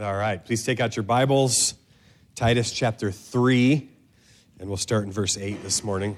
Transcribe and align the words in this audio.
All 0.00 0.14
right, 0.14 0.44
please 0.44 0.64
take 0.64 0.78
out 0.78 0.94
your 0.94 1.02
Bibles, 1.02 1.74
Titus 2.36 2.70
chapter 2.70 3.10
3, 3.10 3.88
and 4.60 4.68
we'll 4.68 4.76
start 4.76 5.02
in 5.02 5.10
verse 5.10 5.36
8 5.36 5.60
this 5.64 5.82
morning. 5.82 6.16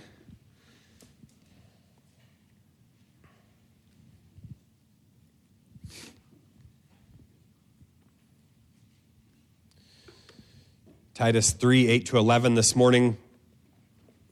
Titus 11.15 11.53
3, 11.53 11.89
8 11.89 12.05
to 12.05 12.19
11 12.19 12.57
this 12.57 12.77
morning. 12.77 13.17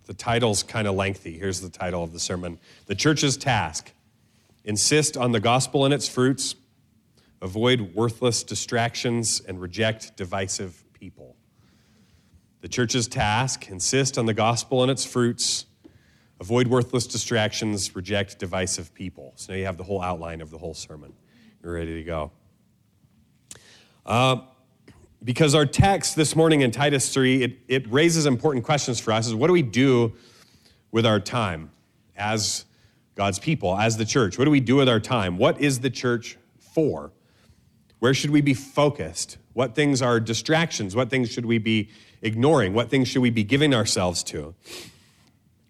The 0.05 0.13
title's 0.13 0.63
kind 0.63 0.87
of 0.87 0.95
lengthy. 0.95 1.39
Here's 1.39 1.63
the 1.63 1.71
title 1.71 2.05
of 2.05 2.13
the 2.13 2.21
sermon 2.21 2.59
The 2.85 2.95
Church's 2.95 3.39
Task 3.39 3.93
Insist 4.63 5.17
on 5.17 5.33
the 5.33 5.41
gospel 5.41 5.87
and 5.87 5.95
its 5.95 6.07
fruits 6.07 6.55
avoid 7.41 7.95
worthless 7.95 8.43
distractions, 8.43 9.41
and 9.47 9.61
reject 9.61 10.17
divisive 10.17 10.85
people. 10.93 11.37
The 12.61 12.69
church's 12.69 13.07
task 13.07 13.69
insist 13.69 14.19
on 14.19 14.27
the 14.27 14.35
gospel 14.35 14.83
and 14.83 14.91
its 14.91 15.05
fruits, 15.05 15.67
avoid 16.41 16.67
worthless 16.67 17.07
distractions, 17.07 17.95
reject 17.95 18.39
divisive 18.39 18.93
people. 18.95 19.33
So 19.37 19.53
now 19.53 19.59
you 19.59 19.65
have 19.67 19.77
the 19.77 19.85
whole 19.85 20.03
outline 20.03 20.41
of 20.41 20.51
the 20.51 20.59
whole 20.59 20.75
sermon. 20.75 21.13
You're 21.63 21.75
ready 21.75 21.95
to 21.95 22.03
go. 22.03 22.33
Uh, 24.05 24.39
because 25.23 25.55
our 25.55 25.67
text 25.67 26.17
this 26.17 26.35
morning 26.35 26.63
in 26.63 26.71
Titus 26.71 27.13
3, 27.13 27.43
it, 27.43 27.59
it 27.69 27.93
raises 27.93 28.27
important 28.27 28.65
questions 28.65 29.01
for 29.01 29.13
us 29.13 29.27
is 29.27 29.35
what 29.35 29.49
do 29.49 29.53
we 29.53 29.63
do 29.63 30.15
with 30.91 31.05
our 31.05 31.21
time 31.21 31.71
as 32.17 32.65
God's 33.15 33.39
people, 33.39 33.77
as 33.77 33.97
the 33.97 34.05
church? 34.05 34.39
What 34.39 34.45
do 34.45 34.51
we 34.51 34.61
do 34.61 34.77
with 34.77 34.89
our 34.89 35.01
time? 35.01 35.39
What 35.39 35.61
is 35.61 35.81
the 35.81 35.91
church 35.91 36.39
for? 36.59 37.13
Where 37.99 38.15
should 38.15 38.31
we 38.31 38.41
be 38.41 38.55
focused? 38.55 39.39
What 39.55 39.75
things 39.75 40.03
are 40.03 40.21
distractions? 40.21 40.95
What 40.95 41.11
things 41.11 41.31
should 41.31 41.47
we 41.47 41.59
be 41.59 41.91
ignoring? 42.23 42.75
What 42.75 42.91
things 42.91 43.09
should 43.09 43.23
we 43.23 43.31
be 43.31 43.45
giving 43.45 43.75
ourselves 43.75 44.23
to? 44.25 44.55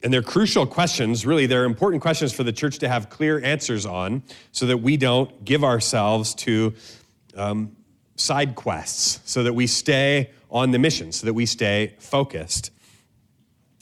And 0.03 0.13
they're 0.13 0.23
crucial 0.23 0.65
questions, 0.65 1.27
really, 1.27 1.47
they're 1.47 1.65
important 1.65 2.03
questions 2.03 2.33
for 2.33 2.45
the 2.45 2.53
church 2.53 2.79
to 2.79 2.89
have 2.89 3.11
clear 3.11 3.43
answers 3.43 3.85
on 3.85 4.23
so 4.53 4.67
that 4.67 4.79
we 4.79 4.97
don't 4.97 5.45
give 5.45 5.65
ourselves 5.65 6.35
to 6.37 6.75
um, 7.37 7.77
side 8.15 8.55
quests, 8.55 9.21
so 9.25 9.43
that 9.43 9.55
we 9.55 9.67
stay 9.67 10.31
on 10.51 10.71
the 10.71 10.79
mission, 10.79 11.11
so 11.11 11.27
that 11.27 11.35
we 11.35 11.47
stay 11.47 11.95
focused. 11.99 12.71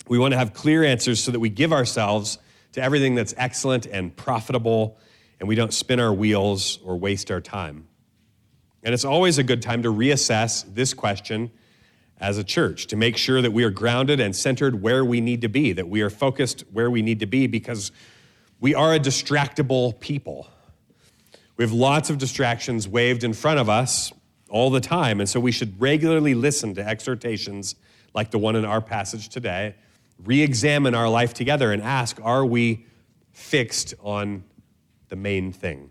We 0.08 0.19
want 0.19 0.33
to 0.33 0.39
have 0.39 0.55
clear 0.55 0.84
answers 0.84 1.22
so 1.22 1.33
that 1.33 1.41
we 1.41 1.50
give 1.50 1.72
ourselves 1.72 2.39
to 2.72 2.83
everything 2.83 3.14
that's 3.14 3.34
excellent 3.36 3.86
and 3.86 4.14
profitable, 4.14 4.98
and 5.39 5.48
we 5.48 5.55
don't 5.55 5.74
spin 5.74 6.00
our 6.00 6.14
wheels 6.14 6.78
or 6.84 6.97
waste 6.97 7.30
our 7.30 7.41
time. 7.41 7.89
And 8.87 8.95
it's 8.95 9.05
always 9.05 9.37
a 9.37 9.42
good 9.42 9.62
time 9.62 9.83
to 9.83 9.92
reassess 9.92 10.65
this 10.73 10.95
question 10.95 11.51
as 12.20 12.39
a 12.39 12.45
church 12.45 12.87
to 12.87 12.97
make 12.97 13.17
sure 13.17 13.42
that 13.42 13.51
we 13.51 13.65
are 13.65 13.70
grounded 13.70 14.20
and 14.20 14.34
centered 14.34 14.81
where 14.81 15.05
we 15.05 15.20
need 15.20 15.41
to 15.41 15.48
be, 15.48 15.73
that 15.73 15.89
we 15.89 16.03
are 16.03 16.09
focused 16.09 16.61
where 16.73 16.89
we 16.89 17.03
need 17.03 17.19
to 17.19 17.27
be 17.27 17.48
because 17.48 17.91
we 18.61 18.77
are 18.77 18.95
a 18.95 19.01
distractible 19.01 19.98
people. 19.98 20.47
We 21.57 21.64
have 21.64 21.73
lots 21.73 22.11
of 22.11 22.19
distractions 22.19 22.87
waved 22.87 23.25
in 23.25 23.33
front 23.33 23.59
of 23.59 23.69
us 23.69 24.12
all 24.51 24.70
the 24.70 24.81
time, 24.81 25.19
and 25.19 25.29
so 25.29 25.41
we 25.41 25.51
should 25.51 25.81
regularly 25.81 26.34
listen 26.34 26.73
to 26.77 26.87
exhortations 26.87 27.75
like 28.14 28.31
the 28.31 28.39
one 28.39 28.55
in 28.55 28.64
our 28.64 28.81
passage 28.81 29.31
today, 29.31 29.75
re 30.25 30.42
examine 30.42 30.95
our 30.95 31.09
life 31.09 31.34
together, 31.34 31.73
and 31.73 31.83
ask 31.83 32.20
are 32.23 32.47
we 32.47 32.87
fixed 33.33 33.95
on 34.01 34.45
the 35.08 35.17
main 35.17 35.51
thing? 35.51 35.91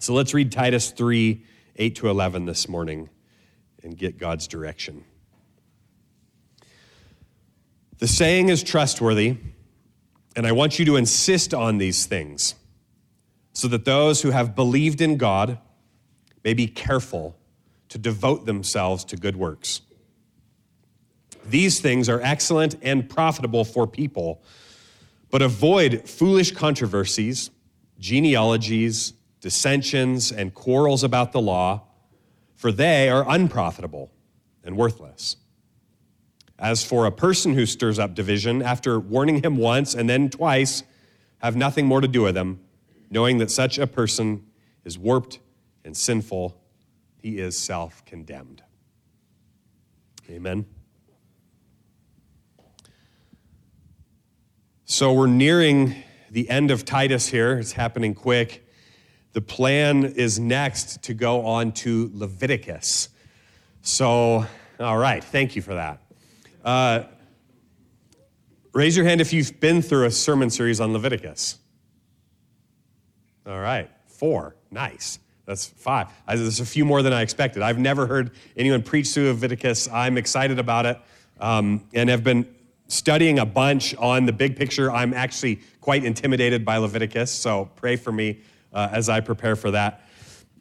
So 0.00 0.12
let's 0.12 0.34
read 0.34 0.52
Titus 0.52 0.90
3 0.90 1.42
8 1.78 1.94
to 1.96 2.08
11 2.08 2.44
this 2.44 2.68
morning 2.68 3.08
and 3.82 3.96
get 3.96 4.18
God's 4.18 4.48
direction. 4.48 5.04
The 7.98 8.08
saying 8.08 8.48
is 8.48 8.62
trustworthy, 8.62 9.38
and 10.36 10.46
I 10.46 10.52
want 10.52 10.78
you 10.78 10.84
to 10.86 10.96
insist 10.96 11.54
on 11.54 11.78
these 11.78 12.06
things 12.06 12.54
so 13.52 13.68
that 13.68 13.84
those 13.84 14.22
who 14.22 14.30
have 14.30 14.54
believed 14.54 15.00
in 15.00 15.16
God 15.16 15.58
may 16.44 16.54
be 16.54 16.66
careful 16.66 17.36
to 17.88 17.98
devote 17.98 18.46
themselves 18.46 19.04
to 19.06 19.16
good 19.16 19.36
works. 19.36 19.80
These 21.44 21.80
things 21.80 22.08
are 22.08 22.20
excellent 22.20 22.76
and 22.82 23.08
profitable 23.08 23.64
for 23.64 23.86
people, 23.86 24.42
but 25.30 25.42
avoid 25.42 26.08
foolish 26.08 26.52
controversies, 26.52 27.50
genealogies, 27.98 29.14
dissensions, 29.40 30.32
and 30.32 30.54
quarrels 30.54 31.04
about 31.04 31.32
the 31.32 31.40
law, 31.40 31.82
for 32.56 32.72
they 32.72 33.08
are 33.08 33.24
unprofitable 33.28 34.10
and 34.64 34.76
worthless. 34.76 35.36
As 36.58 36.84
for 36.84 37.06
a 37.06 37.12
person 37.12 37.54
who 37.54 37.66
stirs 37.66 37.98
up 37.98 38.14
division, 38.14 38.62
after 38.62 38.98
warning 38.98 39.42
him 39.42 39.56
once 39.56 39.94
and 39.94 40.10
then 40.10 40.28
twice, 40.28 40.82
have 41.38 41.54
nothing 41.54 41.86
more 41.86 42.00
to 42.00 42.08
do 42.08 42.22
with 42.22 42.36
him, 42.36 42.60
knowing 43.10 43.38
that 43.38 43.50
such 43.50 43.78
a 43.78 43.86
person 43.86 44.44
is 44.84 44.98
warped 44.98 45.38
and 45.84 45.96
sinful, 45.96 46.60
he 47.16 47.38
is 47.38 47.56
self 47.56 48.04
condemned. 48.04 48.62
Amen. 50.28 50.66
So 54.84 55.12
we're 55.12 55.26
nearing 55.26 56.02
the 56.30 56.50
end 56.50 56.70
of 56.70 56.84
Titus 56.84 57.28
here. 57.28 57.58
It's 57.58 57.72
happening 57.72 58.14
quick. 58.14 58.67
The 59.32 59.40
plan 59.40 60.04
is 60.04 60.38
next 60.38 61.02
to 61.04 61.14
go 61.14 61.46
on 61.46 61.72
to 61.72 62.10
Leviticus. 62.14 63.08
So, 63.82 64.46
all 64.80 64.98
right, 64.98 65.22
thank 65.22 65.54
you 65.54 65.62
for 65.62 65.74
that. 65.74 66.00
Uh, 66.64 67.04
raise 68.72 68.96
your 68.96 69.06
hand 69.06 69.20
if 69.20 69.32
you've 69.32 69.60
been 69.60 69.82
through 69.82 70.06
a 70.06 70.10
sermon 70.10 70.50
series 70.50 70.80
on 70.80 70.92
Leviticus. 70.92 71.58
All 73.46 73.60
right, 73.60 73.90
four. 74.06 74.56
Nice. 74.70 75.18
That's 75.46 75.66
five. 75.66 76.08
I, 76.26 76.36
there's 76.36 76.60
a 76.60 76.66
few 76.66 76.84
more 76.84 77.00
than 77.00 77.14
I 77.14 77.22
expected. 77.22 77.62
I've 77.62 77.78
never 77.78 78.06
heard 78.06 78.32
anyone 78.56 78.82
preach 78.82 79.08
through 79.08 79.28
Leviticus. 79.28 79.88
I'm 79.88 80.18
excited 80.18 80.58
about 80.58 80.84
it 80.84 80.98
um, 81.40 81.86
and 81.94 82.10
have 82.10 82.22
been 82.22 82.46
studying 82.88 83.38
a 83.38 83.46
bunch 83.46 83.94
on 83.96 84.26
the 84.26 84.32
big 84.32 84.56
picture. 84.56 84.90
I'm 84.90 85.14
actually 85.14 85.60
quite 85.80 86.04
intimidated 86.04 86.64
by 86.66 86.76
Leviticus, 86.76 87.30
so 87.30 87.70
pray 87.76 87.96
for 87.96 88.12
me 88.12 88.40
uh, 88.78 88.88
as 88.92 89.08
I 89.08 89.18
prepare 89.20 89.56
for 89.56 89.72
that. 89.72 90.04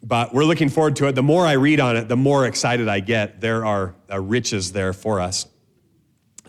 But 0.01 0.33
we're 0.33 0.43
looking 0.43 0.69
forward 0.69 0.95
to 0.97 1.07
it. 1.07 1.13
The 1.13 1.23
more 1.23 1.45
I 1.45 1.53
read 1.53 1.79
on 1.79 1.95
it, 1.95 2.07
the 2.07 2.15
more 2.15 2.47
excited 2.47 2.87
I 2.87 2.99
get. 2.99 3.41
There 3.41 3.63
are 3.63 3.93
uh, 4.11 4.19
riches 4.19 4.71
there 4.71 4.91
for 4.93 5.19
us. 5.19 5.45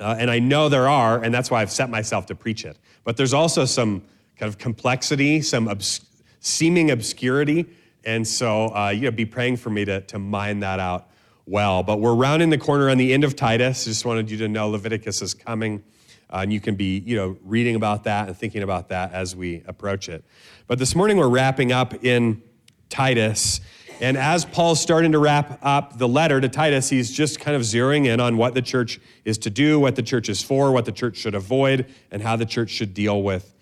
Uh, 0.01 0.17
and 0.19 0.31
I 0.31 0.39
know 0.39 0.69
there 0.71 0.89
are, 0.89 1.23
and 1.23 1.35
that's 1.35 1.51
why 1.51 1.61
I've 1.61 1.71
set 1.71 1.91
myself 1.91 2.27
to 2.27 2.35
preach 2.35 2.65
it. 2.65 2.79
But 3.05 3.17
there's 3.19 3.35
also 3.35 3.67
some 3.67 4.03
kind 4.37 4.49
of 4.49 4.57
complexity, 4.57 5.43
some 5.43 5.69
obs- 5.69 6.01
seeming 6.41 6.91
obscurity. 6.91 7.67
And 8.05 8.27
so, 8.27 8.75
uh, 8.75 8.89
you 8.89 9.03
know, 9.03 9.11
be 9.11 9.27
praying 9.27 9.57
for 9.57 9.69
me 9.71 9.85
to, 9.85 10.01
to 10.03 10.19
mine 10.19 10.61
that 10.61 10.81
out 10.81 11.11
well. 11.45 11.83
But 11.83 12.01
we're 12.01 12.15
rounding 12.15 12.49
the 12.49 12.59
corner 12.59 12.89
on 12.89 12.97
the 12.97 13.13
end 13.13 13.25
of 13.25 13.37
Titus. 13.37 13.85
Just 13.85 14.07
wanted 14.07 14.31
you 14.31 14.39
to 14.39 14.49
know 14.49 14.71
Leviticus 14.71 15.21
is 15.21 15.35
coming. 15.35 15.83
Uh, 16.31 16.41
and 16.43 16.53
you 16.53 16.61
can 16.61 16.75
be, 16.75 16.99
you 16.99 17.17
know, 17.17 17.37
reading 17.43 17.75
about 17.75 18.05
that 18.05 18.29
and 18.29 18.37
thinking 18.37 18.63
about 18.63 18.89
that 18.89 19.13
as 19.13 19.35
we 19.35 19.63
approach 19.67 20.09
it. 20.09 20.25
But 20.67 20.79
this 20.79 20.95
morning 20.95 21.17
we're 21.17 21.29
wrapping 21.29 21.73
up 21.73 22.05
in 22.05 22.43
Titus. 22.91 23.61
And 24.01 24.17
as 24.17 24.45
Paul's 24.45 24.81
starting 24.81 25.13
to 25.13 25.19
wrap 25.19 25.59
up 25.63 25.99
the 25.99 26.07
letter 26.07 26.41
to 26.41 26.49
Titus, 26.49 26.89
he's 26.89 27.11
just 27.11 27.41
kind 27.41 27.57
of 27.57 27.63
zeroing 27.63 28.07
in 28.07 28.21
on 28.21 28.37
what 28.37 28.55
the 28.55 28.63
church 28.63 29.01
is 29.25 29.39
to 29.39 29.51
do, 29.51 29.81
what 29.81 29.97
the 29.97 30.03
church 30.03 30.29
is 30.29 30.43
for, 30.43 30.71
what 30.71 30.85
the 30.85 30.93
church 30.93 31.17
should 31.17 31.35
avoid, 31.35 31.87
and 32.11 32.23
how 32.23 32.37
the 32.37 32.47
church 32.47 32.71
should 32.71 32.95
deal 32.95 33.23
with 33.23 33.55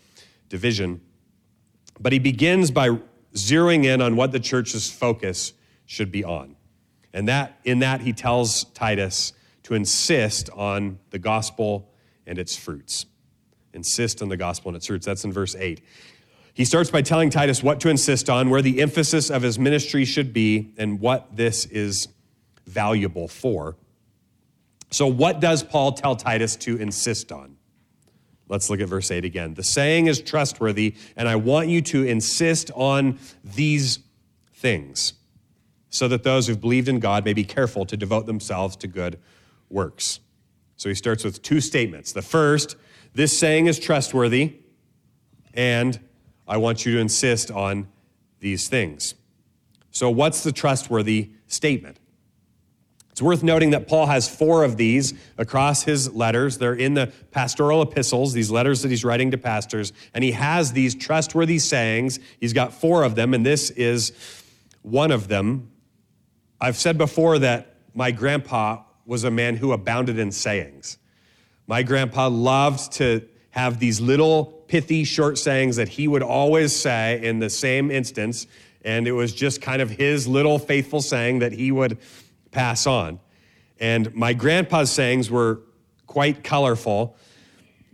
division. 0.48 1.00
But 1.98 2.12
he 2.12 2.18
begins 2.18 2.70
by 2.70 2.98
zeroing 3.34 3.84
in 3.84 4.02
on 4.02 4.16
what 4.16 4.32
the 4.32 4.40
church's 4.40 4.90
focus 4.90 5.52
should 5.86 6.10
be 6.10 6.24
on. 6.24 6.56
And 7.12 7.28
that 7.28 7.58
in 7.64 7.78
that 7.78 8.02
he 8.02 8.12
tells 8.12 8.64
Titus 8.64 9.32
to 9.62 9.74
insist 9.74 10.50
on 10.50 10.98
the 11.10 11.18
gospel 11.18 11.90
and 12.26 12.38
its 12.38 12.56
fruits. 12.56 13.06
Insist 13.72 14.22
on 14.22 14.28
the 14.28 14.36
gospel 14.36 14.70
and 14.70 14.76
its 14.76 14.86
fruits. 14.86 15.06
That's 15.06 15.24
in 15.24 15.32
verse 15.32 15.54
8. 15.54 15.80
He 16.54 16.64
starts 16.64 16.90
by 16.90 17.02
telling 17.02 17.28
Titus 17.28 17.62
what 17.62 17.80
to 17.80 17.90
insist 17.90 18.30
on, 18.30 18.48
where 18.48 18.62
the 18.62 18.80
emphasis 18.80 19.30
of 19.30 19.42
his 19.42 19.58
ministry 19.58 20.06
should 20.06 20.32
be, 20.32 20.72
and 20.78 21.00
what 21.00 21.36
this 21.36 21.66
is 21.66 22.08
valuable 22.66 23.28
for. 23.28 23.76
So, 24.90 25.06
what 25.06 25.40
does 25.40 25.62
Paul 25.62 25.92
tell 25.92 26.16
Titus 26.16 26.56
to 26.56 26.76
insist 26.76 27.30
on? 27.30 27.56
Let's 28.48 28.70
look 28.70 28.80
at 28.80 28.88
verse 28.88 29.10
8 29.10 29.24
again. 29.24 29.54
The 29.54 29.64
saying 29.64 30.06
is 30.06 30.20
trustworthy, 30.22 30.94
and 31.16 31.28
I 31.28 31.36
want 31.36 31.68
you 31.68 31.82
to 31.82 32.04
insist 32.04 32.70
on 32.74 33.18
these 33.44 33.98
things, 34.54 35.14
so 35.90 36.08
that 36.08 36.22
those 36.22 36.46
who've 36.46 36.60
believed 36.60 36.88
in 36.88 37.00
God 37.00 37.24
may 37.24 37.34
be 37.34 37.44
careful 37.44 37.84
to 37.86 37.96
devote 37.96 38.24
themselves 38.26 38.76
to 38.76 38.86
good 38.86 39.18
works. 39.68 40.20
So 40.76 40.88
he 40.88 40.94
starts 40.94 41.24
with 41.24 41.42
two 41.42 41.60
statements. 41.60 42.12
The 42.12 42.22
first, 42.22 42.76
this 43.14 43.36
saying 43.36 43.66
is 43.66 43.78
trustworthy, 43.78 44.56
and 45.54 45.98
I 46.46 46.58
want 46.58 46.84
you 46.84 46.94
to 46.94 47.00
insist 47.00 47.50
on 47.50 47.88
these 48.40 48.68
things. 48.68 49.14
So, 49.90 50.10
what's 50.10 50.42
the 50.42 50.52
trustworthy 50.52 51.30
statement? 51.46 51.98
It's 53.10 53.22
worth 53.22 53.42
noting 53.42 53.70
that 53.70 53.88
Paul 53.88 54.08
has 54.08 54.28
four 54.28 54.62
of 54.62 54.76
these 54.76 55.14
across 55.38 55.84
his 55.84 56.12
letters. 56.14 56.58
They're 56.58 56.74
in 56.74 56.92
the 56.92 57.10
pastoral 57.30 57.80
epistles, 57.80 58.34
these 58.34 58.50
letters 58.50 58.82
that 58.82 58.90
he's 58.90 59.06
writing 59.06 59.30
to 59.30 59.38
pastors, 59.38 59.94
and 60.12 60.22
he 60.22 60.32
has 60.32 60.72
these 60.74 60.94
trustworthy 60.94 61.58
sayings. 61.58 62.20
He's 62.38 62.52
got 62.52 62.74
four 62.74 63.04
of 63.04 63.14
them, 63.14 63.32
and 63.32 63.46
this 63.46 63.70
is 63.70 64.12
one 64.82 65.10
of 65.10 65.28
them. 65.28 65.70
I've 66.60 66.76
said 66.76 66.98
before 66.98 67.38
that 67.38 67.76
my 67.94 68.10
grandpa 68.10 68.82
was 69.06 69.24
a 69.24 69.30
man 69.30 69.56
who 69.56 69.72
abounded 69.72 70.18
in 70.18 70.32
sayings. 70.32 70.98
My 71.66 71.82
grandpa 71.82 72.28
loved 72.28 72.92
to 72.92 73.26
have 73.50 73.78
these 73.78 74.00
little 74.00 74.44
pithy 74.44 75.04
short 75.04 75.38
sayings 75.38 75.76
that 75.76 75.88
he 75.88 76.06
would 76.08 76.22
always 76.22 76.74
say 76.74 77.24
in 77.24 77.38
the 77.38 77.48
same 77.48 77.90
instance, 77.90 78.46
and 78.84 79.08
it 79.08 79.12
was 79.12 79.32
just 79.32 79.62
kind 79.62 79.80
of 79.80 79.90
his 79.90 80.28
little 80.28 80.58
faithful 80.58 81.00
saying 81.00 81.38
that 81.38 81.52
he 81.52 81.72
would 81.72 81.98
pass 82.50 82.86
on. 82.86 83.18
And 83.80 84.14
my 84.14 84.32
grandpa's 84.32 84.90
sayings 84.90 85.30
were 85.30 85.60
quite 86.06 86.44
colorful. 86.44 87.16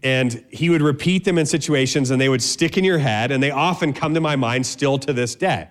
And 0.04 0.44
he 0.50 0.68
would 0.68 0.82
repeat 0.82 1.24
them 1.24 1.38
in 1.38 1.46
situations 1.46 2.10
and 2.10 2.20
they 2.20 2.28
would 2.28 2.42
stick 2.42 2.76
in 2.76 2.84
your 2.84 2.98
head, 2.98 3.30
and 3.30 3.42
they 3.42 3.52
often 3.52 3.92
come 3.92 4.14
to 4.14 4.20
my 4.20 4.36
mind 4.36 4.66
still 4.66 4.98
to 4.98 5.12
this 5.12 5.34
day. 5.34 5.68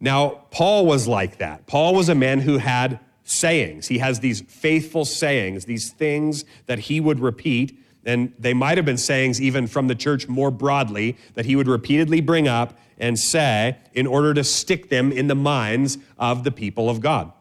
Now, 0.00 0.46
Paul 0.50 0.86
was 0.86 1.06
like 1.06 1.38
that. 1.38 1.66
Paul 1.66 1.94
was 1.94 2.08
a 2.08 2.14
man 2.14 2.40
who 2.40 2.58
had 2.58 3.00
sayings. 3.28 3.88
He 3.88 3.98
has 3.98 4.20
these 4.20 4.40
faithful 4.40 5.04
sayings, 5.04 5.66
these 5.66 5.92
things 5.92 6.44
that 6.66 6.78
he 6.78 7.00
would 7.00 7.20
repeat. 7.20 7.78
And 8.04 8.32
they 8.38 8.54
might 8.54 8.78
have 8.78 8.86
been 8.86 8.96
sayings 8.96 9.40
even 9.40 9.66
from 9.66 9.86
the 9.86 9.94
church 9.94 10.28
more 10.28 10.50
broadly 10.50 11.16
that 11.34 11.44
he 11.44 11.54
would 11.54 11.68
repeatedly 11.68 12.20
bring 12.20 12.48
up 12.48 12.78
and 12.96 13.18
say 13.18 13.76
in 13.92 14.06
order 14.06 14.32
to 14.34 14.42
stick 14.42 14.88
them 14.88 15.12
in 15.12 15.26
the 15.26 15.34
minds 15.34 15.98
of 16.18 16.42
the 16.42 16.50
people 16.50 16.88
of 16.88 17.00
God. 17.00 17.32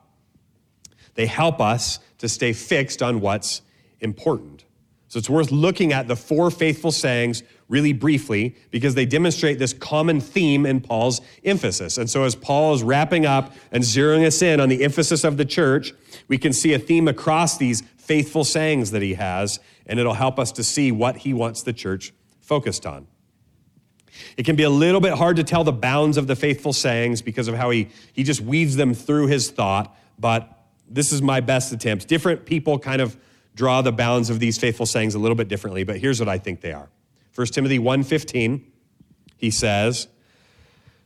They 1.16 1.25
help 1.25 1.62
us 1.62 2.00
to 2.18 2.28
stay 2.28 2.54
fixed 2.54 3.01
on 3.01 3.22
what's 3.22 3.62
important. 4.01 4.66
So 5.07 5.19
it's 5.19 5.30
worth 5.30 5.51
looking 5.51 5.94
at 5.94 6.07
the 6.07 6.16
four 6.18 6.51
faithful 6.51 6.92
sayings 6.92 7.44
really 7.69 7.94
briefly 7.94 8.56
because 8.72 8.96
they 8.96 9.06
demonstrate 9.06 9.60
this 9.60 9.74
common 9.74 10.22
theme 10.22 10.66
in 10.66 10.80
Paul's 10.80 11.22
emphasis. 11.44 11.98
And 11.98 12.10
so 12.10 12.24
as 12.24 12.36
Paul 12.36 12.74
is 12.74 12.84
wrapping 12.84 13.25
up 13.25 13.54
and 13.72 13.84
zeroing 13.84 14.25
us 14.25 14.42
in 14.42 14.60
on 14.60 14.69
the 14.69 14.84
emphasis 14.84 15.24
of 15.24 15.38
the 15.38 15.46
church, 15.46 15.94
we 16.28 16.38
can 16.38 16.54
see 16.54 16.74
a 16.74 16.80
theme 16.80 17.08
across 17.08 17.58
these 17.58 17.81
faithful 17.98 18.46
sayings 18.46 18.92
that 18.92 19.02
he 19.02 19.16
has, 19.16 19.60
and 19.86 20.00
it'll 20.00 20.14
help 20.14 20.40
us 20.40 20.52
to 20.54 20.64
see 20.64 20.92
what 20.92 21.18
he 21.18 21.34
wants 21.34 21.62
the 21.64 21.74
church 21.74 22.14
focused 22.40 22.86
on. 22.86 23.08
It 24.38 24.46
can 24.46 24.56
be 24.56 24.64
a 24.64 24.69
little 24.69 25.02
bit 25.02 25.14
hard 25.14 25.36
to 25.36 25.44
tell 25.44 25.64
the 25.64 25.74
bounds 25.74 26.18
of 26.18 26.28
the 26.28 26.36
faithful 26.36 26.74
sayings 26.74 27.22
because 27.22 27.48
of 27.48 27.56
how 27.56 27.69
he, 27.69 27.90
he 28.14 28.24
just 28.24 28.42
weaves 28.42 28.78
them 28.78 28.94
through 28.94 29.28
his 29.28 29.52
thought, 29.52 29.96
but 30.18 30.58
this 30.90 31.12
is 31.12 31.22
my 31.22 31.42
best 31.42 31.74
attempt. 31.74 32.08
Different 32.08 32.46
people 32.46 32.80
kind 32.80 33.02
of 33.02 33.18
draw 33.56 33.81
the 33.81 33.92
bounds 33.92 34.30
of 34.30 34.40
these 34.40 34.58
faithful 34.58 34.86
sayings 34.86 35.16
a 35.16 35.19
little 35.19 35.36
bit 35.36 35.50
differently, 35.50 35.84
but 35.84 35.98
here's 35.98 36.19
what 36.19 36.30
I 36.30 36.38
think 36.38 36.62
they 36.62 36.72
are. 36.72 36.90
1 37.38 37.54
Timothy 37.54 37.78
1:15, 37.78 38.63
he 39.36 39.51
says, 39.51 40.07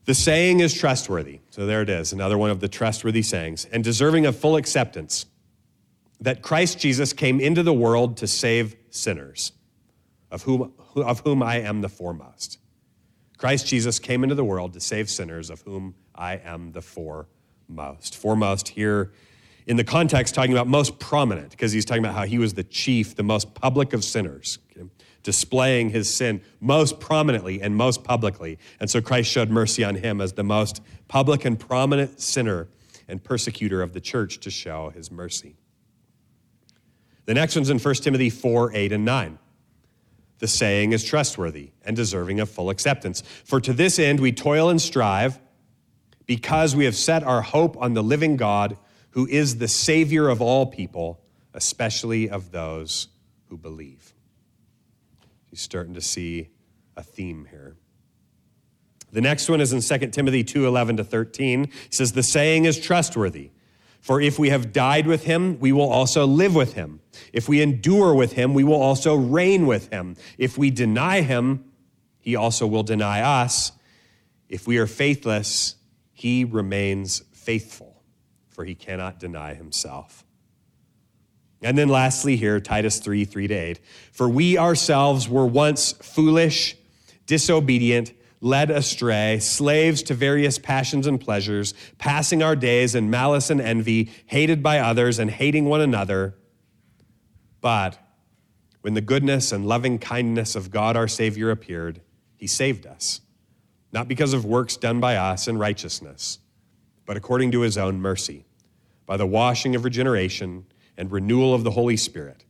"The 0.06 0.14
saying 0.14 0.62
is 0.62 0.74
trustworthy." 0.74 1.40
So 1.50 1.66
there 1.66 1.82
it 1.82 1.90
is, 1.90 2.14
another 2.14 2.38
one 2.38 2.50
of 2.50 2.62
the 2.62 2.70
trustworthy 2.70 3.22
sayings, 3.22 3.66
and 3.66 3.84
deserving 3.84 4.26
of 4.26 4.38
full 4.38 4.56
acceptance, 4.56 5.26
that 6.22 6.42
Christ 6.42 6.80
Jesus 6.80 7.12
came 7.12 7.42
into 7.42 7.64
the 7.64 7.74
world 7.74 8.16
to 8.16 8.28
save 8.28 8.78
sinners, 8.90 9.52
of 10.32 10.44
whom, 10.44 10.72
of 10.96 11.20
whom 11.26 11.44
I 11.44 11.58
am 11.60 11.82
the 11.82 11.90
foremost. 11.90 12.60
Christ 13.38 13.68
Jesus 13.68 14.00
came 14.00 14.24
into 14.24 14.36
the 14.36 14.46
world 14.46 14.72
to 14.72 14.80
save 14.80 15.10
sinners, 15.10 15.50
of 15.50 15.64
whom 15.64 15.96
I 16.16 16.38
am 16.38 16.72
the 16.72 16.82
foremost. 16.82 18.16
Foremost 18.16 18.70
here 18.70 19.12
in 19.68 19.76
the 19.76 19.84
context 19.84 20.34
talking 20.34 20.54
about 20.54 20.68
most 20.68 20.98
prominent, 20.98 21.52
because 21.52 21.74
he's 21.74 21.84
talking 21.84 22.06
about 22.06 22.16
how 22.16 22.24
he 22.24 22.38
was 22.38 22.54
the 22.54 22.64
chief, 22.64 23.16
the 23.16 23.24
most 23.24 23.54
public 23.54 23.92
of 23.92 24.06
sinners? 24.06 24.60
Displaying 25.24 25.90
his 25.90 26.14
sin 26.14 26.42
most 26.60 27.00
prominently 27.00 27.62
and 27.62 27.76
most 27.76 28.04
publicly. 28.04 28.58
And 28.80 28.90
so 28.90 29.02
Christ 29.02 29.30
showed 29.30 29.50
mercy 29.50 29.84
on 29.84 29.96
him 29.96 30.22
as 30.22 30.34
the 30.34 30.44
most 30.44 30.82
public 31.08 31.46
and 31.46 31.60
prominent 31.60 32.20
sinner 32.20 32.68
and 33.08 33.24
persecutor 33.24 33.82
of 33.82 33.94
the 33.94 34.02
church 34.02 34.40
to 34.40 34.50
show 34.50 34.90
his 34.90 35.12
mercy. 35.12 35.56
The 37.26 37.34
next 37.34 37.56
one's 37.56 37.70
in 37.70 37.80
1 37.80 37.96
Timothy 37.96 38.30
4 38.30 38.74
8 38.74 38.92
and 38.92 39.06
9. 39.06 39.40
The 40.40 40.48
saying 40.48 40.92
is 40.92 41.04
trustworthy 41.04 41.72
and 41.86 41.96
deserving 41.96 42.40
of 42.40 42.50
full 42.50 42.70
acceptance. 42.70 43.22
For 43.46 43.62
to 43.62 43.74
this 43.74 44.00
end 44.00 44.20
we 44.20 44.32
toil 44.32 44.70
and 44.70 44.82
strive 44.82 45.40
because 46.26 46.76
we 46.76 46.86
have 46.86 46.96
set 46.96 47.24
our 47.24 47.42
hope 47.42 47.78
on 47.78 47.94
the 47.94 48.02
living 48.02 48.38
God 48.38 48.78
who 49.12 49.28
is 49.28 49.58
the 49.58 49.68
Savior 49.68 50.30
of 50.30 50.42
all 50.42 50.66
people, 50.66 51.20
especially 51.54 52.30
of 52.30 52.52
those 52.52 53.10
who 53.50 53.58
believe. 53.58 54.14
You're 55.52 55.58
starting 55.58 55.94
to 55.94 56.02
see 56.02 56.50
a 56.96 57.04
theme 57.04 57.48
here. 57.50 57.76
The 59.12 59.22
next 59.22 59.50
one 59.50 59.60
is 59.60 59.74
in 59.74 59.82
2 59.82 60.08
Timothy 60.08 60.44
2 60.44 60.66
11 60.66 60.98
to 60.98 61.04
13. 61.04 61.64
It 61.64 61.94
says, 61.94 62.14
The 62.14 62.24
saying 62.24 62.66
is 62.66 62.80
trustworthy. 62.80 63.52
For 64.00 64.20
if 64.20 64.40
we 64.40 64.50
have 64.50 64.74
died 64.74 65.06
with 65.06 65.26
him, 65.26 65.60
we 65.60 65.72
will 65.72 65.90
also 65.90 66.26
live 66.26 66.56
with 66.56 66.74
him. 66.74 67.02
If 67.34 67.48
we 67.48 67.62
endure 67.62 68.16
with 68.16 68.34
him, 68.34 68.54
we 68.56 68.64
will 68.64 68.82
also 68.82 69.16
reign 69.16 69.68
with 69.68 69.90
him. 69.92 70.16
If 70.40 70.58
we 70.58 70.72
deny 70.72 71.22
him, 71.22 71.66
he 72.20 72.36
also 72.36 72.66
will 72.66 72.84
deny 72.84 73.22
us. 73.22 73.74
If 74.50 74.66
we 74.66 74.80
are 74.80 74.88
faithless, 74.88 75.76
he 76.14 76.44
remains 76.44 77.22
faithful 77.32 78.02
for 78.52 78.66
he 78.66 78.76
cannot 78.76 79.20
deny 79.20 79.56
himself. 79.56 80.24
And 81.62 81.78
then 81.78 81.90
lastly, 81.90 82.36
here, 82.38 82.60
Titus 82.60 83.00
3 83.00 83.26
3 83.26 83.48
to 83.48 83.54
8. 83.54 83.80
For 84.12 84.28
we 84.28 84.58
ourselves 84.58 85.30
were 85.30 85.46
once 85.46 85.92
foolish, 85.94 86.76
disobedient, 87.28 88.14
led 88.42 88.72
astray, 88.72 89.38
slaves 89.40 90.02
to 90.04 90.16
various 90.16 90.58
passions 90.58 91.06
and 91.06 91.22
pleasures, 91.22 91.76
passing 92.00 92.42
our 92.42 92.56
days 92.56 92.96
in 92.96 93.12
malice 93.12 93.52
and 93.52 93.62
envy, 93.62 94.12
hated 94.26 94.64
by 94.64 94.80
others 94.80 95.20
and 95.20 95.30
hating 95.30 95.66
one 95.66 95.82
another. 95.82 96.36
But 97.62 98.00
when 98.82 98.96
the 98.96 99.02
goodness 99.02 99.52
and 99.52 99.68
loving 99.68 100.00
kindness 100.00 100.56
of 100.56 100.72
God 100.72 100.98
our 100.98 101.08
Savior 101.08 101.52
appeared, 101.52 102.02
he 102.36 102.48
saved 102.48 102.88
us, 102.88 103.22
not 103.92 104.08
because 104.08 104.34
of 104.34 104.44
works 104.44 104.76
done 104.76 105.00
by 105.00 105.16
us 105.16 105.48
in 105.48 105.60
righteousness, 105.60 106.40
but 107.06 107.16
according 107.16 107.52
to 107.52 107.62
his 107.62 107.78
own 107.78 108.02
mercy 108.02 108.46
by 109.06 109.18
the 109.18 109.28
washing 109.28 109.76
of 109.76 109.84
regeneration 109.84 110.66
and 111.02 111.12
renewal 111.12 111.56
of 111.56 111.64
the 111.64 111.72
Holy 111.72 111.98
Spirit, 111.98 112.46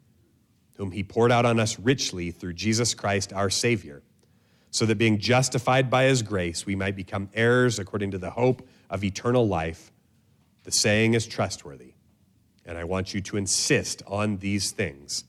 whom 0.76 0.92
he 0.92 1.04
poured 1.04 1.32
out 1.32 1.46
on 1.46 1.58
us 1.58 1.80
richly 1.80 2.32
through 2.32 2.52
Jesus 2.52 2.94
Christ 2.94 3.32
our 3.32 3.50
Savior, 3.50 4.04
so 4.72 4.86
that 4.86 4.98
being 4.98 5.20
justified 5.20 5.90
by 5.90 6.04
his 6.04 6.22
grace, 6.22 6.66
we 6.66 6.76
might 6.76 6.98
become 6.98 7.30
heirs 7.34 7.80
according 7.80 8.12
to 8.12 8.18
the 8.18 8.32
hope 8.32 8.68
of 8.90 9.06
eternal 9.06 9.48
life. 9.48 9.94
The 10.66 10.72
saying 10.74 11.14
is 11.14 11.28
trustworthy, 11.28 11.94
and 12.66 12.78
I 12.78 12.84
want 12.84 13.14
you 13.14 13.22
to 13.22 13.38
insist 13.38 14.04
on 14.06 14.40
these 14.40 14.72
things, 14.72 15.24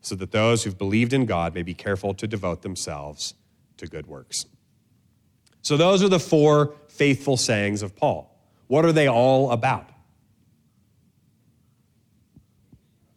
so 0.00 0.14
that 0.14 0.30
those 0.30 0.62
who've 0.62 0.78
believed 0.78 1.12
in 1.12 1.26
God 1.26 1.54
may 1.54 1.64
be 1.64 1.74
careful 1.74 2.14
to 2.14 2.28
devote 2.28 2.62
themselves 2.62 3.34
to 3.78 3.88
good 3.88 4.06
works. 4.06 4.46
So, 5.62 5.76
those 5.76 6.00
are 6.00 6.08
the 6.08 6.20
four 6.20 6.76
faithful 6.86 7.36
sayings 7.36 7.82
of 7.82 7.96
Paul. 7.96 8.32
What 8.68 8.84
are 8.84 8.92
they 8.92 9.08
all 9.08 9.50
about? 9.50 9.91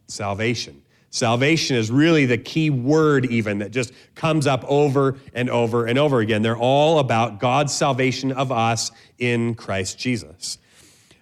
Salvation. 0.06 0.82
Salvation 1.10 1.76
is 1.76 1.90
really 1.90 2.26
the 2.26 2.36
key 2.36 2.68
word, 2.68 3.24
even 3.26 3.60
that 3.60 3.70
just 3.70 3.92
comes 4.14 4.46
up 4.46 4.64
over 4.68 5.16
and 5.32 5.48
over 5.48 5.86
and 5.86 5.98
over 5.98 6.20
again. 6.20 6.42
They're 6.42 6.58
all 6.58 6.98
about 6.98 7.40
God's 7.40 7.72
salvation 7.72 8.32
of 8.32 8.52
us 8.52 8.90
in 9.18 9.54
Christ 9.54 9.98
Jesus. 9.98 10.58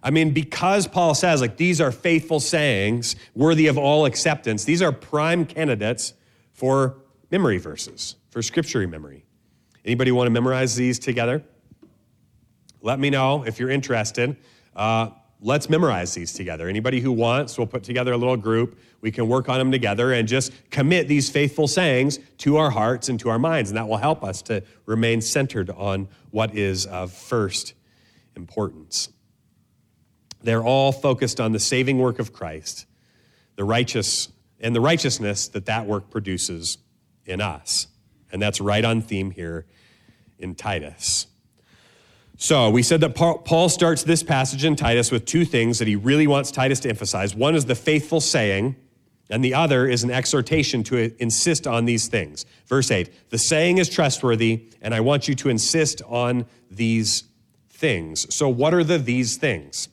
I 0.02 0.10
mean, 0.10 0.32
because 0.32 0.86
Paul 0.86 1.14
says, 1.14 1.40
like, 1.40 1.56
these 1.56 1.80
are 1.80 1.92
faithful 1.92 2.40
sayings 2.40 3.16
worthy 3.34 3.68
of 3.68 3.78
all 3.78 4.04
acceptance, 4.04 4.64
these 4.64 4.82
are 4.82 4.92
prime 4.92 5.46
candidates 5.46 6.14
for 6.52 6.96
memory 7.30 7.58
verses, 7.58 8.16
for 8.30 8.42
scripture 8.42 8.86
memory. 8.86 9.24
Anybody 9.84 10.12
want 10.12 10.26
to 10.26 10.30
memorize 10.30 10.74
these 10.74 10.98
together? 10.98 11.42
Let 12.82 12.98
me 12.98 13.10
know 13.10 13.44
if 13.44 13.58
you're 13.58 13.70
interested. 13.70 14.36
Uh, 14.74 15.10
let's 15.40 15.68
memorize 15.68 16.14
these 16.14 16.32
together. 16.32 16.68
Anybody 16.68 17.00
who 17.00 17.12
wants, 17.12 17.58
we'll 17.58 17.66
put 17.66 17.82
together 17.82 18.12
a 18.12 18.16
little 18.16 18.36
group. 18.36 18.78
We 19.00 19.10
can 19.10 19.28
work 19.28 19.48
on 19.48 19.58
them 19.58 19.70
together 19.70 20.12
and 20.12 20.26
just 20.26 20.52
commit 20.70 21.08
these 21.08 21.28
faithful 21.28 21.68
sayings 21.68 22.18
to 22.38 22.56
our 22.56 22.70
hearts 22.70 23.08
and 23.08 23.20
to 23.20 23.28
our 23.28 23.38
minds. 23.38 23.70
And 23.70 23.76
that 23.76 23.88
will 23.88 23.98
help 23.98 24.24
us 24.24 24.42
to 24.42 24.62
remain 24.86 25.20
centered 25.20 25.70
on 25.70 26.08
what 26.30 26.54
is 26.54 26.86
of 26.86 27.12
first 27.12 27.74
importance. 28.36 29.10
They're 30.42 30.64
all 30.64 30.92
focused 30.92 31.40
on 31.40 31.52
the 31.52 31.58
saving 31.58 31.98
work 31.98 32.18
of 32.18 32.32
Christ, 32.32 32.86
the 33.56 33.64
righteous, 33.64 34.28
and 34.60 34.74
the 34.74 34.80
righteousness 34.80 35.48
that 35.48 35.66
that 35.66 35.86
work 35.86 36.10
produces 36.10 36.78
in 37.26 37.40
us. 37.40 37.86
And 38.32 38.42
that's 38.42 38.60
right 38.60 38.84
on 38.84 39.00
theme 39.00 39.30
here 39.30 39.66
in 40.38 40.54
Titus. 40.54 41.26
So 42.44 42.68
we 42.68 42.82
said 42.82 43.00
that 43.00 43.14
Paul 43.14 43.70
starts 43.70 44.02
this 44.02 44.22
passage 44.22 44.66
in 44.66 44.76
Titus 44.76 45.10
with 45.10 45.24
two 45.24 45.46
things 45.46 45.78
that 45.78 45.88
he 45.88 45.96
really 45.96 46.26
wants 46.26 46.50
Titus 46.50 46.78
to 46.80 46.90
emphasize. 46.90 47.34
One 47.34 47.54
is 47.54 47.64
the 47.64 47.74
faithful 47.74 48.20
saying, 48.20 48.76
and 49.30 49.42
the 49.42 49.54
other 49.54 49.86
is 49.86 50.04
an 50.04 50.10
exhortation 50.10 50.84
to 50.84 51.10
insist 51.22 51.66
on 51.66 51.86
these 51.86 52.06
things. 52.06 52.44
Verse 52.66 52.90
8 52.90 53.30
The 53.30 53.38
saying 53.38 53.78
is 53.78 53.88
trustworthy, 53.88 54.66
and 54.82 54.94
I 54.94 55.00
want 55.00 55.26
you 55.26 55.34
to 55.36 55.48
insist 55.48 56.02
on 56.06 56.44
these 56.70 57.24
things. 57.70 58.26
So, 58.34 58.50
what 58.50 58.74
are 58.74 58.84
the 58.84 58.98
these 58.98 59.38
things? 59.38 59.88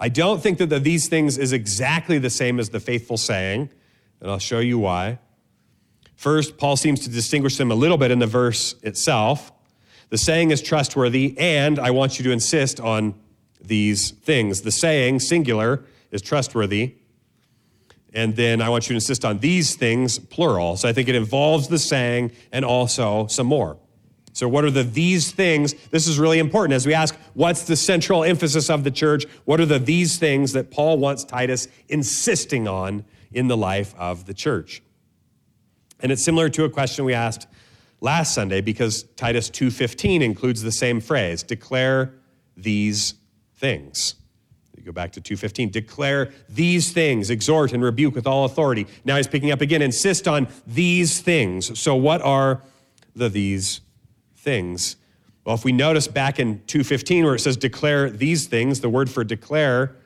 I 0.00 0.08
don't 0.08 0.42
think 0.42 0.58
that 0.58 0.70
the 0.70 0.80
these 0.80 1.06
things 1.06 1.38
is 1.38 1.52
exactly 1.52 2.18
the 2.18 2.30
same 2.30 2.58
as 2.58 2.70
the 2.70 2.80
faithful 2.80 3.16
saying, 3.16 3.70
and 4.20 4.28
I'll 4.28 4.40
show 4.40 4.58
you 4.58 4.80
why. 4.80 5.20
First, 6.16 6.58
Paul 6.58 6.74
seems 6.74 6.98
to 7.04 7.08
distinguish 7.08 7.58
them 7.58 7.70
a 7.70 7.76
little 7.76 7.96
bit 7.96 8.10
in 8.10 8.18
the 8.18 8.26
verse 8.26 8.74
itself. 8.82 9.52
The 10.10 10.18
saying 10.18 10.50
is 10.50 10.62
trustworthy, 10.62 11.36
and 11.38 11.78
I 11.78 11.90
want 11.90 12.18
you 12.18 12.24
to 12.24 12.30
insist 12.30 12.80
on 12.80 13.14
these 13.60 14.10
things. 14.10 14.62
The 14.62 14.70
saying, 14.70 15.20
singular, 15.20 15.84
is 16.10 16.22
trustworthy. 16.22 16.94
And 18.14 18.34
then 18.36 18.62
I 18.62 18.70
want 18.70 18.84
you 18.84 18.88
to 18.88 18.94
insist 18.94 19.24
on 19.24 19.38
these 19.40 19.76
things, 19.76 20.18
plural. 20.18 20.76
So 20.76 20.88
I 20.88 20.92
think 20.92 21.08
it 21.08 21.14
involves 21.14 21.68
the 21.68 21.78
saying 21.78 22.32
and 22.52 22.64
also 22.64 23.26
some 23.26 23.46
more. 23.46 23.76
So, 24.32 24.48
what 24.48 24.64
are 24.64 24.70
the 24.70 24.84
these 24.84 25.32
things? 25.32 25.74
This 25.90 26.06
is 26.06 26.18
really 26.18 26.38
important 26.38 26.74
as 26.74 26.86
we 26.86 26.94
ask, 26.94 27.16
what's 27.34 27.64
the 27.64 27.74
central 27.74 28.22
emphasis 28.22 28.70
of 28.70 28.84
the 28.84 28.90
church? 28.90 29.24
What 29.46 29.60
are 29.60 29.66
the 29.66 29.80
these 29.80 30.16
things 30.16 30.52
that 30.52 30.70
Paul 30.70 30.98
wants 30.98 31.24
Titus 31.24 31.66
insisting 31.88 32.68
on 32.68 33.04
in 33.32 33.48
the 33.48 33.56
life 33.56 33.94
of 33.98 34.26
the 34.26 34.34
church? 34.34 34.80
And 35.98 36.12
it's 36.12 36.24
similar 36.24 36.48
to 36.50 36.62
a 36.64 36.70
question 36.70 37.04
we 37.04 37.14
asked 37.14 37.48
last 38.00 38.34
Sunday 38.34 38.60
because 38.60 39.04
Titus 39.16 39.50
2:15 39.50 40.22
includes 40.22 40.62
the 40.62 40.72
same 40.72 41.00
phrase, 41.00 41.42
declare 41.42 42.14
these 42.56 43.14
things. 43.56 44.14
You 44.76 44.84
go 44.84 44.92
back 44.92 45.12
to 45.12 45.20
2:15, 45.20 45.70
declare 45.70 46.30
these 46.48 46.92
things, 46.92 47.30
exhort 47.30 47.72
and 47.72 47.82
rebuke 47.82 48.14
with 48.14 48.26
all 48.26 48.44
authority. 48.44 48.86
Now 49.04 49.16
he's 49.16 49.26
picking 49.26 49.50
up 49.50 49.60
again, 49.60 49.82
insist 49.82 50.28
on 50.28 50.48
these 50.66 51.20
things. 51.20 51.78
So 51.78 51.96
what 51.96 52.22
are 52.22 52.62
the 53.14 53.28
these 53.28 53.80
things? 54.36 54.96
Well, 55.44 55.54
if 55.54 55.64
we 55.64 55.72
notice 55.72 56.06
back 56.06 56.38
in 56.38 56.60
2:15 56.66 57.24
where 57.24 57.34
it 57.34 57.40
says 57.40 57.56
declare 57.56 58.10
these 58.10 58.46
things, 58.46 58.80
the 58.80 58.88
word 58.88 59.10
for 59.10 59.24
declare 59.24 59.96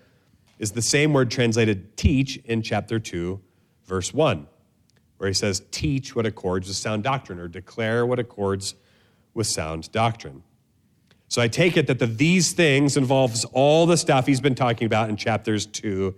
is 0.59 0.73
the 0.73 0.83
same 0.83 1.13
word 1.13 1.31
translated 1.31 1.97
teach 1.97 2.37
in 2.45 2.63
chapter 2.63 3.01
2, 3.01 3.41
verse 3.85 4.15
1, 4.15 4.47
where 5.23 5.29
he 5.29 5.35
says 5.35 5.63
teach 5.71 6.17
what 6.17 6.27
accords 6.27 6.67
with 6.67 6.77
sound 6.77 7.05
doctrine 7.05 7.39
or 7.39 7.47
declare 7.47 8.05
what 8.05 8.19
accords 8.19 8.75
with 9.35 9.47
sound 9.47 9.93
doctrine. 9.93 10.43
So 11.29 11.41
I 11.41 11.47
take 11.47 11.77
it 11.77 11.87
that 11.87 12.01
the 12.01 12.09
these 12.09 12.51
things 12.55 12.97
involves 12.97 13.45
all 13.53 13.87
the 13.87 13.97
stuff 13.97 14.27
he's 14.27 14.41
been 14.41 14.57
talking 14.57 14.85
about 14.85 15.11
in 15.11 15.17
chapters 15.17 15.65
2 15.65 16.13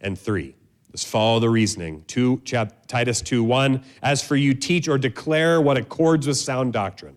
and 0.00 0.16
3. 0.16 0.54
Let's 0.90 1.02
follow 1.02 1.40
the 1.40 1.50
reasoning. 1.50 2.04
Two, 2.06 2.42
chap, 2.44 2.86
Titus 2.86 3.20
2 3.22 3.42
1. 3.42 3.82
As 4.04 4.22
for 4.22 4.36
you, 4.36 4.54
teach 4.54 4.86
or 4.86 4.98
declare 4.98 5.60
what 5.60 5.76
accords 5.76 6.28
with 6.28 6.36
sound 6.36 6.72
doctrine. 6.72 7.16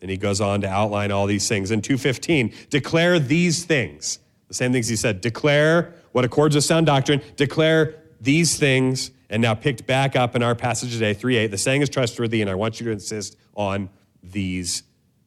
And 0.00 0.08
he 0.08 0.16
goes 0.16 0.40
on 0.40 0.60
to 0.60 0.68
outline 0.68 1.10
all 1.10 1.26
these 1.26 1.48
things. 1.48 1.72
In 1.72 1.82
215, 1.82 2.54
declare 2.70 3.18
these 3.18 3.64
things. 3.64 4.20
The 4.46 4.54
same 4.54 4.70
things 4.70 4.86
he 4.86 4.94
said. 4.94 5.20
Declare 5.20 5.94
what 6.12 6.24
accords 6.24 6.54
with 6.54 6.62
sound 6.62 6.86
doctrine. 6.86 7.22
Declare 7.34 7.96
these 8.20 8.56
things. 8.56 9.10
And 9.28 9.42
now 9.42 9.54
picked 9.54 9.86
back 9.86 10.14
up 10.14 10.36
in 10.36 10.42
our 10.42 10.54
passage 10.54 10.92
today, 10.92 11.12
3 11.14 11.36
8. 11.36 11.46
The 11.48 11.58
saying 11.58 11.82
is 11.82 11.88
trustworthy, 11.88 12.40
and 12.40 12.50
I 12.50 12.54
want 12.54 12.78
you 12.78 12.86
to 12.86 12.92
insist 12.92 13.36
on 13.54 13.90
these 14.22 14.84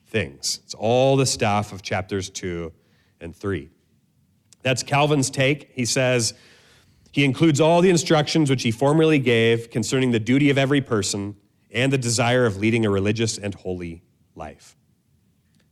things. 0.07 0.59
It's 0.63 0.73
all 0.73 1.17
the 1.17 1.25
stuff 1.25 1.71
of 1.73 1.81
chapters 1.81 2.29
2 2.29 2.71
and 3.19 3.35
3. 3.35 3.69
That's 4.61 4.83
Calvin's 4.83 5.29
take. 5.29 5.71
He 5.73 5.85
says, 5.85 6.33
he 7.11 7.25
includes 7.25 7.59
all 7.59 7.81
the 7.81 7.89
instructions 7.89 8.49
which 8.49 8.63
he 8.63 8.71
formerly 8.71 9.19
gave 9.19 9.69
concerning 9.69 10.11
the 10.11 10.19
duty 10.19 10.49
of 10.49 10.57
every 10.57 10.81
person 10.81 11.35
and 11.71 11.91
the 11.91 11.97
desire 11.97 12.45
of 12.45 12.57
leading 12.57 12.85
a 12.85 12.89
religious 12.89 13.37
and 13.37 13.55
holy 13.55 14.03
life. 14.35 14.75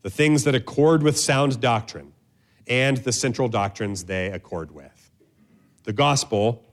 The 0.01 0.09
things 0.09 0.43
that 0.45 0.55
accord 0.55 1.03
with 1.03 1.17
sound 1.17 1.59
doctrine 1.59 2.13
and 2.67 2.97
the 2.97 3.11
central 3.11 3.47
doctrines 3.47 4.05
they 4.05 4.27
accord 4.27 4.71
with. 4.71 5.11
The 5.83 5.93
gospel 5.93 6.65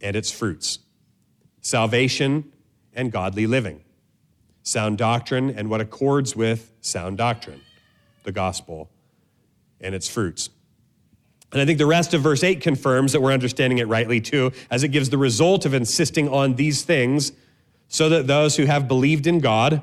and 0.00 0.14
its 0.14 0.30
fruits, 0.30 0.80
salvation 1.60 2.52
and 2.94 3.12
godly 3.12 3.46
living, 3.46 3.82
sound 4.62 4.98
doctrine 4.98 5.50
and 5.50 5.70
what 5.70 5.80
accords 5.80 6.34
with 6.34 6.72
sound 6.80 7.18
doctrine, 7.18 7.60
the 8.24 8.32
gospel 8.32 8.90
and 9.80 9.94
its 9.94 10.08
fruits. 10.08 10.50
And 11.52 11.62
I 11.62 11.64
think 11.64 11.78
the 11.78 11.86
rest 11.86 12.12
of 12.12 12.20
verse 12.20 12.44
8 12.44 12.60
confirms 12.60 13.12
that 13.12 13.22
we're 13.22 13.32
understanding 13.32 13.78
it 13.78 13.88
rightly 13.88 14.20
too, 14.20 14.52
as 14.70 14.82
it 14.84 14.88
gives 14.88 15.10
the 15.10 15.18
result 15.18 15.64
of 15.64 15.72
insisting 15.72 16.28
on 16.28 16.56
these 16.56 16.82
things 16.82 17.32
so 17.88 18.08
that 18.10 18.26
those 18.26 18.56
who 18.56 18.66
have 18.66 18.86
believed 18.86 19.26
in 19.26 19.38
God 19.40 19.82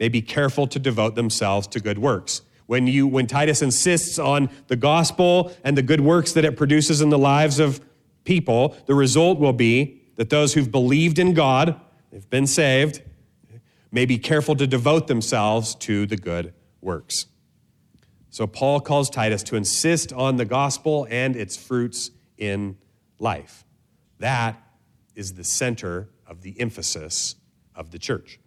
may 0.00 0.08
be 0.08 0.20
careful 0.20 0.66
to 0.66 0.78
devote 0.78 1.14
themselves 1.14 1.68
to 1.68 1.80
good 1.80 1.98
works. 1.98 2.42
When, 2.66 2.86
you, 2.86 3.06
when 3.06 3.26
Titus 3.26 3.62
insists 3.62 4.18
on 4.18 4.50
the 4.66 4.76
gospel 4.76 5.52
and 5.62 5.78
the 5.78 5.82
good 5.82 6.00
works 6.00 6.32
that 6.32 6.44
it 6.44 6.56
produces 6.56 7.00
in 7.00 7.10
the 7.10 7.18
lives 7.18 7.60
of 7.60 7.80
people, 8.24 8.76
the 8.86 8.94
result 8.94 9.38
will 9.38 9.52
be 9.52 10.00
that 10.16 10.30
those 10.30 10.54
who've 10.54 10.70
believed 10.70 11.18
in 11.18 11.34
God, 11.34 11.80
they've 12.10 12.28
been 12.30 12.46
saved, 12.46 13.02
may 13.90 14.06
be 14.06 14.18
careful 14.18 14.56
to 14.56 14.66
devote 14.66 15.06
themselves 15.06 15.74
to 15.76 16.06
the 16.06 16.16
good 16.16 16.52
works. 16.80 17.26
So 18.30 18.46
Paul 18.46 18.80
calls 18.80 19.08
Titus 19.08 19.44
to 19.44 19.56
insist 19.56 20.12
on 20.12 20.36
the 20.36 20.44
gospel 20.44 21.06
and 21.08 21.36
its 21.36 21.56
fruits 21.56 22.10
in 22.36 22.76
life. 23.18 23.64
That 24.18 24.60
is 25.14 25.34
the 25.34 25.44
center 25.44 26.08
of 26.26 26.42
the 26.42 26.58
emphasis 26.60 27.36
of 27.76 27.92
the 27.92 27.98
church. 27.98 28.40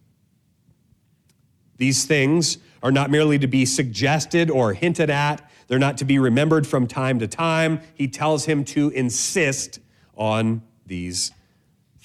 These 1.77 2.05
things 2.05 2.57
are 2.83 2.91
not 2.91 3.09
merely 3.09 3.39
to 3.39 3.47
be 3.47 3.65
suggested 3.65 4.49
or 4.49 4.73
hinted 4.73 5.09
at, 5.09 5.49
they're 5.67 5.79
not 5.79 5.97
to 5.97 6.05
be 6.05 6.17
remembered 6.19 6.65
from 6.65 6.87
time 6.87 7.19
to 7.19 7.27
time. 7.27 7.81
He 7.93 8.07
tells 8.07 8.45
him 8.45 8.63
to 8.65 8.89
insist 8.89 9.79
on 10.15 10.63
these 10.85 11.31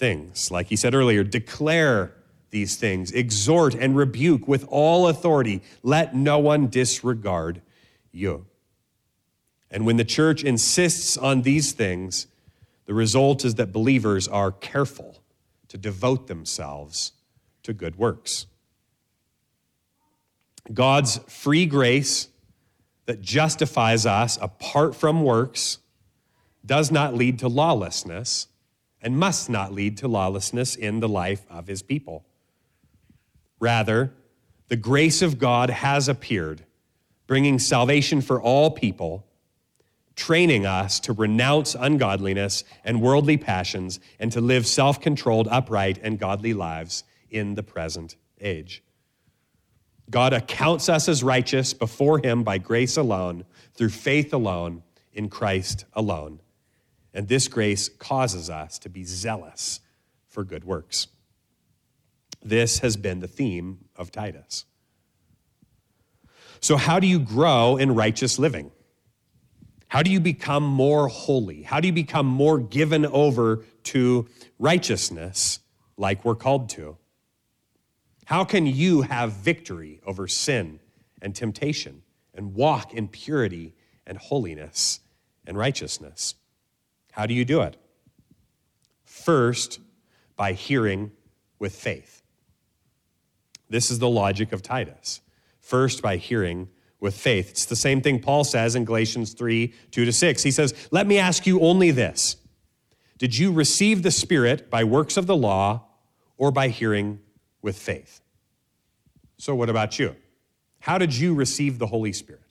things. 0.02 0.50
Like 0.50 0.66
he 0.66 0.74
said 0.74 0.96
earlier, 0.96 1.22
declare 1.22 2.12
these 2.50 2.76
things, 2.76 3.12
exhort 3.12 3.72
and 3.72 3.96
rebuke 3.96 4.48
with 4.48 4.66
all 4.68 5.06
authority. 5.06 5.62
Let 5.84 6.12
no 6.12 6.40
one 6.40 6.66
disregard 6.66 7.62
you. 8.10 8.44
And 9.70 9.86
when 9.86 9.98
the 9.98 10.04
church 10.04 10.42
insists 10.42 11.16
on 11.16 11.42
these 11.42 11.70
things, 11.70 12.26
the 12.86 12.94
result 12.94 13.44
is 13.44 13.54
that 13.54 13.70
believers 13.70 14.26
are 14.26 14.50
careful 14.50 15.22
to 15.68 15.78
devote 15.78 16.26
themselves 16.26 17.12
to 17.62 17.72
good 17.72 17.94
works. 17.94 18.46
God's 20.74 21.18
free 21.28 21.64
grace 21.64 22.26
that 23.06 23.20
justifies 23.20 24.04
us 24.04 24.36
apart 24.42 24.96
from 24.96 25.22
works 25.22 25.78
does 26.66 26.90
not 26.90 27.14
lead 27.14 27.38
to 27.38 27.46
lawlessness 27.46 28.48
and 29.02 29.18
must 29.18 29.50
not 29.50 29.72
lead 29.72 29.96
to 29.98 30.08
lawlessness 30.08 30.76
in 30.76 31.00
the 31.00 31.08
life 31.08 31.44
of 31.50 31.66
his 31.66 31.82
people. 31.82 32.24
Rather, 33.58 34.12
the 34.68 34.76
grace 34.76 35.22
of 35.22 35.38
God 35.38 35.70
has 35.70 36.08
appeared, 36.08 36.64
bringing 37.26 37.58
salvation 37.58 38.20
for 38.20 38.40
all 38.40 38.70
people, 38.70 39.26
training 40.14 40.64
us 40.64 41.00
to 41.00 41.12
renounce 41.12 41.74
ungodliness 41.74 42.64
and 42.84 43.02
worldly 43.02 43.36
passions 43.36 43.98
and 44.18 44.30
to 44.32 44.40
live 44.40 44.66
self 44.66 45.00
controlled, 45.00 45.48
upright, 45.48 45.98
and 46.02 46.18
godly 46.18 46.54
lives 46.54 47.04
in 47.30 47.54
the 47.54 47.62
present 47.62 48.16
age. 48.40 48.82
God 50.10 50.32
accounts 50.32 50.88
us 50.88 51.08
as 51.08 51.22
righteous 51.22 51.72
before 51.72 52.18
Him 52.18 52.42
by 52.42 52.58
grace 52.58 52.96
alone, 52.96 53.44
through 53.74 53.88
faith 53.88 54.32
alone, 54.34 54.82
in 55.14 55.28
Christ 55.28 55.86
alone. 55.94 56.40
And 57.14 57.28
this 57.28 57.48
grace 57.48 57.88
causes 57.88 58.48
us 58.48 58.78
to 58.80 58.88
be 58.88 59.04
zealous 59.04 59.80
for 60.26 60.44
good 60.44 60.64
works. 60.64 61.08
This 62.42 62.80
has 62.80 62.96
been 62.96 63.20
the 63.20 63.28
theme 63.28 63.84
of 63.96 64.10
Titus. 64.10 64.64
So, 66.60 66.76
how 66.76 67.00
do 67.00 67.06
you 67.06 67.18
grow 67.18 67.76
in 67.76 67.94
righteous 67.94 68.38
living? 68.38 68.70
How 69.88 70.02
do 70.02 70.10
you 70.10 70.20
become 70.20 70.62
more 70.64 71.08
holy? 71.08 71.62
How 71.62 71.80
do 71.80 71.86
you 71.86 71.92
become 71.92 72.24
more 72.26 72.58
given 72.58 73.04
over 73.04 73.64
to 73.84 74.26
righteousness 74.58 75.58
like 75.96 76.24
we're 76.24 76.34
called 76.34 76.70
to? 76.70 76.96
How 78.24 78.44
can 78.44 78.64
you 78.64 79.02
have 79.02 79.32
victory 79.32 80.00
over 80.06 80.26
sin 80.26 80.80
and 81.20 81.34
temptation 81.34 82.02
and 82.32 82.54
walk 82.54 82.94
in 82.94 83.08
purity 83.08 83.74
and 84.06 84.16
holiness 84.16 85.00
and 85.46 85.58
righteousness? 85.58 86.36
How 87.12 87.26
do 87.26 87.34
you 87.34 87.44
do 87.44 87.60
it? 87.60 87.76
First, 89.04 89.78
by 90.36 90.52
hearing 90.52 91.12
with 91.58 91.74
faith. 91.74 92.22
This 93.68 93.90
is 93.90 94.00
the 94.00 94.08
logic 94.08 94.52
of 94.52 94.62
Titus. 94.62 95.20
First, 95.60 96.02
by 96.02 96.16
hearing 96.16 96.68
with 97.00 97.14
faith. 97.14 97.50
It's 97.50 97.66
the 97.66 97.76
same 97.76 98.00
thing 98.00 98.20
Paul 98.20 98.44
says 98.44 98.74
in 98.74 98.84
Galatians 98.84 99.34
3 99.34 99.72
2 99.90 100.04
to 100.04 100.12
6. 100.12 100.42
He 100.42 100.50
says, 100.50 100.74
Let 100.90 101.06
me 101.06 101.18
ask 101.18 101.46
you 101.46 101.60
only 101.60 101.90
this 101.90 102.36
Did 103.18 103.36
you 103.36 103.52
receive 103.52 104.02
the 104.02 104.10
Spirit 104.10 104.70
by 104.70 104.84
works 104.84 105.16
of 105.16 105.26
the 105.26 105.36
law 105.36 105.86
or 106.36 106.50
by 106.50 106.68
hearing 106.68 107.20
with 107.60 107.78
faith? 107.78 108.20
So, 109.36 109.54
what 109.54 109.68
about 109.68 109.98
you? 109.98 110.16
How 110.80 110.98
did 110.98 111.14
you 111.14 111.34
receive 111.34 111.78
the 111.78 111.86
Holy 111.86 112.12
Spirit? 112.12 112.42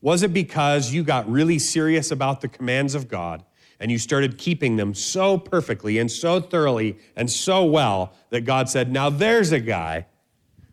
Was 0.00 0.22
it 0.22 0.32
because 0.32 0.92
you 0.92 1.02
got 1.02 1.30
really 1.30 1.58
serious 1.58 2.10
about 2.10 2.40
the 2.40 2.48
commands 2.48 2.94
of 2.94 3.08
God 3.08 3.44
and 3.80 3.90
you 3.90 3.98
started 3.98 4.36
keeping 4.36 4.76
them 4.76 4.94
so 4.94 5.38
perfectly 5.38 5.98
and 5.98 6.10
so 6.10 6.38
thoroughly 6.38 6.98
and 7.16 7.30
so 7.30 7.64
well 7.64 8.12
that 8.28 8.42
God 8.42 8.68
said, 8.68 8.92
Now 8.92 9.08
there's 9.08 9.50
a 9.52 9.60
guy 9.60 10.06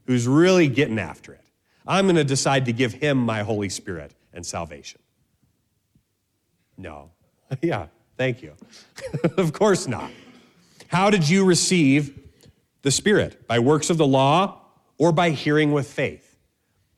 who's 0.05 0.27
really 0.27 0.67
getting 0.67 0.99
after 0.99 1.33
it. 1.33 1.45
I'm 1.87 2.05
going 2.05 2.17
to 2.17 2.25
decide 2.25 2.65
to 2.65 2.73
give 2.73 2.93
him 2.93 3.17
my 3.17 3.43
Holy 3.43 3.69
Spirit 3.69 4.13
and 4.33 4.45
salvation. 4.45 4.99
No. 6.77 7.11
yeah, 7.61 7.87
thank 8.17 8.43
you. 8.43 8.53
of 9.37 9.53
course 9.53 9.87
not. 9.87 10.11
How 10.87 11.09
did 11.09 11.27
you 11.27 11.45
receive 11.45 12.19
the 12.81 12.91
Spirit? 12.91 13.47
By 13.47 13.59
works 13.59 13.89
of 13.89 13.97
the 13.97 14.07
law 14.07 14.61
or 14.97 15.13
by 15.13 15.29
hearing 15.29 15.71
with 15.71 15.89
faith? 15.89 16.37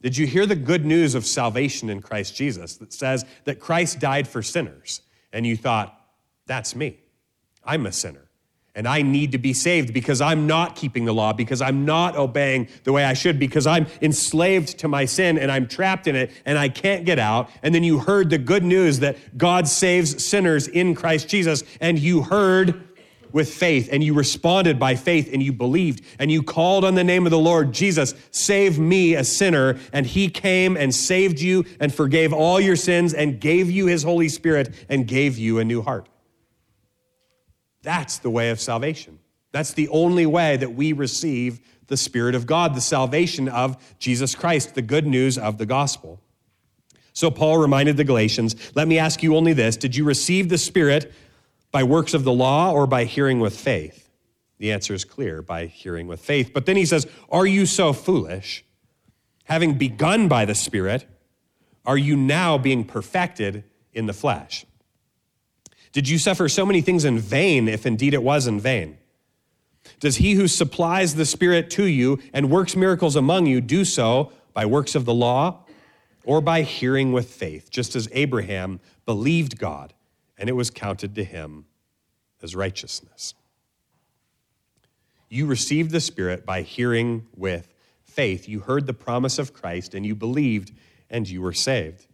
Did 0.02 0.18
you 0.18 0.26
hear 0.26 0.46
the 0.46 0.56
good 0.56 0.86
news 0.86 1.14
of 1.14 1.26
salvation 1.26 1.90
in 1.90 2.02
Christ 2.02 2.36
Jesus 2.36 2.78
that 2.78 2.94
says 2.94 3.26
that 3.44 3.60
Christ 3.60 4.00
died 4.00 4.28
for 4.28 4.42
sinners? 4.42 5.02
And 5.34 5.46
you 5.46 5.58
thought, 5.58 5.99
that's 6.50 6.76
me. 6.76 6.98
I'm 7.64 7.86
a 7.86 7.92
sinner. 7.92 8.26
And 8.74 8.88
I 8.88 9.04
need 9.04 9.34
to 9.34 9.38
be 9.38 9.54
saved 9.54 9.94
because 9.94 10.20
I'm 10.20 10.48
not 10.48 10.76
keeping 10.76 11.06
the 11.06 11.14
law, 11.14 11.32
because 11.32 11.62
I'm 11.62 11.86
not 11.86 12.16
obeying 12.16 12.68
the 12.86 12.92
way 12.92 13.06
I 13.06 13.14
should, 13.14 13.38
because 13.38 13.68
I'm 13.68 13.86
enslaved 14.02 14.80
to 14.80 14.88
my 14.88 15.06
sin 15.06 15.38
and 15.38 15.52
I'm 15.52 15.68
trapped 15.68 16.08
in 16.08 16.16
it 16.16 16.32
and 16.46 16.58
I 16.58 16.70
can't 16.70 17.06
get 17.06 17.20
out. 17.20 17.50
And 17.62 17.76
then 17.76 17.84
you 17.84 18.00
heard 18.00 18.32
the 18.32 18.40
good 18.40 18.64
news 18.64 19.00
that 19.00 19.38
God 19.38 19.68
saves 19.68 20.26
sinners 20.26 20.68
in 20.68 20.96
Christ 20.96 21.28
Jesus, 21.28 21.64
and 21.80 22.00
you 22.00 22.24
heard 22.24 22.90
with 23.32 23.54
faith 23.54 23.90
and 23.92 24.04
you 24.04 24.16
responded 24.16 24.80
by 24.80 24.96
faith 24.96 25.30
and 25.32 25.44
you 25.44 25.54
believed 25.54 26.04
and 26.18 26.32
you 26.32 26.42
called 26.42 26.84
on 26.84 26.96
the 26.96 27.04
name 27.04 27.28
of 27.28 27.32
the 27.32 27.38
Lord 27.38 27.72
Jesus, 27.72 28.16
save 28.32 28.80
me, 28.80 29.14
a 29.14 29.24
sinner. 29.24 29.78
And 29.94 30.04
he 30.04 30.30
came 30.30 30.76
and 30.76 30.96
saved 30.96 31.40
you 31.40 31.66
and 31.80 31.94
forgave 31.94 32.34
all 32.34 32.60
your 32.60 32.76
sins 32.76 33.14
and 33.14 33.40
gave 33.40 33.70
you 33.70 33.86
his 33.86 34.02
Holy 34.02 34.30
Spirit 34.30 34.74
and 34.90 35.08
gave 35.08 35.38
you 35.38 35.60
a 35.60 35.64
new 35.64 35.84
heart. 35.84 36.09
That's 37.82 38.20
the 38.20 38.30
way 38.30 38.50
of 38.50 38.60
salvation. 38.60 39.20
That's 39.52 39.74
the 39.74 39.88
only 39.90 40.26
way 40.26 40.58
that 40.58 40.74
we 40.74 40.94
receive 40.94 41.60
the 41.88 41.98
Spirit 41.98 42.36
of 42.36 42.46
God, 42.46 42.76
the 42.76 42.82
salvation 42.82 43.50
of 43.50 43.78
Jesus 43.98 44.36
Christ, 44.36 44.76
the 44.76 44.82
good 44.82 45.08
news 45.08 45.38
of 45.38 45.58
the 45.58 45.66
gospel. 45.66 46.22
So 47.14 47.32
Paul 47.32 47.58
reminded 47.58 47.98
the 47.98 48.04
Galatians, 48.04 48.56
let 48.76 48.88
me 48.88 49.00
ask 49.00 49.24
you 49.24 49.36
only 49.36 49.54
this 49.54 49.76
Did 49.76 49.96
you 49.96 50.04
receive 50.04 50.50
the 50.50 50.58
Spirit 50.58 51.12
by 51.72 51.84
works 51.84 52.14
of 52.14 52.24
the 52.24 52.32
law 52.32 52.72
or 52.72 52.88
by 52.88 53.06
hearing 53.06 53.40
with 53.40 53.58
faith? 53.58 54.10
The 54.60 54.72
answer 54.72 54.94
is 54.94 55.06
clear 55.06 55.42
by 55.42 55.66
hearing 55.66 56.08
with 56.08 56.20
faith. 56.20 56.52
But 56.54 56.66
then 56.66 56.76
he 56.76 56.86
says, 56.86 57.08
Are 57.30 57.46
you 57.46 57.66
so 57.66 57.94
foolish? 57.94 58.64
Having 59.46 59.78
begun 59.80 60.28
by 60.28 60.46
the 60.46 60.54
Spirit, 60.54 61.08
are 61.86 61.98
you 61.98 62.16
now 62.16 62.58
being 62.58 62.84
perfected 62.84 63.64
in 63.94 64.06
the 64.06 64.14
flesh? 64.14 64.66
Did 65.92 66.08
you 66.08 66.18
suffer 66.18 66.48
so 66.48 66.66
many 66.66 66.82
things 66.82 67.06
in 67.06 67.18
vain, 67.20 67.68
if 67.68 67.86
indeed 67.86 68.14
it 68.14 68.24
was 68.24 68.48
in 68.48 68.60
vain? 68.60 68.98
Does 70.00 70.18
he 70.18 70.34
who 70.34 70.48
supplies 70.48 71.16
the 71.16 71.26
Spirit 71.26 71.70
to 71.72 71.86
you 71.86 72.20
and 72.34 72.52
works 72.52 72.76
miracles 72.76 73.16
among 73.16 73.48
you 73.48 73.60
do 73.60 73.84
so 73.84 74.32
by 74.54 74.66
works 74.66 74.96
of 74.96 75.06
the 75.06 75.14
law 75.14 75.66
or 76.24 76.42
by 76.42 76.62
hearing 76.62 77.12
with 77.12 77.34
faith, 77.34 77.72
just 77.72 77.96
as 77.96 78.08
Abraham 78.12 78.80
believed 79.06 79.58
God 79.58 79.94
and 80.38 80.48
it 80.48 80.54
was 80.54 80.70
counted 80.70 81.16
to 81.16 81.24
him 81.24 81.66
as 82.42 82.56
righteousness? 82.56 83.34
You 85.30 85.46
received 85.46 85.92
the 85.92 86.02
Spirit 86.02 86.46
by 86.46 86.62
hearing 86.62 87.28
with 87.36 87.74
faith. 88.04 88.48
You 88.48 88.62
heard 88.62 88.86
the 88.86 88.94
promise 88.94 89.40
of 89.40 89.54
Christ 89.54 89.94
and 89.96 90.06
you 90.06 90.16
believed 90.16 90.72
and 91.10 91.28
you 91.28 91.42
were 91.42 91.54
saved. 91.54 92.06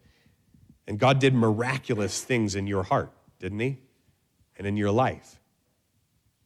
And 0.86 0.98
God 0.98 1.18
did 1.18 1.34
miraculous 1.34 2.22
things 2.22 2.54
in 2.54 2.66
your 2.66 2.84
heart 2.84 3.12
didn't 3.38 3.60
he? 3.60 3.78
And 4.56 4.66
in 4.66 4.76
your 4.76 4.90
life. 4.90 5.40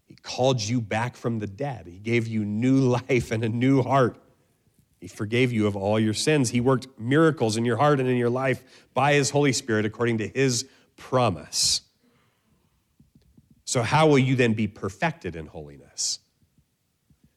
He 0.07 0.17
called 0.17 0.61
you 0.61 0.81
back 0.81 1.17
from 1.17 1.39
the 1.39 1.47
dead. 1.47 1.87
He 1.87 1.99
gave 1.99 2.27
you 2.27 2.45
new 2.45 2.79
life 3.09 3.31
and 3.31 3.45
a 3.45 3.49
new 3.49 3.83
heart. 3.83 4.21
He 5.01 5.09
forgave 5.09 5.53
you 5.53 5.67
of 5.67 5.77
all 5.77 5.99
your 5.99 6.15
sins. 6.15 6.51
He 6.51 6.61
worked 6.61 6.89
miracles 6.99 7.57
in 7.57 7.65
your 7.65 7.77
heart 7.77 8.01
and 8.01 8.09
in 8.09 8.17
your 8.17 8.29
life 8.29 8.63
by 8.93 9.15
His 9.15 9.31
Holy 9.31 9.53
Spirit 9.53 9.87
according 9.87 10.19
to 10.19 10.29
His 10.29 10.67
promise. 10.97 11.83
So, 13.65 13.83
how 13.83 14.09
will 14.09 14.19
you 14.19 14.37
then 14.37 14.53
be 14.53 14.67
perfected 14.67 15.37
in 15.37 15.47
holiness? 15.47 16.19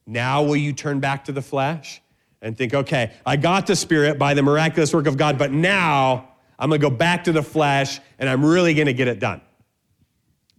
Now, 0.05 0.43
will 0.43 0.57
you 0.57 0.73
turn 0.73 0.99
back 0.99 1.25
to 1.25 1.31
the 1.31 1.41
flesh 1.41 2.01
and 2.41 2.57
think, 2.57 2.73
okay, 2.73 3.13
I 3.25 3.37
got 3.37 3.67
the 3.67 3.75
Spirit 3.75 4.19
by 4.19 4.33
the 4.33 4.41
miraculous 4.41 4.93
work 4.93 5.07
of 5.07 5.15
God, 5.15 5.37
but 5.37 5.51
now 5.51 6.32
I'm 6.63 6.69
going 6.69 6.79
to 6.79 6.89
go 6.89 6.95
back 6.95 7.25
to 7.25 7.33
the 7.33 7.43
flesh 7.43 7.99
and 8.17 8.29
I'm 8.29 8.45
really 8.45 8.73
going 8.73 8.85
to 8.85 8.93
get 8.93 9.09
it 9.09 9.19
done. 9.19 9.41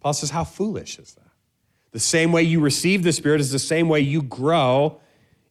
Paul 0.00 0.12
says, 0.12 0.28
How 0.28 0.44
foolish 0.44 0.98
is 0.98 1.14
that? 1.14 1.30
The 1.92 1.98
same 1.98 2.30
way 2.30 2.42
you 2.42 2.60
receive 2.60 3.02
the 3.02 3.12
Spirit 3.12 3.40
is 3.40 3.50
the 3.50 3.58
same 3.58 3.88
way 3.88 4.00
you 4.00 4.20
grow 4.20 5.00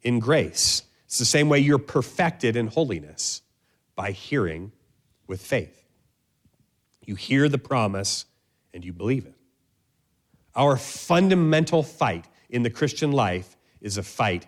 in 0.04 0.20
grace. 0.20 0.84
It's 1.08 1.18
the 1.18 1.26
same 1.26 1.50
way 1.50 1.58
you're 1.58 1.80
perfected 1.80 2.56
in 2.56 2.68
holiness 2.68 3.42
by 3.96 4.12
hearing 4.12 4.74
with 5.26 5.42
faith. 5.42 5.88
You 7.04 7.16
hear 7.16 7.50
the 7.50 7.58
promise 7.58 8.26
and 8.76 8.86
you 8.86 8.94
believe 8.94 9.26
it. 9.26 9.34
Our 10.54 10.78
fundamental 10.78 11.82
fight 11.82 12.28
in 12.48 12.62
the 12.62 12.70
Christian 12.70 13.12
life 13.12 13.58
is 13.82 13.98
a 13.98 14.04
fight 14.04 14.46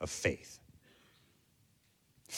of 0.00 0.08
faith 0.08 0.57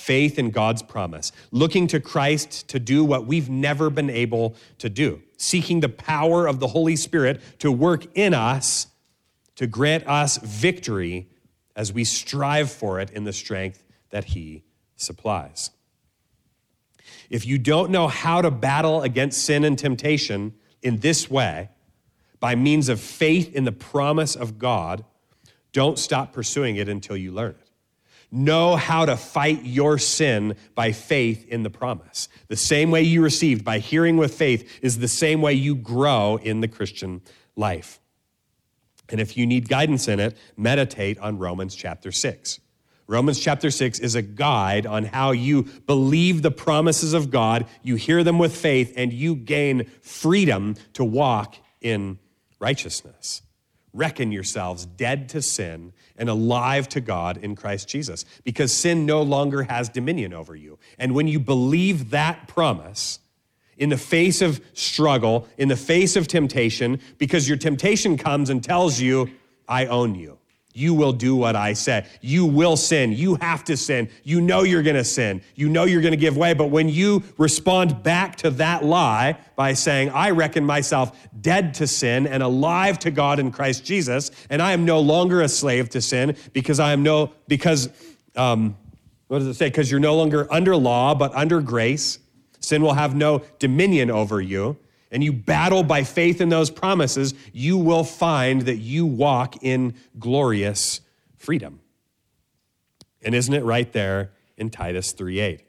faith 0.00 0.38
in 0.38 0.50
God's 0.50 0.82
promise, 0.82 1.30
looking 1.52 1.86
to 1.88 2.00
Christ 2.00 2.68
to 2.68 2.78
do 2.78 3.04
what 3.04 3.26
we've 3.26 3.48
never 3.48 3.90
been 3.90 4.10
able 4.10 4.56
to 4.78 4.88
do, 4.88 5.22
seeking 5.36 5.80
the 5.80 5.88
power 5.88 6.46
of 6.46 6.58
the 6.58 6.68
Holy 6.68 6.96
Spirit 6.96 7.40
to 7.60 7.70
work 7.70 8.06
in 8.16 8.34
us 8.34 8.88
to 9.60 9.66
grant 9.66 10.06
us 10.06 10.38
victory 10.38 11.28
as 11.76 11.92
we 11.92 12.02
strive 12.02 12.72
for 12.72 12.98
it 12.98 13.10
in 13.10 13.24
the 13.24 13.32
strength 13.32 13.84
that 14.08 14.24
He 14.24 14.64
supplies. 14.96 15.70
If 17.28 17.44
you 17.44 17.58
don't 17.58 17.90
know 17.90 18.08
how 18.08 18.40
to 18.40 18.50
battle 18.50 19.02
against 19.02 19.44
sin 19.44 19.64
and 19.64 19.78
temptation 19.78 20.54
in 20.80 21.00
this 21.00 21.30
way, 21.30 21.68
by 22.40 22.54
means 22.54 22.88
of 22.88 23.00
faith 23.00 23.54
in 23.54 23.64
the 23.64 23.72
promise 23.72 24.34
of 24.34 24.58
God, 24.58 25.04
don't 25.72 25.98
stop 25.98 26.32
pursuing 26.32 26.76
it 26.76 26.88
until 26.88 27.18
you 27.18 27.30
learn 27.30 27.50
it. 27.50 27.69
Know 28.32 28.76
how 28.76 29.06
to 29.06 29.16
fight 29.16 29.64
your 29.64 29.98
sin 29.98 30.56
by 30.74 30.92
faith 30.92 31.46
in 31.48 31.64
the 31.64 31.70
promise. 31.70 32.28
The 32.48 32.56
same 32.56 32.90
way 32.90 33.02
you 33.02 33.22
received 33.22 33.64
by 33.64 33.80
hearing 33.80 34.16
with 34.16 34.34
faith 34.34 34.78
is 34.82 34.98
the 34.98 35.08
same 35.08 35.42
way 35.42 35.54
you 35.54 35.74
grow 35.74 36.36
in 36.36 36.60
the 36.60 36.68
Christian 36.68 37.22
life. 37.56 38.00
And 39.08 39.20
if 39.20 39.36
you 39.36 39.46
need 39.46 39.68
guidance 39.68 40.06
in 40.06 40.20
it, 40.20 40.36
meditate 40.56 41.18
on 41.18 41.38
Romans 41.38 41.74
chapter 41.74 42.12
6. 42.12 42.60
Romans 43.08 43.40
chapter 43.40 43.72
6 43.72 43.98
is 43.98 44.14
a 44.14 44.22
guide 44.22 44.86
on 44.86 45.04
how 45.04 45.32
you 45.32 45.64
believe 45.86 46.42
the 46.42 46.52
promises 46.52 47.12
of 47.12 47.28
God, 47.28 47.66
you 47.82 47.96
hear 47.96 48.22
them 48.22 48.38
with 48.38 48.56
faith, 48.56 48.92
and 48.96 49.12
you 49.12 49.34
gain 49.34 49.90
freedom 50.00 50.76
to 50.92 51.04
walk 51.04 51.56
in 51.80 52.20
righteousness. 52.60 53.42
Reckon 53.92 54.32
yourselves 54.32 54.86
dead 54.86 55.28
to 55.30 55.42
sin 55.42 55.92
and 56.16 56.28
alive 56.28 56.88
to 56.90 57.00
God 57.00 57.38
in 57.38 57.56
Christ 57.56 57.88
Jesus, 57.88 58.24
because 58.44 58.72
sin 58.72 59.06
no 59.06 59.22
longer 59.22 59.64
has 59.64 59.88
dominion 59.88 60.32
over 60.32 60.54
you. 60.54 60.78
And 60.98 61.14
when 61.14 61.26
you 61.28 61.40
believe 61.40 62.10
that 62.10 62.46
promise, 62.46 63.18
in 63.76 63.88
the 63.88 63.96
face 63.96 64.42
of 64.42 64.60
struggle, 64.74 65.48
in 65.56 65.68
the 65.68 65.76
face 65.76 66.14
of 66.14 66.28
temptation, 66.28 67.00
because 67.16 67.48
your 67.48 67.56
temptation 67.56 68.18
comes 68.18 68.50
and 68.50 68.62
tells 68.62 69.00
you, 69.00 69.30
I 69.66 69.86
own 69.86 70.14
you. 70.14 70.39
You 70.72 70.94
will 70.94 71.12
do 71.12 71.34
what 71.34 71.56
I 71.56 71.72
say. 71.72 72.06
You 72.20 72.46
will 72.46 72.76
sin. 72.76 73.12
You 73.12 73.34
have 73.36 73.64
to 73.64 73.76
sin. 73.76 74.08
You 74.22 74.40
know 74.40 74.62
you're 74.62 74.84
going 74.84 74.96
to 74.96 75.04
sin. 75.04 75.42
You 75.56 75.68
know 75.68 75.84
you're 75.84 76.00
going 76.00 76.12
to 76.12 76.16
give 76.16 76.36
way. 76.36 76.54
But 76.54 76.66
when 76.66 76.88
you 76.88 77.24
respond 77.38 78.04
back 78.04 78.36
to 78.36 78.50
that 78.50 78.84
lie 78.84 79.36
by 79.56 79.72
saying, 79.72 80.10
I 80.10 80.30
reckon 80.30 80.64
myself 80.64 81.28
dead 81.40 81.74
to 81.74 81.88
sin 81.88 82.26
and 82.26 82.42
alive 82.42 83.00
to 83.00 83.10
God 83.10 83.40
in 83.40 83.50
Christ 83.50 83.84
Jesus, 83.84 84.30
and 84.48 84.62
I 84.62 84.72
am 84.72 84.84
no 84.84 85.00
longer 85.00 85.42
a 85.42 85.48
slave 85.48 85.90
to 85.90 86.00
sin 86.00 86.36
because 86.52 86.78
I 86.78 86.92
am 86.92 87.02
no, 87.02 87.32
because, 87.48 87.88
um, 88.36 88.76
what 89.26 89.40
does 89.40 89.48
it 89.48 89.54
say? 89.54 89.66
Because 89.66 89.90
you're 89.90 89.98
no 89.98 90.14
longer 90.14 90.46
under 90.52 90.76
law, 90.76 91.14
but 91.16 91.34
under 91.34 91.60
grace. 91.60 92.20
Sin 92.60 92.82
will 92.82 92.94
have 92.94 93.16
no 93.16 93.42
dominion 93.58 94.10
over 94.10 94.40
you 94.40 94.76
and 95.10 95.24
you 95.24 95.32
battle 95.32 95.82
by 95.82 96.04
faith 96.04 96.40
in 96.40 96.48
those 96.48 96.70
promises, 96.70 97.34
you 97.52 97.76
will 97.76 98.04
find 98.04 98.62
that 98.62 98.76
you 98.76 99.06
walk 99.06 99.62
in 99.62 99.94
glorious 100.18 101.00
freedom. 101.36 101.80
And 103.22 103.34
isn't 103.34 103.52
it 103.52 103.64
right 103.64 103.92
there 103.92 104.30
in 104.60 104.70
Titus 104.70 105.12
3:8. 105.12 105.62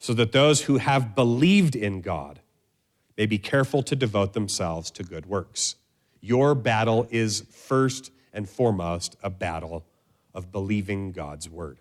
So 0.00 0.14
that 0.14 0.32
those 0.32 0.62
who 0.62 0.78
have 0.78 1.14
believed 1.14 1.76
in 1.76 2.00
God 2.00 2.40
may 3.16 3.26
be 3.26 3.38
careful 3.38 3.82
to 3.82 3.94
devote 3.94 4.32
themselves 4.32 4.90
to 4.92 5.02
good 5.02 5.26
works. 5.26 5.76
Your 6.20 6.54
battle 6.54 7.06
is 7.10 7.44
first 7.50 8.10
and 8.32 8.48
foremost 8.48 9.16
a 9.22 9.30
battle 9.30 9.84
of 10.34 10.50
believing 10.50 11.12
God's 11.12 11.48
word. 11.48 11.78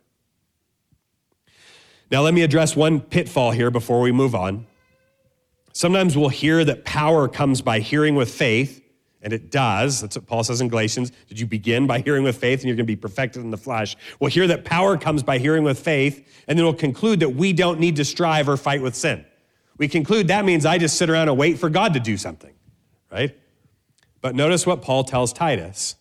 Now, 2.10 2.22
let 2.22 2.34
me 2.34 2.42
address 2.42 2.76
one 2.76 3.02
pitfall 3.02 3.52
here 3.52 3.70
before 3.70 4.02
we 4.02 4.12
move 4.12 4.34
on. 4.34 4.66
Sometimes 5.78 6.18
we'll 6.18 6.30
hear 6.30 6.66
that 6.66 6.86
power 6.86 7.28
comes 7.28 7.62
by 7.62 7.82
hearing 7.82 8.16
with 8.16 8.32
faith, 8.32 8.84
and 9.22 9.32
it 9.32 9.52
does. 9.52 10.02
That's 10.02 10.16
what 10.16 10.26
Paul 10.26 10.44
says 10.44 10.60
in 10.60 10.70
Galatians. 10.70 11.12
Did 11.28 11.40
you 11.40 11.46
begin 11.46 11.86
by 11.86 12.00
hearing 12.00 12.24
with 12.24 12.36
faith 12.36 12.62
and 12.62 12.68
you're 12.68 12.76
going 12.76 12.88
to 12.88 12.92
be 12.92 12.96
perfected 12.96 13.44
in 13.44 13.52
the 13.52 13.60
flesh? 13.60 13.96
We'll 14.20 14.32
hear 14.32 14.48
that 14.48 14.66
power 14.66 14.98
comes 14.98 15.22
by 15.22 15.38
hearing 15.38 15.64
with 15.64 15.78
faith, 15.78 16.44
and 16.48 16.58
then 16.58 16.66
we'll 16.66 16.74
conclude 16.74 17.20
that 17.20 17.30
we 17.30 17.54
don't 17.54 17.80
need 17.80 17.96
to 17.98 18.06
strive 18.06 18.50
or 18.50 18.58
fight 18.58 18.82
with 18.82 18.96
sin. 18.96 19.24
We 19.78 19.88
conclude 19.88 20.30
that 20.30 20.46
means 20.46 20.66
I 20.66 20.80
just 20.80 20.98
sit 20.98 21.12
around 21.12 21.30
and 21.30 21.38
wait 21.38 21.60
for 21.60 21.70
God 21.70 21.94
to 21.94 22.00
do 22.00 22.18
something, 22.18 22.56
right? 23.12 23.38
But 24.22 24.34
notice 24.34 24.66
what 24.66 24.82
Paul 24.82 25.04
tells 25.04 25.32
Titus 25.32 25.96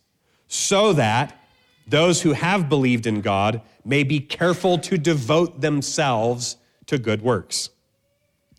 so 0.48 0.94
that 0.94 1.38
those 1.86 2.22
who 2.22 2.32
have 2.32 2.70
believed 2.70 3.06
in 3.06 3.20
God 3.20 3.60
may 3.84 4.04
be 4.04 4.20
careful 4.20 4.78
to 4.78 4.96
devote 4.96 5.60
themselves 5.60 6.56
to 6.86 6.96
good 6.96 7.20
works. 7.20 7.68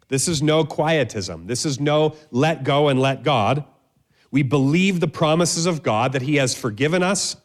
This 0.09 0.27
is 0.27 0.41
no 0.41 0.63
quietism. 0.63 1.47
This 1.47 1.65
is 1.65 1.79
no 1.79 2.15
let 2.31 2.63
go 2.63 2.87
and 2.87 2.99
let 2.99 3.23
God. 3.23 3.65
We 4.31 4.43
believe 4.43 4.99
the 4.99 5.07
promises 5.07 5.65
of 5.65 5.83
God 5.83 6.13
that 6.13 6.21
He 6.21 6.35
has 6.35 6.55
forgiven 6.55 7.03
us 7.03 7.35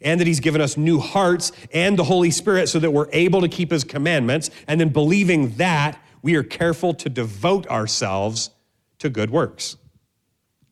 and 0.00 0.20
that 0.20 0.26
He's 0.26 0.40
given 0.40 0.60
us 0.60 0.76
new 0.76 0.98
hearts 0.98 1.52
and 1.72 1.98
the 1.98 2.04
Holy 2.04 2.30
Spirit 2.30 2.68
so 2.68 2.78
that 2.78 2.90
we're 2.90 3.10
able 3.12 3.40
to 3.40 3.48
keep 3.48 3.70
His 3.70 3.84
commandments. 3.84 4.50
And 4.66 4.80
then 4.80 4.90
believing 4.90 5.56
that, 5.56 6.02
we 6.22 6.36
are 6.36 6.42
careful 6.42 6.94
to 6.94 7.08
devote 7.08 7.66
ourselves 7.68 8.50
to 8.98 9.10
good 9.10 9.30
works. 9.30 9.76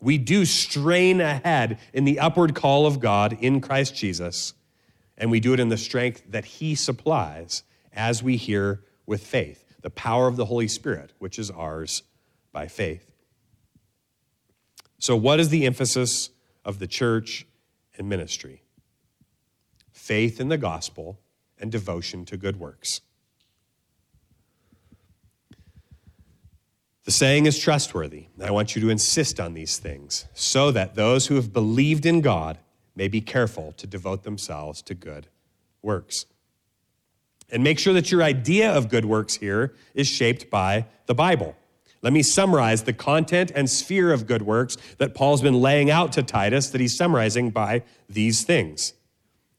We 0.01 0.17
do 0.17 0.45
strain 0.47 1.21
ahead 1.21 1.79
in 1.93 2.05
the 2.05 2.21
upward 2.21 2.55
call 2.55 2.87
of 2.87 3.01
God 3.01 3.37
in 3.41 3.61
Christ 3.61 3.95
Jesus, 3.95 4.55
and 5.19 5.31
we 5.31 5.41
do 5.41 5.53
it 5.53 5.61
in 5.61 5.69
the 5.69 5.77
strength 5.77 6.23
that 6.29 6.45
He 6.45 6.75
supplies 6.75 7.65
as 7.93 8.23
we 8.23 8.37
hear 8.37 8.83
with 9.05 9.27
faith, 9.27 9.60
the 9.83 9.91
power 9.91 10.29
of 10.29 10.37
the 10.37 10.47
Holy 10.47 10.69
Spirit, 10.69 11.13
which 11.19 11.39
is 11.39 11.51
ours 11.51 12.03
by 12.53 12.67
faith. 12.67 13.13
So, 14.99 15.17
what 15.17 15.41
is 15.41 15.49
the 15.49 15.65
emphasis 15.65 16.31
of 16.65 16.79
the 16.79 16.87
church 16.87 17.47
and 17.97 18.09
ministry? 18.09 18.63
Faith 19.93 20.41
in 20.41 20.49
the 20.49 20.59
gospel 20.59 21.19
and 21.59 21.73
devotion 21.73 22.25
to 22.27 22.37
good 22.37 22.59
works. 22.59 23.01
The 27.05 27.11
saying 27.11 27.47
is 27.47 27.59
trustworthy. 27.59 28.27
I 28.43 28.51
want 28.51 28.77
you 28.77 28.83
to 28.83 28.91
insist 28.91 29.41
on 29.41 29.55
these 29.55 29.79
things 29.79 30.27
so 30.35 30.71
that 30.71 30.95
those 30.95 31.27
who 31.27 31.37
have 31.37 31.53
believed 31.53 32.05
in 32.05 32.21
God 32.21 32.59
may 32.95 33.09
be 33.09 33.21
careful 33.21 33.73
to 33.79 33.87
devote 33.87 34.23
themselves 34.23 34.83
to 34.83 34.95
good 34.95 35.29
works. 35.83 36.27
And 37.53 37.65
make 37.65 37.79
sure 37.79 37.93
that 37.93 38.11
your 38.11 38.23
idea 38.23 38.73
of 38.73 38.89
good 38.89 39.05
works 39.05 39.37
here 39.37 39.75
is 39.95 40.07
shaped 40.07 40.51
by 40.51 40.87
the 41.07 41.15
Bible. 41.15 41.57
Let 42.03 42.13
me 42.13 42.23
summarize 42.23 42.85
the 42.85 42.93
content 42.93 43.53
and 43.55 43.69
sphere 43.69 44.13
of 44.13 44.27
good 44.27 44.43
works 44.43 44.77
that 44.99 45.15
Paul's 45.15 45.43
been 45.43 45.61
laying 45.61 45.91
out 45.91 46.13
to 46.13 46.23
Titus 46.23 46.71
that 46.71 46.81
he's 46.81 46.97
summarizing 46.97 47.51
by 47.51 47.83
these 48.09 48.43
things. 48.43 48.95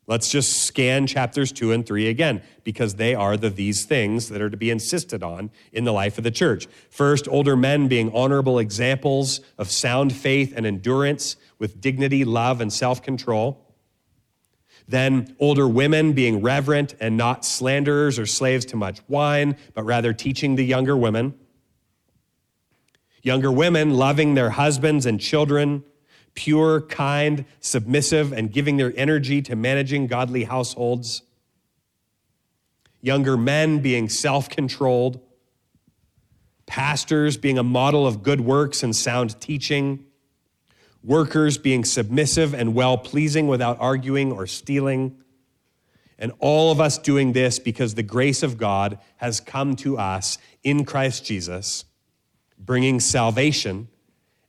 Let's 0.08 0.30
just 0.30 0.63
scan 0.63 1.06
chapters 1.06 1.51
2 1.51 1.71
and 1.71 1.86
3 1.86 2.10
again 2.10 2.41
because 2.63 2.95
they 2.95 3.13
are 3.13 3.38
the 3.38 3.49
these 3.49 3.86
things 3.86 4.30
that 4.30 4.41
are 4.41 4.49
to 4.49 4.58
be 4.58 4.71
insisted 4.71 5.21
on 5.21 5.51
in 5.71 5.84
the 5.84 5.93
life 5.93 6.17
of 6.17 6.23
the 6.23 6.32
church. 6.32 6.67
First, 6.89 7.27
older 7.27 7.56
men 7.56 7.88
being 7.88 8.12
honorable 8.13 8.58
examples 8.58 9.39
of 9.58 9.71
sound 9.71 10.12
faith 10.12 10.54
and 10.56 10.65
endurance 10.65 11.36
with 11.60 11.80
dignity, 11.80 12.25
love, 12.25 12.60
and 12.60 12.73
self 12.73 13.04
control. 13.04 13.63
Then, 14.91 15.38
older 15.39 15.69
women 15.69 16.12
being 16.12 16.41
reverent 16.41 16.95
and 16.99 17.15
not 17.15 17.45
slanderers 17.45 18.19
or 18.19 18.25
slaves 18.25 18.65
to 18.65 18.75
much 18.75 18.99
wine, 19.08 19.56
but 19.73 19.84
rather 19.84 20.12
teaching 20.12 20.58
the 20.58 20.65
younger 20.65 20.97
women. 20.97 21.34
Younger 23.23 23.54
women 23.54 23.91
loving 23.91 24.34
their 24.34 24.49
husbands 24.49 25.06
and 25.06 25.17
children, 25.17 25.86
pure, 26.34 26.82
kind, 26.82 27.45
submissive, 27.62 28.34
and 28.34 28.51
giving 28.51 28.75
their 28.75 28.91
energy 28.97 29.41
to 29.43 29.56
managing 29.56 30.08
godly 30.08 30.43
households. 30.43 31.21
Younger 32.99 33.38
men 33.38 33.80
being 33.80 34.10
self 34.10 34.49
controlled. 34.49 35.21
Pastors 36.65 37.38
being 37.38 37.58
a 37.58 37.63
model 37.63 38.06
of 38.06 38.23
good 38.23 38.41
works 38.41 38.84
and 38.84 38.93
sound 38.93 39.39
teaching. 39.39 40.06
Workers 41.04 41.58
being 41.58 41.84
submissive 41.84 42.54
and 42.54 42.74
well 42.74 42.98
pleasing 42.98 43.48
without 43.48 43.78
arguing 43.80 44.32
or 44.32 44.46
stealing. 44.46 45.18
And 46.20 46.32
all 46.40 46.72
of 46.72 46.80
us 46.80 46.98
doing 46.98 47.34
this 47.34 47.58
because 47.58 47.96
the 47.96 48.04
grace 48.04 48.44
of 48.44 48.58
God 48.58 49.00
has 49.18 49.40
come 49.40 49.76
to 49.78 49.98
us 49.98 50.38
in 50.64 50.86
Christ 50.86 51.26
Jesus 51.26 51.86
bringing 52.64 53.00
salvation 53.00 53.88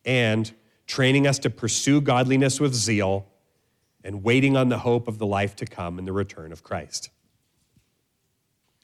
and 0.04 0.52
training 0.86 1.26
us 1.26 1.38
to 1.40 1.50
pursue 1.50 2.00
godliness 2.00 2.60
with 2.60 2.74
zeal 2.74 3.26
and 4.04 4.22
waiting 4.22 4.56
on 4.56 4.68
the 4.68 4.78
hope 4.78 5.08
of 5.08 5.18
the 5.18 5.26
life 5.26 5.56
to 5.56 5.66
come 5.66 5.98
and 5.98 6.06
the 6.06 6.12
return 6.12 6.52
of 6.52 6.62
Christ. 6.62 7.10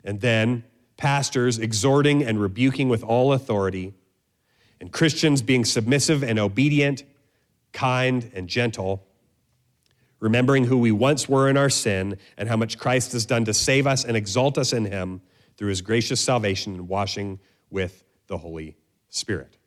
And 0.05 0.21
then 0.21 0.65
pastors 0.97 1.59
exhorting 1.59 2.25
and 2.25 2.41
rebuking 2.41 2.89
with 2.89 3.03
all 3.03 3.33
authority, 3.33 3.95
and 4.81 4.93
Christians 4.93 5.43
being 5.43 5.65
submissive 5.65 6.23
and 6.23 6.39
obedient, 6.39 7.03
kind 7.73 8.31
and 8.35 8.49
gentle, 8.49 9.07
remembering 10.21 10.65
who 10.65 10.79
we 10.79 10.93
once 10.93 11.29
were 11.29 11.49
in 11.49 11.57
our 11.57 11.71
sin 11.71 12.19
and 12.37 12.49
how 12.49 12.57
much 12.57 12.79
Christ 12.79 13.13
has 13.13 13.27
done 13.27 13.45
to 13.45 13.55
save 13.55 13.87
us 13.87 14.05
and 14.05 14.17
exalt 14.17 14.59
us 14.59 14.73
in 14.73 14.85
Him 14.85 15.21
through 15.57 15.69
His 15.69 15.81
gracious 15.83 16.21
salvation 16.21 16.75
and 16.75 16.89
washing 16.89 17.39
with 17.71 18.05
the 18.27 18.39
Holy 18.39 18.77
Spirit. 19.09 19.59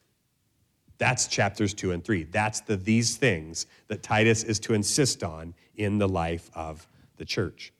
That's 0.97 1.27
chapters 1.27 1.73
two 1.73 1.91
and 1.91 2.03
three. 2.03 2.23
That's 2.25 2.61
the 2.61 2.77
these 2.77 3.17
things 3.17 3.65
that 3.87 4.03
Titus 4.03 4.43
is 4.43 4.59
to 4.61 4.73
insist 4.73 5.23
on 5.23 5.55
in 5.75 5.97
the 5.97 6.07
life 6.07 6.51
of 6.53 6.87
the 7.17 7.25
church. 7.25 7.73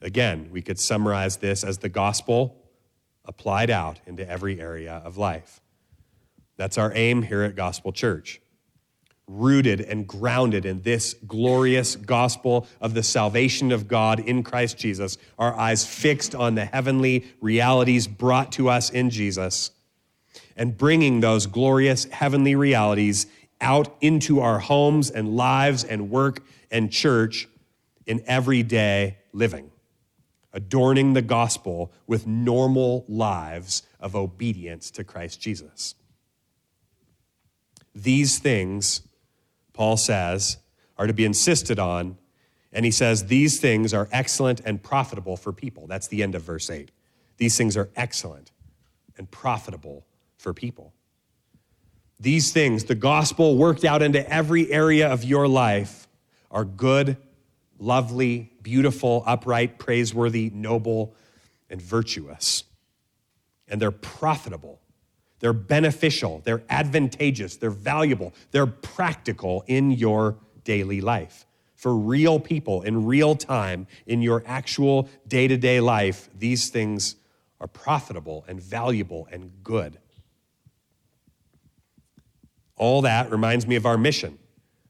Again, 0.00 0.48
we 0.50 0.62
could 0.62 0.78
summarize 0.78 1.38
this 1.38 1.64
as 1.64 1.78
the 1.78 1.88
gospel 1.88 2.56
applied 3.24 3.70
out 3.70 4.00
into 4.06 4.28
every 4.28 4.60
area 4.60 5.00
of 5.04 5.16
life. 5.16 5.60
That's 6.56 6.76
our 6.76 6.92
aim 6.94 7.22
here 7.22 7.42
at 7.42 7.56
Gospel 7.56 7.92
Church. 7.92 8.41
Rooted 9.28 9.80
and 9.80 10.06
grounded 10.06 10.66
in 10.66 10.82
this 10.82 11.14
glorious 11.26 11.96
gospel 11.96 12.66
of 12.80 12.94
the 12.94 13.02
salvation 13.02 13.72
of 13.72 13.88
God 13.88 14.20
in 14.20 14.42
Christ 14.42 14.78
Jesus, 14.78 15.16
our 15.38 15.54
eyes 15.56 15.86
fixed 15.86 16.34
on 16.34 16.54
the 16.54 16.64
heavenly 16.64 17.24
realities 17.40 18.06
brought 18.06 18.52
to 18.52 18.68
us 18.68 18.90
in 18.90 19.10
Jesus 19.10 19.70
and 20.56 20.76
bringing 20.76 21.20
those 21.20 21.46
glorious 21.46 22.04
heavenly 22.06 22.54
realities 22.54 23.26
out 23.60 23.96
into 24.00 24.40
our 24.40 24.58
homes 24.58 25.10
and 25.10 25.36
lives 25.36 25.84
and 25.84 26.10
work 26.10 26.44
and 26.70 26.90
church 26.90 27.48
in 28.06 28.22
everyday 28.26 29.18
living, 29.32 29.70
adorning 30.52 31.12
the 31.12 31.22
gospel 31.22 31.92
with 32.06 32.26
normal 32.26 33.04
lives 33.08 33.82
of 34.00 34.16
obedience 34.16 34.90
to 34.90 35.04
Christ 35.04 35.40
Jesus. 35.40 35.94
These 37.94 38.38
things, 38.38 39.02
Paul 39.72 39.96
says, 39.96 40.58
are 40.98 41.06
to 41.06 41.12
be 41.12 41.24
insisted 41.24 41.78
on. 41.78 42.16
And 42.72 42.84
he 42.84 42.90
says, 42.90 43.26
These 43.26 43.60
things 43.60 43.92
are 43.92 44.08
excellent 44.12 44.60
and 44.64 44.82
profitable 44.82 45.36
for 45.36 45.52
people. 45.52 45.86
That's 45.86 46.08
the 46.08 46.22
end 46.22 46.34
of 46.34 46.42
verse 46.42 46.70
8. 46.70 46.90
These 47.36 47.56
things 47.56 47.76
are 47.76 47.90
excellent 47.96 48.50
and 49.18 49.30
profitable 49.30 50.06
for 50.38 50.54
people. 50.54 50.92
These 52.20 52.52
things, 52.52 52.84
the 52.84 52.94
gospel 52.94 53.56
worked 53.56 53.84
out 53.84 54.00
into 54.00 54.28
every 54.32 54.70
area 54.70 55.10
of 55.10 55.24
your 55.24 55.48
life, 55.48 56.06
are 56.52 56.64
good, 56.64 57.16
lovely, 57.80 58.52
beautiful, 58.62 59.24
upright, 59.26 59.78
praiseworthy, 59.78 60.50
noble, 60.54 61.16
and 61.68 61.82
virtuous. 61.82 62.62
And 63.66 63.82
they're 63.82 63.90
profitable. 63.90 64.80
They're 65.42 65.52
beneficial. 65.52 66.40
They're 66.44 66.62
advantageous. 66.70 67.56
They're 67.56 67.70
valuable. 67.70 68.32
They're 68.52 68.64
practical 68.64 69.64
in 69.66 69.90
your 69.90 70.36
daily 70.62 71.00
life. 71.00 71.46
For 71.74 71.96
real 71.96 72.38
people 72.38 72.82
in 72.82 73.06
real 73.06 73.34
time, 73.34 73.88
in 74.06 74.22
your 74.22 74.44
actual 74.46 75.08
day 75.26 75.48
to 75.48 75.56
day 75.56 75.80
life, 75.80 76.30
these 76.38 76.70
things 76.70 77.16
are 77.60 77.66
profitable 77.66 78.44
and 78.46 78.62
valuable 78.62 79.26
and 79.32 79.50
good. 79.64 79.98
All 82.76 83.02
that 83.02 83.28
reminds 83.28 83.66
me 83.66 83.74
of 83.74 83.84
our 83.84 83.98
mission 83.98 84.38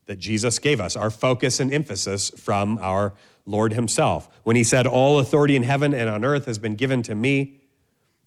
that 0.05 0.19
Jesus 0.19 0.59
gave 0.59 0.83
us, 0.83 0.97
our 0.97 1.11
focus 1.11 1.61
and 1.61 1.73
emphasis 1.73 2.29
from 2.29 2.79
our 2.83 3.15
Lord 3.47 3.73
Himself. 3.73 4.29
When 4.43 4.57
He 4.57 4.65
said, 4.65 4.87
All 4.87 5.19
authority 5.19 5.57
in 5.57 5.62
heaven 5.62 5.95
and 5.95 6.11
on 6.11 6.27
earth 6.27 6.45
has 6.45 6.59
been 6.59 6.75
given 6.75 7.03
to 7.05 7.15
me, 7.15 7.62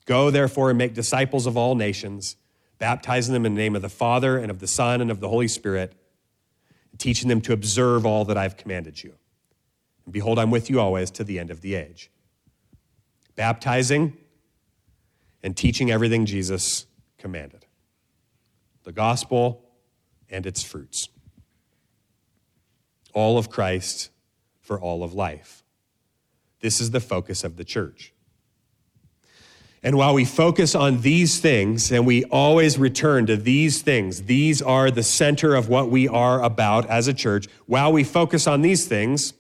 go 0.06 0.30
therefore 0.30 0.70
and 0.70 0.78
make 0.78 0.94
disciples 0.94 1.46
of 1.46 1.58
all 1.58 1.76
nations, 1.76 2.38
baptizing 2.78 3.34
them 3.34 3.46
in 3.46 3.56
the 3.56 3.62
name 3.62 3.76
of 3.76 3.82
the 3.82 3.90
Father 3.90 4.38
and 4.38 4.50
of 4.50 4.60
the 4.60 4.68
Son 4.68 5.02
and 5.02 5.12
of 5.12 5.20
the 5.20 5.30
Holy 5.30 5.48
Spirit, 5.48 5.94
teaching 6.98 7.28
them 7.28 7.42
to 7.42 7.54
observe 7.54 8.06
all 8.06 8.26
that 8.26 8.38
I've 8.38 8.58
commanded 8.58 9.04
you. 9.04 9.16
And 10.06 10.14
behold, 10.14 10.40
I'm 10.40 10.52
with 10.52 10.70
you 10.70 10.80
always 10.80 11.12
to 11.12 11.24
the 11.24 11.40
end 11.40 11.52
of 11.52 11.62
the 11.62 11.76
age. 11.76 12.10
Baptizing 13.36 14.18
and 15.44 15.58
teaching 15.58 15.92
everything 15.92 16.26
Jesus 16.26 16.86
commanded 17.18 17.66
the 18.84 18.92
gospel 18.92 19.66
and 20.30 20.46
its 20.46 20.64
fruits. 20.64 21.10
All 23.14 23.38
of 23.38 23.50
Christ 23.50 24.12
for 24.62 24.80
all 24.80 25.04
of 25.04 25.14
life. 25.14 25.64
This 26.62 26.80
is 26.80 26.92
the 26.92 27.00
focus 27.00 27.44
of 27.44 27.58
the 27.58 27.64
church. 27.64 28.15
And 29.86 30.00
while 30.00 30.16
we 30.16 30.26
focus 30.26 30.74
on 30.74 31.02
these 31.02 31.40
things 31.40 31.92
and 31.92 32.08
we 32.08 32.24
always 32.26 32.80
return 32.80 33.28
to 33.28 33.38
these 33.38 33.84
things, 33.84 34.24
these 34.24 34.60
are 34.60 34.90
the 34.90 35.04
center 35.04 35.54
of 35.54 35.70
what 35.70 35.92
we 35.92 36.08
are 36.08 36.42
about 36.42 36.90
as 36.90 37.08
a 37.08 37.14
church. 37.14 37.46
While 37.68 37.94
we 37.94 38.04
focus 38.04 38.48
on 38.48 38.64
these 38.64 38.88
things, 38.88 39.34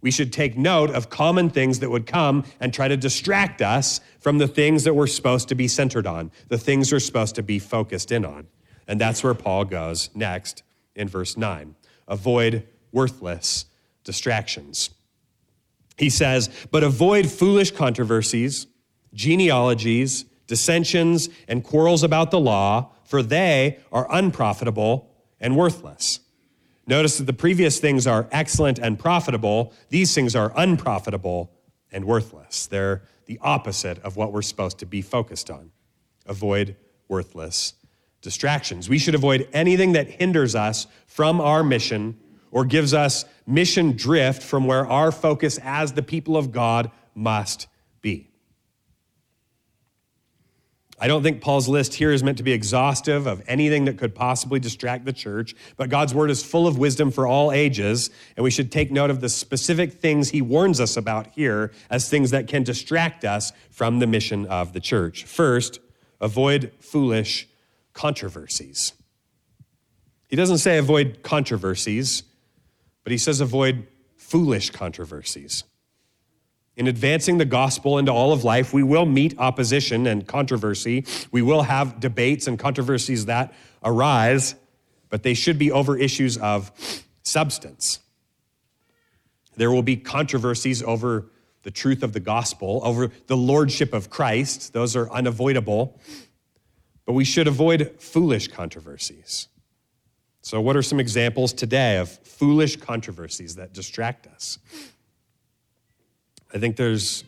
we 0.00 0.10
should 0.10 0.32
take 0.32 0.58
note 0.58 0.90
of 0.90 1.10
common 1.10 1.48
things 1.48 1.78
that 1.78 1.90
would 1.90 2.08
come 2.08 2.44
and 2.58 2.74
try 2.74 2.88
to 2.88 2.96
distract 2.96 3.62
us 3.62 4.00
from 4.18 4.38
the 4.38 4.48
things 4.48 4.82
that 4.82 4.94
we're 4.94 5.06
supposed 5.06 5.48
to 5.50 5.54
be 5.54 5.68
centered 5.68 6.08
on, 6.08 6.32
the 6.48 6.58
things 6.58 6.90
we're 6.90 6.98
supposed 6.98 7.36
to 7.36 7.44
be 7.44 7.60
focused 7.60 8.10
in 8.10 8.24
on. 8.24 8.48
And 8.88 9.00
that's 9.00 9.22
where 9.22 9.32
Paul 9.32 9.64
goes 9.64 10.10
next 10.12 10.64
in 10.96 11.06
verse 11.06 11.36
9. 11.36 11.76
Avoid 12.08 12.66
worthless 12.90 13.66
distractions. 14.02 14.90
He 15.96 16.10
says, 16.10 16.50
But 16.72 16.82
avoid 16.82 17.30
foolish 17.30 17.70
controversies, 17.70 18.66
genealogies, 19.14 20.24
dissensions, 20.46 21.28
and 21.48 21.64
quarrels 21.64 22.02
about 22.02 22.30
the 22.30 22.40
law, 22.40 22.90
for 23.04 23.22
they 23.22 23.78
are 23.92 24.06
unprofitable 24.10 25.10
and 25.40 25.56
worthless. 25.56 26.20
Notice 26.86 27.18
that 27.18 27.24
the 27.24 27.32
previous 27.32 27.78
things 27.78 28.06
are 28.06 28.28
excellent 28.30 28.78
and 28.78 28.98
profitable, 28.98 29.72
these 29.88 30.14
things 30.14 30.36
are 30.36 30.52
unprofitable 30.56 31.50
and 31.90 32.04
worthless. 32.04 32.66
They're 32.66 33.02
the 33.26 33.38
opposite 33.40 33.98
of 34.00 34.16
what 34.16 34.32
we're 34.32 34.42
supposed 34.42 34.78
to 34.78 34.86
be 34.86 35.00
focused 35.00 35.50
on. 35.50 35.70
Avoid 36.26 36.76
worthless 37.08 37.74
distractions. 38.20 38.88
We 38.88 38.98
should 38.98 39.14
avoid 39.14 39.48
anything 39.52 39.92
that 39.92 40.08
hinders 40.08 40.54
us 40.54 40.86
from 41.06 41.40
our 41.40 41.62
mission 41.62 42.18
or 42.50 42.64
gives 42.64 42.94
us 42.94 43.24
mission 43.46 43.92
drift 43.92 44.42
from 44.42 44.66
where 44.66 44.86
our 44.86 45.12
focus 45.12 45.58
as 45.62 45.92
the 45.92 46.02
people 46.02 46.36
of 46.36 46.50
God 46.50 46.90
must 47.14 47.66
be. 48.00 48.30
I 50.98 51.08
don't 51.08 51.22
think 51.22 51.40
Paul's 51.40 51.68
list 51.68 51.94
here 51.94 52.12
is 52.12 52.22
meant 52.22 52.38
to 52.38 52.44
be 52.44 52.52
exhaustive 52.52 53.26
of 53.26 53.42
anything 53.48 53.86
that 53.86 53.98
could 53.98 54.14
possibly 54.14 54.60
distract 54.60 55.04
the 55.04 55.12
church, 55.12 55.54
but 55.76 55.90
God's 55.90 56.14
word 56.14 56.30
is 56.30 56.42
full 56.44 56.66
of 56.66 56.78
wisdom 56.78 57.10
for 57.10 57.26
all 57.26 57.50
ages, 57.50 58.10
and 58.36 58.44
we 58.44 58.50
should 58.50 58.70
take 58.70 58.92
note 58.92 59.10
of 59.10 59.20
the 59.20 59.28
specific 59.28 59.94
things 59.94 60.30
he 60.30 60.40
warns 60.40 60.80
us 60.80 60.96
about 60.96 61.28
here 61.28 61.72
as 61.90 62.08
things 62.08 62.30
that 62.30 62.46
can 62.46 62.62
distract 62.62 63.24
us 63.24 63.52
from 63.70 63.98
the 63.98 64.06
mission 64.06 64.46
of 64.46 64.72
the 64.72 64.80
church. 64.80 65.24
First, 65.24 65.80
avoid 66.20 66.72
foolish 66.78 67.48
controversies. 67.92 68.92
He 70.28 70.36
doesn't 70.36 70.58
say 70.58 70.78
avoid 70.78 71.22
controversies, 71.22 72.22
but 73.02 73.10
he 73.10 73.18
says 73.18 73.40
avoid 73.40 73.88
foolish 74.16 74.70
controversies. 74.70 75.64
In 76.76 76.88
advancing 76.88 77.38
the 77.38 77.44
gospel 77.44 77.98
into 77.98 78.12
all 78.12 78.32
of 78.32 78.42
life, 78.42 78.72
we 78.72 78.82
will 78.82 79.06
meet 79.06 79.38
opposition 79.38 80.06
and 80.06 80.26
controversy. 80.26 81.04
We 81.30 81.40
will 81.40 81.62
have 81.62 82.00
debates 82.00 82.46
and 82.46 82.58
controversies 82.58 83.26
that 83.26 83.54
arise, 83.82 84.56
but 85.08 85.22
they 85.22 85.34
should 85.34 85.58
be 85.58 85.70
over 85.70 85.96
issues 85.96 86.36
of 86.38 86.72
substance. 87.22 88.00
There 89.56 89.70
will 89.70 89.82
be 89.82 89.96
controversies 89.96 90.82
over 90.82 91.26
the 91.62 91.70
truth 91.70 92.02
of 92.02 92.12
the 92.12 92.20
gospel, 92.20 92.80
over 92.82 93.10
the 93.26 93.36
lordship 93.36 93.92
of 93.92 94.10
Christ. 94.10 94.72
Those 94.72 94.96
are 94.96 95.10
unavoidable. 95.10 95.98
But 97.06 97.12
we 97.12 97.24
should 97.24 97.46
avoid 97.46 97.94
foolish 98.00 98.48
controversies. 98.48 99.48
So, 100.40 100.60
what 100.60 100.76
are 100.76 100.82
some 100.82 101.00
examples 101.00 101.52
today 101.52 101.98
of 101.98 102.10
foolish 102.10 102.76
controversies 102.76 103.54
that 103.56 103.72
distract 103.72 104.26
us? 104.26 104.58
I 106.54 106.58
think 106.58 106.76
there's 106.76 107.24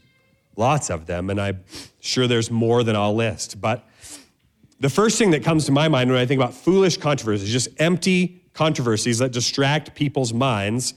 lots 0.56 0.88
of 0.88 1.06
them, 1.06 1.30
and 1.30 1.40
I'm 1.40 1.64
sure 2.00 2.26
there's 2.28 2.50
more 2.50 2.84
than 2.84 2.94
I'll 2.94 3.14
list. 3.14 3.60
But 3.60 3.86
the 4.78 4.88
first 4.88 5.18
thing 5.18 5.32
that 5.32 5.42
comes 5.42 5.66
to 5.66 5.72
my 5.72 5.88
mind 5.88 6.10
when 6.10 6.18
I 6.18 6.26
think 6.26 6.40
about 6.40 6.54
foolish 6.54 6.96
controversies, 6.96 7.50
just 7.50 7.68
empty 7.78 8.42
controversies 8.54 9.18
that 9.18 9.32
distract 9.32 9.94
people's 9.94 10.32
minds, 10.32 10.94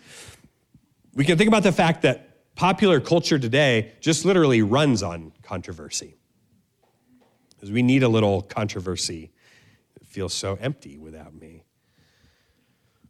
we 1.15 1.25
can 1.25 1.37
think 1.37 1.47
about 1.47 1.63
the 1.63 1.71
fact 1.71 2.03
that 2.03 2.55
popular 2.55 2.99
culture 2.99 3.39
today 3.39 3.93
just 3.99 4.25
literally 4.25 4.61
runs 4.61 5.01
on 5.01 5.31
controversy. 5.41 6.15
Because 7.49 7.71
we 7.71 7.81
need 7.81 8.03
a 8.03 8.07
little 8.07 8.41
controversy. 8.41 9.31
It 9.99 10.07
feels 10.07 10.33
so 10.33 10.57
empty 10.61 10.97
without 10.97 11.33
me. 11.33 11.63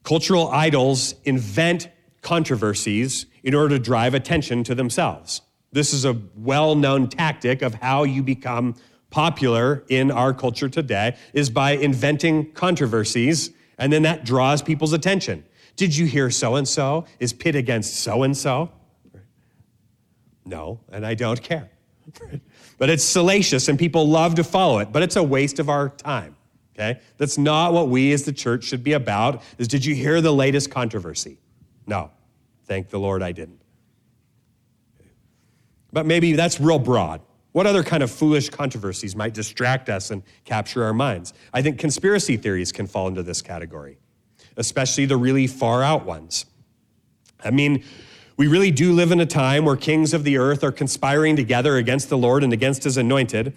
Cultural 0.03 0.49
idols 0.49 1.13
invent 1.25 1.89
controversies 2.21 3.25
in 3.43 3.53
order 3.53 3.77
to 3.77 3.79
drive 3.79 4.13
attention 4.13 4.63
to 4.65 4.75
themselves. 4.75 5.41
This 5.71 5.93
is 5.93 6.05
a 6.05 6.17
well 6.35 6.75
known 6.75 7.07
tactic 7.07 7.61
of 7.61 7.75
how 7.75 8.03
you 8.03 8.23
become 8.23 8.75
popular 9.09 9.83
in 9.89 10.11
our 10.11 10.33
culture 10.33 10.69
today 10.69 11.15
is 11.33 11.49
by 11.49 11.71
inventing 11.71 12.51
controversies 12.51 13.51
and 13.77 13.91
then 13.93 14.03
that 14.03 14.25
draws 14.25 14.61
people's 14.61 14.93
attention. 14.93 15.43
Did 15.75 15.95
you 15.95 16.05
hear 16.05 16.29
so 16.29 16.55
and 16.55 16.67
so 16.67 17.05
is 17.19 17.31
pit 17.31 17.55
against 17.55 17.95
so 18.01 18.23
and 18.23 18.37
so? 18.37 18.71
No, 20.45 20.81
and 20.91 21.05
I 21.05 21.13
don't 21.13 21.41
care. 21.41 21.69
but 22.77 22.89
it's 22.89 23.03
salacious 23.03 23.67
and 23.67 23.79
people 23.79 24.07
love 24.07 24.35
to 24.35 24.43
follow 24.43 24.79
it, 24.79 24.91
but 24.91 25.03
it's 25.03 25.15
a 25.15 25.23
waste 25.23 25.59
of 25.59 25.69
our 25.69 25.89
time. 25.89 26.35
Okay? 26.75 26.99
That's 27.17 27.37
not 27.37 27.73
what 27.73 27.89
we 27.89 28.11
as 28.13 28.23
the 28.23 28.33
church 28.33 28.63
should 28.63 28.83
be 28.83 28.93
about. 28.93 29.41
Is 29.57 29.67
did 29.67 29.85
you 29.85 29.95
hear 29.95 30.21
the 30.21 30.33
latest 30.33 30.71
controversy? 30.71 31.37
No. 31.89 32.11
Thank 32.65 32.89
the 32.89 32.99
Lord 32.99 33.23
I 33.23 33.31
didn't. 33.31 33.59
But 35.91 36.05
maybe 36.05 36.33
that's 36.33 36.61
real 36.61 36.77
broad. 36.77 37.19
What 37.51 37.65
other 37.65 37.81
kind 37.83 38.03
of 38.03 38.11
foolish 38.11 38.49
controversies 38.51 39.15
might 39.15 39.33
distract 39.33 39.89
us 39.89 40.11
and 40.11 40.21
capture 40.45 40.83
our 40.83 40.93
minds? 40.93 41.33
I 41.51 41.63
think 41.63 41.79
conspiracy 41.79 42.37
theories 42.37 42.71
can 42.71 42.85
fall 42.85 43.07
into 43.07 43.23
this 43.23 43.41
category, 43.41 43.97
especially 44.55 45.05
the 45.05 45.17
really 45.17 45.47
far 45.47 45.81
out 45.81 46.05
ones. 46.05 46.45
I 47.43 47.49
mean, 47.49 47.83
we 48.37 48.45
really 48.45 48.69
do 48.69 48.93
live 48.93 49.11
in 49.11 49.19
a 49.19 49.25
time 49.25 49.65
where 49.65 49.75
kings 49.75 50.13
of 50.13 50.23
the 50.23 50.37
earth 50.37 50.63
are 50.63 50.71
conspiring 50.71 51.35
together 51.35 51.75
against 51.77 52.09
the 52.09 52.19
Lord 52.19 52.43
and 52.43 52.53
against 52.53 52.83
his 52.83 52.97
anointed. 52.97 53.53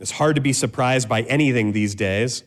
It's 0.00 0.10
hard 0.10 0.34
to 0.34 0.42
be 0.42 0.52
surprised 0.52 1.08
by 1.08 1.22
anything 1.22 1.70
these 1.70 1.94
days. 1.94 2.42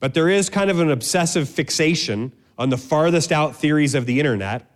But 0.00 0.14
there 0.14 0.28
is 0.28 0.50
kind 0.50 0.70
of 0.70 0.80
an 0.80 0.90
obsessive 0.90 1.48
fixation 1.48 2.32
on 2.58 2.70
the 2.70 2.76
farthest 2.76 3.32
out 3.32 3.56
theories 3.56 3.94
of 3.94 4.06
the 4.06 4.18
internet 4.18 4.70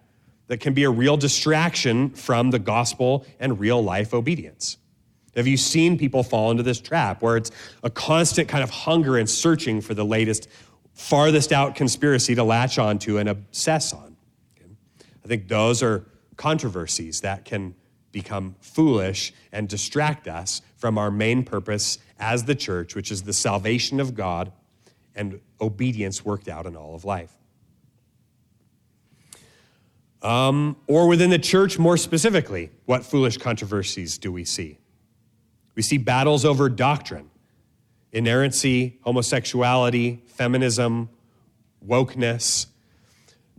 that 0.48 0.58
can 0.58 0.74
be 0.74 0.84
a 0.84 0.90
real 0.90 1.16
distraction 1.16 2.10
from 2.10 2.50
the 2.50 2.58
gospel 2.58 3.24
and 3.38 3.60
real 3.60 3.82
life 3.82 4.12
obedience. 4.12 4.78
Have 5.36 5.46
you 5.46 5.56
seen 5.56 5.96
people 5.96 6.22
fall 6.22 6.50
into 6.50 6.62
this 6.62 6.80
trap 6.80 7.22
where 7.22 7.36
it's 7.36 7.50
a 7.84 7.90
constant 7.90 8.48
kind 8.48 8.64
of 8.64 8.70
hunger 8.70 9.16
and 9.16 9.30
searching 9.30 9.80
for 9.80 9.94
the 9.94 10.04
latest, 10.04 10.48
farthest 10.92 11.52
out 11.52 11.76
conspiracy 11.76 12.34
to 12.34 12.42
latch 12.42 12.78
onto 12.78 13.16
and 13.18 13.28
obsess 13.28 13.92
on? 13.92 14.16
I 15.24 15.28
think 15.28 15.46
those 15.46 15.82
are 15.82 16.04
controversies 16.36 17.20
that 17.20 17.44
can 17.44 17.76
become 18.10 18.56
foolish 18.60 19.32
and 19.52 19.68
distract 19.68 20.26
us 20.26 20.62
from 20.76 20.98
our 20.98 21.10
main 21.10 21.44
purpose 21.44 21.98
as 22.18 22.44
the 22.44 22.54
church, 22.54 22.96
which 22.96 23.12
is 23.12 23.22
the 23.22 23.32
salvation 23.32 24.00
of 24.00 24.14
God 24.14 24.50
and 25.14 25.40
obedience 25.60 26.24
worked 26.24 26.48
out 26.48 26.66
in 26.66 26.74
all 26.74 26.94
of 26.94 27.04
life. 27.04 27.39
Um, 30.22 30.76
or 30.86 31.08
within 31.08 31.30
the 31.30 31.38
church, 31.38 31.78
more 31.78 31.96
specifically, 31.96 32.70
what 32.84 33.04
foolish 33.04 33.38
controversies 33.38 34.18
do 34.18 34.30
we 34.30 34.44
see? 34.44 34.78
We 35.74 35.82
see 35.82 35.98
battles 35.98 36.44
over 36.44 36.68
doctrine, 36.68 37.30
inerrancy, 38.12 38.98
homosexuality, 39.02 40.20
feminism, 40.26 41.08
wokeness. 41.86 42.66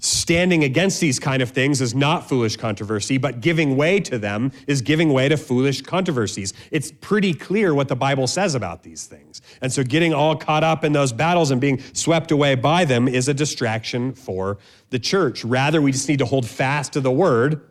Standing 0.01 0.63
against 0.63 0.99
these 0.99 1.19
kind 1.19 1.43
of 1.43 1.51
things 1.51 1.79
is 1.79 1.93
not 1.93 2.27
foolish 2.27 2.57
controversy, 2.57 3.19
but 3.19 3.39
giving 3.39 3.77
way 3.77 3.99
to 3.99 4.17
them 4.17 4.51
is 4.65 4.81
giving 4.81 5.13
way 5.13 5.29
to 5.29 5.37
foolish 5.37 5.83
controversies. 5.83 6.53
It's 6.71 6.91
pretty 6.91 7.35
clear 7.35 7.73
what 7.73 7.87
the 7.87 7.95
Bible 7.95 8.25
says 8.25 8.55
about 8.55 8.81
these 8.81 9.05
things. 9.05 9.43
And 9.61 9.71
so 9.71 9.83
getting 9.83 10.11
all 10.11 10.35
caught 10.35 10.63
up 10.63 10.83
in 10.83 10.91
those 10.91 11.13
battles 11.13 11.51
and 11.51 11.61
being 11.61 11.81
swept 11.93 12.31
away 12.31 12.55
by 12.55 12.83
them 12.83 13.07
is 13.07 13.27
a 13.27 13.33
distraction 13.33 14.13
for 14.13 14.57
the 14.89 14.97
church. 14.97 15.45
Rather, 15.45 15.81
we 15.81 15.91
just 15.91 16.09
need 16.09 16.19
to 16.19 16.25
hold 16.25 16.47
fast 16.47 16.93
to 16.93 16.99
the 16.99 17.11
word 17.11 17.61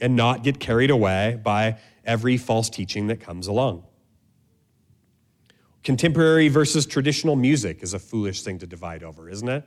and 0.00 0.16
not 0.16 0.42
get 0.42 0.58
carried 0.58 0.90
away 0.90 1.38
by 1.42 1.76
every 2.02 2.38
false 2.38 2.70
teaching 2.70 3.08
that 3.08 3.20
comes 3.20 3.46
along. 3.46 3.84
Contemporary 5.84 6.48
versus 6.48 6.86
traditional 6.86 7.36
music 7.36 7.82
is 7.82 7.92
a 7.92 7.98
foolish 7.98 8.42
thing 8.42 8.58
to 8.58 8.66
divide 8.66 9.02
over, 9.02 9.28
isn't 9.28 9.48
it? 9.48 9.64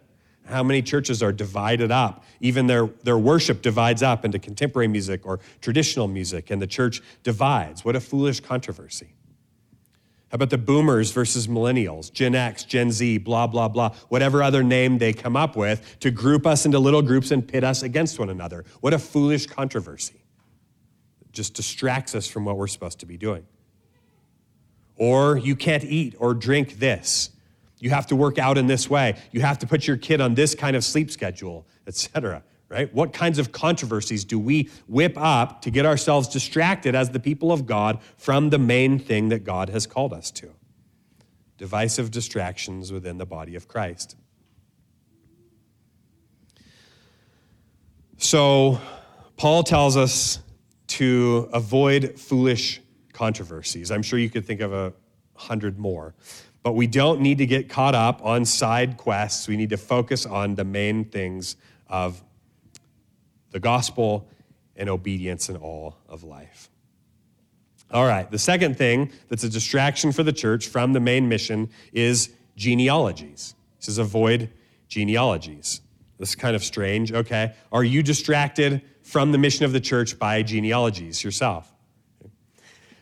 How 0.51 0.63
many 0.63 0.81
churches 0.81 1.23
are 1.23 1.31
divided 1.31 1.91
up? 1.91 2.25
Even 2.41 2.67
their, 2.67 2.87
their 3.03 3.17
worship 3.17 3.61
divides 3.61 4.03
up 4.03 4.25
into 4.25 4.37
contemporary 4.37 4.87
music 4.87 5.25
or 5.25 5.39
traditional 5.61 6.07
music, 6.07 6.51
and 6.51 6.61
the 6.61 6.67
church 6.67 7.01
divides. 7.23 7.85
What 7.85 7.95
a 7.95 8.01
foolish 8.01 8.41
controversy. 8.41 9.13
How 10.29 10.35
about 10.35 10.49
the 10.49 10.57
boomers 10.57 11.11
versus 11.11 11.47
millennials, 11.47 12.11
Gen 12.11 12.35
X, 12.35 12.63
Gen 12.63 12.91
Z, 12.91 13.17
blah, 13.17 13.47
blah, 13.47 13.67
blah, 13.67 13.93
whatever 14.07 14.41
other 14.41 14.63
name 14.63 14.97
they 14.97 15.11
come 15.11 15.35
up 15.35 15.57
with 15.57 15.99
to 15.99 16.11
group 16.11 16.45
us 16.47 16.65
into 16.65 16.79
little 16.79 17.01
groups 17.01 17.31
and 17.31 17.45
pit 17.45 17.65
us 17.65 17.83
against 17.83 18.17
one 18.17 18.29
another? 18.29 18.63
What 18.79 18.93
a 18.93 18.99
foolish 18.99 19.47
controversy. 19.47 20.23
It 21.21 21.33
just 21.33 21.53
distracts 21.53 22.15
us 22.15 22.27
from 22.27 22.45
what 22.45 22.57
we're 22.57 22.67
supposed 22.67 22.99
to 22.99 23.05
be 23.05 23.17
doing. 23.17 23.45
Or 24.95 25.37
you 25.37 25.55
can't 25.55 25.83
eat 25.83 26.15
or 26.17 26.33
drink 26.33 26.79
this. 26.79 27.31
You 27.81 27.89
have 27.89 28.07
to 28.07 28.15
work 28.15 28.37
out 28.37 28.59
in 28.59 28.67
this 28.67 28.89
way. 28.89 29.17
You 29.31 29.41
have 29.41 29.57
to 29.59 29.67
put 29.67 29.87
your 29.87 29.97
kid 29.97 30.21
on 30.21 30.35
this 30.35 30.53
kind 30.53 30.75
of 30.75 30.85
sleep 30.85 31.11
schedule, 31.11 31.67
etc. 31.87 32.43
Right? 32.69 32.93
What 32.93 33.11
kinds 33.11 33.37
of 33.37 33.51
controversies 33.51 34.23
do 34.23 34.39
we 34.39 34.69
whip 34.87 35.17
up 35.17 35.63
to 35.63 35.71
get 35.71 35.85
ourselves 35.85 36.29
distracted 36.29 36.95
as 36.95 37.09
the 37.09 37.19
people 37.19 37.51
of 37.51 37.65
God 37.65 37.99
from 38.15 38.49
the 38.49 38.59
main 38.59 38.97
thing 38.97 39.27
that 39.27 39.43
God 39.43 39.69
has 39.69 39.85
called 39.85 40.13
us 40.13 40.31
to? 40.31 40.51
Divisive 41.57 42.11
distractions 42.11 42.93
within 42.93 43.17
the 43.17 43.25
body 43.25 43.55
of 43.55 43.67
Christ. 43.67 44.15
So, 48.17 48.79
Paul 49.35 49.63
tells 49.63 49.97
us 49.97 50.39
to 50.87 51.49
avoid 51.51 52.19
foolish 52.19 52.79
controversies. 53.11 53.89
I'm 53.89 54.03
sure 54.03 54.19
you 54.19 54.29
could 54.29 54.45
think 54.45 54.61
of 54.61 54.71
a 54.71 54.93
hundred 55.35 55.79
more. 55.79 56.13
But 56.63 56.73
we 56.73 56.87
don't 56.87 57.21
need 57.21 57.39
to 57.39 57.45
get 57.45 57.69
caught 57.69 57.95
up 57.95 58.23
on 58.23 58.45
side 58.45 58.97
quests. 58.97 59.47
We 59.47 59.57
need 59.57 59.71
to 59.71 59.77
focus 59.77 60.25
on 60.25 60.55
the 60.55 60.63
main 60.63 61.05
things 61.05 61.55
of 61.87 62.23
the 63.49 63.59
gospel 63.59 64.27
and 64.75 64.89
obedience 64.89 65.49
in 65.49 65.57
all 65.57 65.97
of 66.07 66.23
life. 66.23 66.69
All 67.91 68.05
right, 68.05 68.29
the 68.29 68.39
second 68.39 68.77
thing 68.77 69.11
that's 69.27 69.43
a 69.43 69.49
distraction 69.49 70.11
for 70.11 70.23
the 70.23 70.31
church 70.31 70.67
from 70.67 70.93
the 70.93 70.99
main 70.99 71.27
mission 71.27 71.69
is 71.91 72.29
genealogies. 72.55 73.53
It 73.79 73.85
says 73.85 73.97
avoid 73.97 74.49
genealogies. 74.87 75.81
This 76.17 76.29
is 76.29 76.35
kind 76.35 76.55
of 76.55 76.63
strange. 76.63 77.11
Okay, 77.11 77.53
are 77.71 77.83
you 77.83 78.01
distracted 78.01 78.81
from 79.01 79.31
the 79.31 79.37
mission 79.37 79.65
of 79.65 79.73
the 79.73 79.79
church 79.79 80.17
by 80.17 80.41
genealogies 80.41 81.23
yourself? 81.23 81.73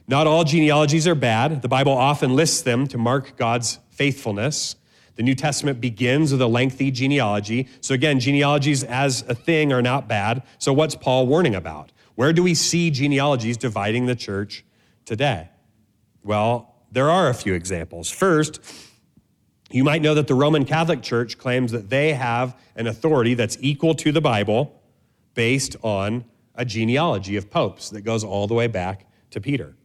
Not 0.09 0.25
all 0.25 0.43
genealogies 0.43 1.07
are 1.07 1.13
bad. 1.13 1.61
The 1.61 1.67
Bible 1.67 1.91
often 1.91 2.35
lists 2.35 2.63
them 2.63 2.87
to 2.87 2.97
mark 2.97 3.37
God's 3.37 3.77
faithfulness. 3.91 4.75
The 5.17 5.21
New 5.21 5.35
Testament 5.35 5.79
begins 5.79 6.31
with 6.31 6.41
a 6.41 6.47
lengthy 6.47 6.89
genealogy. 6.89 7.67
So, 7.79 7.93
again, 7.93 8.19
genealogies 8.19 8.83
as 8.83 9.21
a 9.27 9.35
thing 9.35 9.71
are 9.71 9.83
not 9.83 10.07
bad. 10.07 10.41
So, 10.57 10.73
what's 10.73 10.95
Paul 10.95 11.27
warning 11.27 11.53
about? 11.53 11.91
Where 12.15 12.33
do 12.33 12.41
we 12.41 12.55
see 12.55 12.89
genealogies 12.89 13.55
dividing 13.55 14.07
the 14.07 14.15
church 14.15 14.65
today? 15.05 15.49
Well, 16.23 16.73
there 16.91 17.11
are 17.11 17.29
a 17.29 17.35
few 17.35 17.53
examples. 17.53 18.09
First, 18.09 18.59
you 19.69 19.83
might 19.83 20.01
know 20.01 20.15
that 20.15 20.25
the 20.25 20.33
Roman 20.33 20.65
Catholic 20.65 21.03
Church 21.03 21.37
claims 21.37 21.71
that 21.71 21.91
they 21.91 22.13
have 22.13 22.57
an 22.75 22.87
authority 22.87 23.35
that's 23.35 23.59
equal 23.61 23.93
to 23.93 24.11
the 24.11 24.21
Bible 24.21 24.81
based 25.35 25.75
on 25.83 26.25
a 26.55 26.65
genealogy 26.65 27.35
of 27.35 27.51
popes 27.51 27.91
that 27.91 28.01
goes 28.01 28.23
all 28.23 28.47
the 28.47 28.55
way 28.55 28.65
back 28.65 29.05
to 29.29 29.39
Peter. 29.39 29.75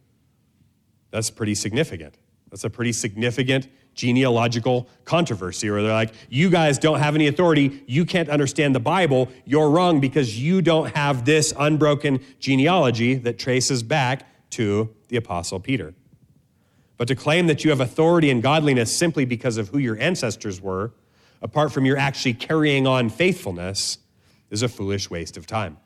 That's 1.15 1.29
pretty 1.29 1.55
significant. 1.55 2.17
That's 2.51 2.65
a 2.65 2.69
pretty 2.69 2.91
significant 2.91 3.69
genealogical 3.93 4.89
controversy 5.05 5.69
where 5.69 5.81
they're 5.81 5.93
like, 5.93 6.13
you 6.27 6.49
guys 6.49 6.77
don't 6.77 6.99
have 6.99 7.15
any 7.15 7.27
authority. 7.27 7.81
You 7.87 8.03
can't 8.03 8.27
understand 8.27 8.75
the 8.75 8.81
Bible. 8.81 9.29
You're 9.45 9.69
wrong 9.69 10.01
because 10.01 10.37
you 10.37 10.61
don't 10.61 10.93
have 10.93 11.23
this 11.23 11.53
unbroken 11.57 12.19
genealogy 12.41 13.13
that 13.13 13.39
traces 13.39 13.81
back 13.81 14.27
to 14.49 14.93
the 15.07 15.15
Apostle 15.15 15.61
Peter. 15.61 15.93
But 16.97 17.07
to 17.07 17.15
claim 17.15 17.47
that 17.47 17.63
you 17.63 17.69
have 17.69 17.79
authority 17.79 18.29
and 18.29 18.43
godliness 18.43 18.93
simply 18.93 19.23
because 19.23 19.55
of 19.55 19.69
who 19.69 19.77
your 19.77 19.97
ancestors 19.97 20.59
were, 20.59 20.91
apart 21.41 21.71
from 21.71 21.85
your 21.85 21.95
actually 21.95 22.33
carrying 22.33 22.87
on 22.87 23.07
faithfulness, 23.07 23.99
is 24.49 24.63
a 24.63 24.67
foolish 24.67 25.09
waste 25.09 25.37
of 25.37 25.47
time. 25.47 25.77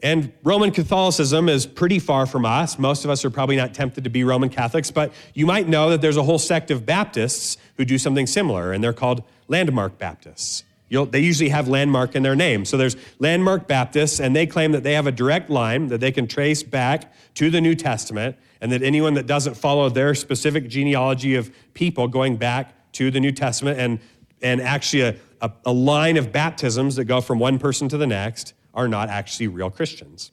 And 0.00 0.32
Roman 0.44 0.70
Catholicism 0.70 1.48
is 1.48 1.66
pretty 1.66 1.98
far 1.98 2.26
from 2.26 2.44
us. 2.44 2.78
Most 2.78 3.04
of 3.04 3.10
us 3.10 3.24
are 3.24 3.30
probably 3.30 3.56
not 3.56 3.74
tempted 3.74 4.04
to 4.04 4.10
be 4.10 4.22
Roman 4.22 4.48
Catholics, 4.48 4.92
but 4.92 5.12
you 5.34 5.44
might 5.44 5.68
know 5.68 5.90
that 5.90 6.00
there's 6.00 6.16
a 6.16 6.22
whole 6.22 6.38
sect 6.38 6.70
of 6.70 6.86
Baptists 6.86 7.56
who 7.76 7.84
do 7.84 7.98
something 7.98 8.26
similar, 8.26 8.72
and 8.72 8.82
they're 8.82 8.92
called 8.92 9.24
Landmark 9.48 9.98
Baptists. 9.98 10.62
You'll, 10.88 11.06
they 11.06 11.20
usually 11.20 11.50
have 11.50 11.68
landmark 11.68 12.14
in 12.14 12.22
their 12.22 12.36
name. 12.36 12.64
So 12.64 12.76
there's 12.76 12.96
Landmark 13.18 13.66
Baptists, 13.66 14.20
and 14.20 14.34
they 14.34 14.46
claim 14.46 14.72
that 14.72 14.84
they 14.84 14.94
have 14.94 15.06
a 15.06 15.12
direct 15.12 15.50
line 15.50 15.88
that 15.88 15.98
they 15.98 16.12
can 16.12 16.26
trace 16.26 16.62
back 16.62 17.12
to 17.34 17.50
the 17.50 17.60
New 17.60 17.74
Testament, 17.74 18.36
and 18.60 18.72
that 18.72 18.82
anyone 18.82 19.14
that 19.14 19.26
doesn't 19.26 19.54
follow 19.54 19.88
their 19.88 20.14
specific 20.14 20.68
genealogy 20.68 21.34
of 21.34 21.52
people 21.74 22.08
going 22.08 22.36
back 22.36 22.92
to 22.92 23.10
the 23.10 23.20
New 23.20 23.32
Testament 23.32 23.78
and, 23.78 24.00
and 24.42 24.60
actually 24.60 25.02
a, 25.02 25.16
a, 25.40 25.52
a 25.66 25.72
line 25.72 26.16
of 26.16 26.32
baptisms 26.32 26.96
that 26.96 27.04
go 27.04 27.20
from 27.20 27.38
one 27.38 27.58
person 27.58 27.88
to 27.88 27.96
the 27.96 28.06
next, 28.06 28.54
are 28.78 28.86
not 28.86 29.08
actually 29.08 29.48
real 29.48 29.70
Christians. 29.70 30.30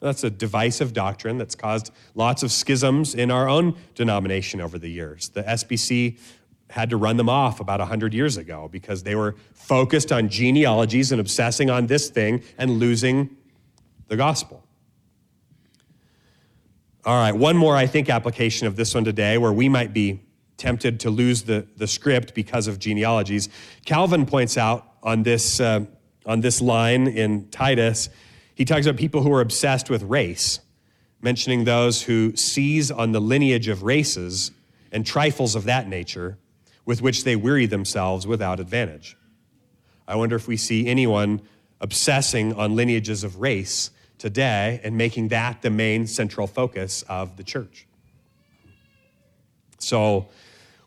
That's 0.00 0.24
a 0.24 0.30
divisive 0.30 0.92
doctrine 0.92 1.38
that's 1.38 1.54
caused 1.54 1.92
lots 2.16 2.42
of 2.42 2.50
schisms 2.50 3.14
in 3.14 3.30
our 3.30 3.48
own 3.48 3.76
denomination 3.94 4.60
over 4.60 4.80
the 4.80 4.90
years. 4.90 5.28
The 5.28 5.44
SBC 5.44 6.18
had 6.70 6.90
to 6.90 6.96
run 6.96 7.16
them 7.16 7.28
off 7.28 7.60
about 7.60 7.78
100 7.78 8.12
years 8.12 8.36
ago 8.36 8.68
because 8.70 9.04
they 9.04 9.14
were 9.14 9.36
focused 9.54 10.10
on 10.10 10.28
genealogies 10.28 11.12
and 11.12 11.20
obsessing 11.20 11.70
on 11.70 11.86
this 11.86 12.10
thing 12.10 12.42
and 12.58 12.72
losing 12.80 13.36
the 14.08 14.16
gospel. 14.16 14.64
All 17.04 17.16
right, 17.16 17.34
one 17.34 17.56
more, 17.56 17.76
I 17.76 17.86
think, 17.86 18.10
application 18.10 18.66
of 18.66 18.74
this 18.74 18.92
one 18.92 19.04
today 19.04 19.38
where 19.38 19.52
we 19.52 19.68
might 19.68 19.92
be 19.92 20.20
tempted 20.56 20.98
to 21.00 21.10
lose 21.10 21.44
the, 21.44 21.64
the 21.76 21.86
script 21.86 22.34
because 22.34 22.66
of 22.66 22.80
genealogies. 22.80 23.48
Calvin 23.84 24.26
points 24.26 24.58
out 24.58 24.94
on 25.00 25.22
this 25.22 25.60
uh, 25.60 25.84
on 26.26 26.40
this 26.40 26.60
line 26.60 27.06
in 27.06 27.48
Titus, 27.48 28.08
he 28.54 28.64
talks 28.64 28.86
about 28.86 28.98
people 28.98 29.22
who 29.22 29.32
are 29.32 29.40
obsessed 29.40 29.88
with 29.88 30.02
race, 30.02 30.60
mentioning 31.22 31.64
those 31.64 32.02
who 32.02 32.34
seize 32.36 32.90
on 32.90 33.12
the 33.12 33.20
lineage 33.20 33.68
of 33.68 33.82
races 33.82 34.50
and 34.92 35.06
trifles 35.06 35.54
of 35.54 35.64
that 35.64 35.88
nature 35.88 36.38
with 36.84 37.02
which 37.02 37.24
they 37.24 37.36
weary 37.36 37.66
themselves 37.66 38.26
without 38.26 38.60
advantage. 38.60 39.16
I 40.06 40.16
wonder 40.16 40.36
if 40.36 40.48
we 40.48 40.56
see 40.56 40.86
anyone 40.86 41.42
obsessing 41.80 42.54
on 42.54 42.74
lineages 42.74 43.24
of 43.24 43.40
race 43.40 43.90
today 44.16 44.80
and 44.82 44.96
making 44.96 45.28
that 45.28 45.62
the 45.62 45.70
main 45.70 46.06
central 46.06 46.46
focus 46.46 47.02
of 47.08 47.36
the 47.36 47.44
church. 47.44 47.86
So 49.78 50.28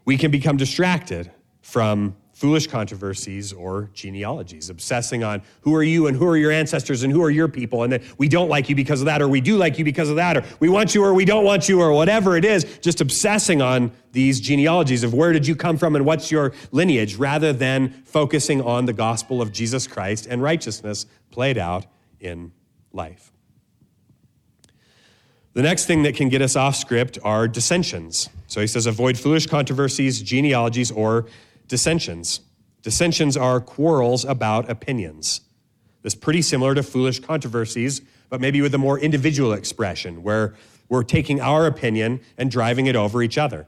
we 0.03 0.17
can 0.17 0.31
become 0.31 0.57
distracted 0.57 1.31
from 1.61 2.15
foolish 2.41 2.65
controversies 2.65 3.53
or 3.53 3.87
genealogies, 3.93 4.71
obsessing 4.71 5.23
on 5.23 5.43
who 5.61 5.75
are 5.75 5.83
you 5.83 6.07
and 6.07 6.17
who 6.17 6.25
are 6.27 6.35
your 6.35 6.51
ancestors 6.51 7.03
and 7.03 7.13
who 7.13 7.21
are 7.21 7.29
your 7.29 7.47
people, 7.47 7.83
and 7.83 7.93
that 7.93 8.01
we 8.17 8.27
don't 8.27 8.49
like 8.49 8.67
you 8.67 8.75
because 8.75 8.99
of 8.99 9.05
that, 9.05 9.21
or 9.21 9.27
we 9.27 9.39
do 9.39 9.57
like 9.57 9.77
you 9.77 9.85
because 9.85 10.09
of 10.09 10.15
that, 10.15 10.35
or 10.35 10.43
we 10.59 10.67
want 10.67 10.95
you 10.95 11.03
or 11.03 11.13
we 11.13 11.23
don't 11.23 11.43
want 11.43 11.69
you, 11.69 11.79
or 11.79 11.93
whatever 11.93 12.35
it 12.35 12.43
is, 12.43 12.63
just 12.81 12.99
obsessing 12.99 13.61
on 13.61 13.91
these 14.11 14.41
genealogies 14.41 15.03
of 15.03 15.13
where 15.13 15.31
did 15.33 15.45
you 15.45 15.55
come 15.55 15.77
from 15.77 15.95
and 15.95 16.03
what's 16.03 16.31
your 16.31 16.51
lineage, 16.71 17.15
rather 17.15 17.53
than 17.53 17.91
focusing 18.05 18.59
on 18.59 18.87
the 18.87 18.93
gospel 18.93 19.39
of 19.39 19.51
Jesus 19.51 19.85
Christ 19.85 20.25
and 20.25 20.41
righteousness 20.41 21.05
played 21.29 21.59
out 21.59 21.85
in 22.19 22.53
life. 22.91 23.31
The 25.53 25.61
next 25.61 25.85
thing 25.85 26.01
that 26.03 26.15
can 26.15 26.29
get 26.29 26.41
us 26.41 26.55
off 26.55 26.75
script 26.75 27.19
are 27.23 27.47
dissensions. 27.47 28.29
So 28.47 28.61
he 28.61 28.67
says, 28.67 28.87
avoid 28.87 29.19
foolish 29.19 29.45
controversies, 29.45 30.23
genealogies, 30.23 30.89
or 30.89 31.27
dissensions. 31.71 32.41
Dissensions 32.81 33.37
are 33.37 33.61
quarrels 33.61 34.25
about 34.25 34.69
opinions. 34.69 35.39
This 36.01 36.13
is 36.13 36.19
pretty 36.19 36.41
similar 36.41 36.75
to 36.75 36.83
foolish 36.83 37.21
controversies, 37.21 38.01
but 38.29 38.41
maybe 38.41 38.61
with 38.61 38.75
a 38.75 38.77
more 38.77 38.99
individual 38.99 39.53
expression 39.53 40.21
where 40.21 40.53
we're 40.89 41.03
taking 41.03 41.39
our 41.39 41.65
opinion 41.65 42.19
and 42.37 42.51
driving 42.51 42.87
it 42.87 42.97
over 42.97 43.23
each 43.23 43.37
other. 43.37 43.67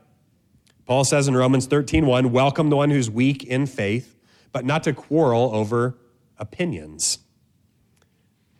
Paul 0.86 1.06
says 1.06 1.30
in 1.30 1.38
Romans 1.38 1.66
13:1, 1.66 2.34
"Welcome 2.34 2.70
the 2.70 2.76
one 2.76 2.89
who's 2.89 3.10
weak 3.10 3.45
in 3.45 3.68
faith, 3.68 4.18
but 4.51 4.66
not 4.66 4.84
to 4.84 4.91
quarrel 4.91 5.51
over 5.54 5.95
opinions. 6.38 7.20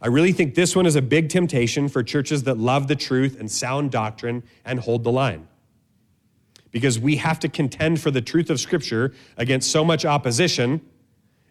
I 0.02 0.08
really 0.08 0.32
think 0.32 0.56
this 0.56 0.74
one 0.74 0.86
is 0.86 0.96
a 0.96 1.02
big 1.02 1.28
temptation 1.28 1.90
for 1.90 2.02
churches 2.02 2.44
that 2.44 2.58
love 2.58 2.88
the 2.88 2.96
truth 2.96 3.38
and 3.38 3.52
sound 3.52 3.92
doctrine 3.92 4.44
and 4.64 4.80
hold 4.80 5.04
the 5.04 5.12
line. 5.12 5.50
Because 6.74 7.00
we 7.00 7.16
have 7.16 7.40
to 7.40 7.48
contend 7.48 8.02
for 8.02 8.12
the 8.12 8.22
truth 8.22 8.50
of 8.50 8.60
Scripture 8.60 9.14
against 9.38 9.72
so 9.72 9.86
much 9.86 10.04
opposition. 10.04 10.82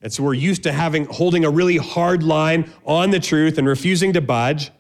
And 0.03 0.13
so 0.13 0.23
we're 0.23 0.35
used 0.35 0.63
to 0.65 0.73
having 0.73 1.07
holding 1.07 1.47
a 1.47 1.51
really 1.51 1.79
hard 1.79 2.23
line 2.23 2.71
on 2.85 3.11
the 3.11 3.21
truth 3.21 3.57
and 3.57 3.67
refusing 3.67 4.13
to 4.13 4.21
budge. 4.21 4.71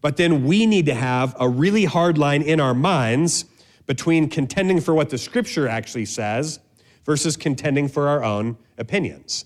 But 0.00 0.16
then 0.16 0.44
we 0.44 0.66
need 0.66 0.86
to 0.86 0.94
have 0.94 1.36
a 1.38 1.48
really 1.48 1.84
hard 1.84 2.18
line 2.18 2.42
in 2.42 2.58
our 2.58 2.74
minds 2.74 3.44
between 3.86 4.28
contending 4.28 4.80
for 4.80 4.94
what 4.94 5.10
the 5.10 5.18
Scripture 5.18 5.68
actually 5.68 6.06
says 6.06 6.58
versus 7.04 7.36
contending 7.36 7.86
for 7.86 8.08
our 8.08 8.24
own 8.24 8.56
opinions. 8.76 9.44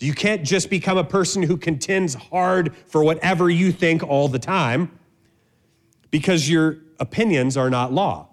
You 0.00 0.14
can't 0.14 0.42
just 0.42 0.70
become 0.70 0.96
a 0.96 1.04
person 1.04 1.42
who 1.42 1.58
contends 1.58 2.14
hard 2.14 2.74
for 2.86 3.04
whatever 3.04 3.50
you 3.50 3.70
think 3.70 4.02
all 4.02 4.28
the 4.28 4.38
time 4.38 4.98
because 6.10 6.48
your 6.48 6.78
opinions 6.98 7.56
are 7.56 7.68
not 7.68 7.92
law. 7.92 8.29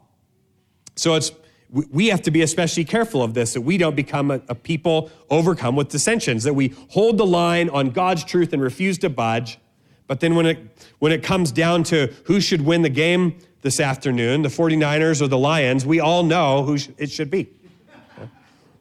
So 0.98 1.16
it's 1.16 1.32
we 1.70 2.08
have 2.08 2.22
to 2.22 2.32
be 2.32 2.42
especially 2.42 2.86
careful 2.86 3.22
of 3.22 3.34
this 3.34 3.54
that 3.54 3.62
we 3.62 3.78
don't 3.78 3.96
become 3.96 4.32
a, 4.32 4.42
a, 4.48 4.56
people 4.56 5.12
overcome 5.30 5.76
with 5.76 5.90
dissensions 5.90 6.44
that 6.44 6.54
we 6.54 6.74
hold 6.90 7.18
the 7.18 7.26
line 7.26 7.70
on 7.70 7.90
god's 7.90 8.24
truth 8.24 8.54
and 8.54 8.62
refuse 8.62 8.98
to 8.98 9.10
budge 9.10 9.60
but 10.08 10.22
then 10.22 10.36
when 10.36 10.46
it 10.46 10.90
when 11.00 11.12
it 11.12 11.24
comes 11.24 11.52
down 11.52 11.84
to 11.84 12.08
who 12.24 12.40
should 12.40 12.62
win 12.62 12.84
the 12.84 12.90
game 12.90 13.38
this 13.64 13.82
afternoon 13.82 14.44
the 14.44 14.50
49ers 14.50 15.22
or 15.22 15.28
the 15.28 15.38
lions 15.38 15.86
we 15.86 16.00
all 16.00 16.24
know 16.24 16.64
who 16.64 16.78
sh- 16.78 16.88
it 16.98 17.12
should 17.12 17.30
be 17.30 17.50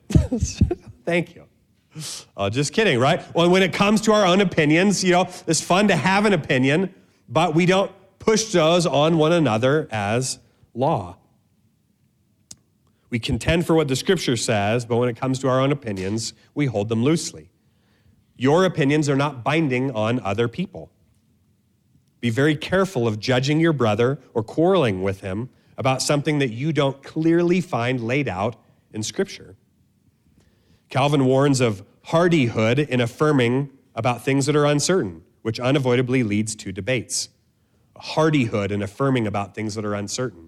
thank 1.05 1.35
you 1.35 1.45
uh, 2.37 2.51
just 2.51 2.75
kidding, 2.75 2.99
right? 2.99 3.23
Well, 3.35 3.49
when 3.49 3.62
it 3.62 3.73
comes 3.73 4.03
to 4.03 4.12
our 4.12 4.27
own 4.27 4.43
opinions, 4.43 5.03
you 5.03 5.12
know, 5.12 5.29
it's 5.47 5.62
fun 5.62 5.89
to 5.89 5.97
have 5.97 6.27
an 6.27 6.35
opinion, 6.35 6.95
but 7.27 7.55
we 7.55 7.64
don't 7.64 7.91
push 8.19 8.53
those 8.53 8.85
on 8.85 9.17
one 9.17 9.33
another 9.33 9.89
as 9.91 10.39
law. 10.75 11.17
We 13.09 13.19
contend 13.19 13.67
for 13.67 13.75
what 13.75 13.89
the 13.89 13.97
scripture 13.97 14.37
says, 14.37 14.85
but 14.85 14.97
when 14.97 15.09
it 15.09 15.17
comes 15.17 15.39
to 15.41 15.49
our 15.49 15.61
own 15.61 15.73
opinions, 15.73 16.33
we 16.55 16.67
hold 16.67 16.89
them 16.89 17.05
loosely. 17.05 17.51
Your 18.37 18.65
opinions 18.65 19.09
are 19.09 19.17
not 19.17 19.45
binding 19.45 19.91
on 19.93 20.21
other 20.21 20.49
people. 20.49 20.91
Be 22.21 22.31
very 22.31 22.57
careful 22.57 23.07
of 23.07 23.21
judging 23.21 23.61
your 23.61 23.73
brother 23.73 24.19
or 24.35 24.43
quarreling 24.43 25.03
with 25.03 25.21
him 25.21 25.49
about 25.79 26.03
something 26.03 26.39
that 26.39 26.51
you 26.51 26.73
don't 26.73 27.03
clearly 27.03 27.61
find 27.61 28.01
laid 28.01 28.29
out 28.29 28.57
in 28.93 29.03
scripture. 29.03 29.57
Calvin 30.89 31.25
warns 31.25 31.61
of 31.61 31.85
hardihood 32.05 32.79
in 32.79 33.01
affirming 33.01 33.71
about 33.95 34.25
things 34.25 34.47
that 34.47 34.57
are 34.57 34.67
uncertain, 34.67 35.23
which 35.43 35.61
unavoidably 35.61 36.23
leads 36.23 36.55
to 36.57 36.73
debates. 36.73 37.29
Hardihood 37.97 38.71
in 38.71 38.83
affirming 38.83 39.27
about 39.27 39.55
things 39.55 39.75
that 39.75 39.85
are 39.85 39.95
uncertain. 39.95 40.46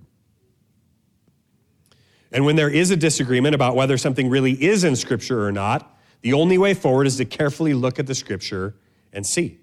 And 2.32 2.44
when 2.44 2.56
there 2.56 2.68
is 2.68 2.90
a 2.90 2.96
disagreement 2.96 3.54
about 3.54 3.74
whether 3.74 3.96
something 3.96 4.28
really 4.28 4.52
is 4.62 4.84
in 4.84 4.96
Scripture 4.96 5.46
or 5.46 5.52
not, 5.52 5.98
the 6.20 6.32
only 6.32 6.58
way 6.58 6.74
forward 6.74 7.06
is 7.06 7.16
to 7.16 7.24
carefully 7.24 7.74
look 7.74 7.98
at 7.98 8.06
the 8.06 8.14
Scripture 8.14 8.74
and 9.12 9.26
see. 9.26 9.58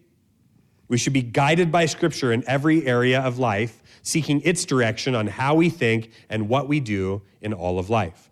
We 0.88 0.98
should 0.98 1.14
be 1.14 1.22
guided 1.22 1.72
by 1.72 1.86
Scripture 1.86 2.32
in 2.32 2.44
every 2.48 2.86
area 2.86 3.20
of 3.20 3.40
life, 3.40 3.82
seeking 4.02 4.42
its 4.42 4.66
direction 4.66 5.16
on 5.16 5.28
how 5.28 5.56
we 5.56 5.70
think 5.70 6.12
and 6.30 6.48
what 6.48 6.68
we 6.68 6.80
do 6.80 7.22
in 7.42 7.54
all 7.54 7.80
of 7.80 7.90
life. 7.90 8.30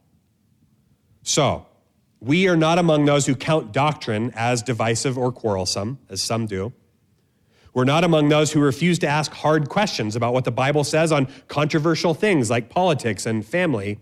So, 1.23 1.65
we 2.19 2.47
are 2.47 2.55
not 2.55 2.79
among 2.79 3.05
those 3.05 3.25
who 3.25 3.35
count 3.35 3.73
doctrine 3.73 4.31
as 4.35 4.61
divisive 4.61 5.17
or 5.17 5.31
quarrelsome, 5.31 5.99
as 6.09 6.21
some 6.21 6.45
do. 6.45 6.71
We're 7.73 7.85
not 7.85 8.03
among 8.03 8.29
those 8.29 8.51
who 8.51 8.61
refuse 8.61 8.99
to 8.99 9.07
ask 9.07 9.31
hard 9.33 9.67
questions 9.67 10.15
about 10.15 10.33
what 10.33 10.45
the 10.45 10.51
Bible 10.51 10.83
says 10.83 11.11
on 11.11 11.27
controversial 11.47 12.13
things 12.13 12.49
like 12.49 12.69
politics 12.69 13.25
and 13.25 13.45
family. 13.45 13.99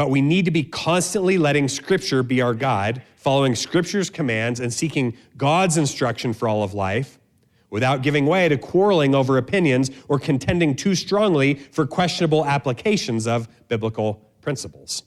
But 0.00 0.08
we 0.08 0.22
need 0.22 0.46
to 0.46 0.50
be 0.50 0.62
constantly 0.62 1.36
letting 1.36 1.68
Scripture 1.68 2.22
be 2.22 2.40
our 2.40 2.54
guide, 2.54 3.02
following 3.16 3.54
Scripture's 3.54 4.08
commands 4.08 4.58
and 4.58 4.72
seeking 4.72 5.14
God's 5.36 5.76
instruction 5.76 6.32
for 6.32 6.48
all 6.48 6.62
of 6.62 6.72
life 6.72 7.18
without 7.68 8.00
giving 8.00 8.24
way 8.24 8.48
to 8.48 8.56
quarreling 8.56 9.14
over 9.14 9.36
opinions 9.36 9.90
or 10.08 10.18
contending 10.18 10.74
too 10.74 10.94
strongly 10.94 11.52
for 11.52 11.86
questionable 11.86 12.46
applications 12.46 13.26
of 13.26 13.46
biblical 13.68 14.26
principles. 14.40 15.02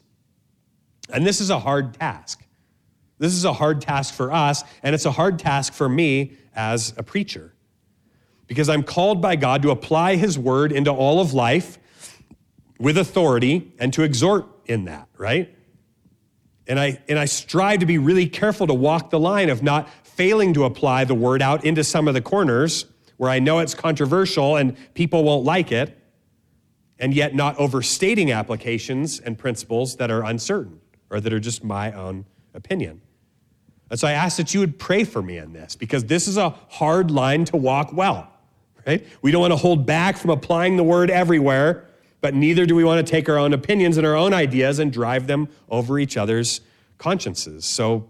And 1.11 1.25
this 1.25 1.41
is 1.41 1.49
a 1.49 1.57
hard 1.57 1.95
task. 1.95 2.45
This 3.17 3.33
is 3.33 3.45
a 3.45 3.53
hard 3.53 3.81
task 3.81 4.13
for 4.13 4.31
us, 4.31 4.63
and 4.83 4.93
it's 4.93 5.05
a 5.05 5.11
hard 5.11 5.39
task 5.39 5.73
for 5.73 5.89
me 5.89 6.33
as 6.55 6.93
a 6.97 7.01
preacher. 7.01 7.55
Because 8.45 8.69
I'm 8.69 8.83
called 8.83 9.23
by 9.23 9.37
God 9.37 9.63
to 9.63 9.71
apply 9.71 10.17
His 10.17 10.37
word 10.37 10.71
into 10.71 10.91
all 10.91 11.19
of 11.19 11.33
life 11.33 11.79
with 12.83 12.97
authority 12.97 13.71
and 13.79 13.93
to 13.93 14.03
exhort 14.03 14.45
in 14.65 14.83
that, 14.85 15.07
right? 15.17 15.55
And 16.67 16.77
I, 16.77 17.01
and 17.07 17.17
I 17.17 17.23
strive 17.25 17.79
to 17.79 17.85
be 17.85 17.97
really 17.97 18.27
careful 18.27 18.67
to 18.67 18.73
walk 18.73 19.09
the 19.09 19.19
line 19.19 19.49
of 19.49 19.63
not 19.63 19.89
failing 20.05 20.53
to 20.53 20.65
apply 20.65 21.05
the 21.05 21.15
word 21.15 21.41
out 21.41 21.63
into 21.63 21.81
some 21.85 22.09
of 22.09 22.13
the 22.13 22.21
corners 22.21 22.85
where 23.15 23.29
I 23.29 23.39
know 23.39 23.59
it's 23.59 23.73
controversial 23.73 24.57
and 24.57 24.75
people 24.95 25.23
won't 25.23 25.45
like 25.45 25.71
it, 25.71 25.97
and 26.99 27.13
yet 27.13 27.33
not 27.33 27.57
overstating 27.57 28.33
applications 28.33 29.19
and 29.21 29.37
principles 29.37 29.95
that 29.95 30.11
are 30.11 30.25
uncertain 30.25 30.81
or 31.09 31.21
that 31.21 31.31
are 31.31 31.39
just 31.39 31.63
my 31.63 31.93
own 31.93 32.25
opinion. 32.53 33.01
And 33.89 33.97
so 33.97 34.09
I 34.09 34.11
ask 34.11 34.35
that 34.37 34.53
you 34.53 34.59
would 34.59 34.77
pray 34.77 35.05
for 35.05 35.21
me 35.21 35.37
in 35.37 35.53
this 35.53 35.77
because 35.77 36.03
this 36.03 36.27
is 36.27 36.35
a 36.35 36.49
hard 36.49 37.11
line 37.11 37.45
to 37.45 37.55
walk 37.55 37.93
well, 37.93 38.29
right? 38.85 39.07
We 39.21 39.31
don't 39.31 39.41
want 39.41 39.53
to 39.53 39.57
hold 39.57 39.85
back 39.85 40.17
from 40.17 40.31
applying 40.31 40.75
the 40.75 40.83
word 40.83 41.09
everywhere, 41.09 41.87
but 42.23 42.33
neither 42.33 42.65
do 42.65 42.73
we 42.73 42.85
want 42.85 43.05
to 43.05 43.11
take 43.11 43.27
our 43.27 43.37
own 43.37 43.51
opinions 43.51 43.97
and 43.97 44.07
our 44.07 44.15
own 44.15 44.31
ideas 44.31 44.79
and 44.79 44.93
drive 44.93 45.27
them 45.27 45.49
over 45.67 45.99
each 45.99 46.15
other's 46.15 46.61
consciences. 46.97 47.65
So 47.65 48.09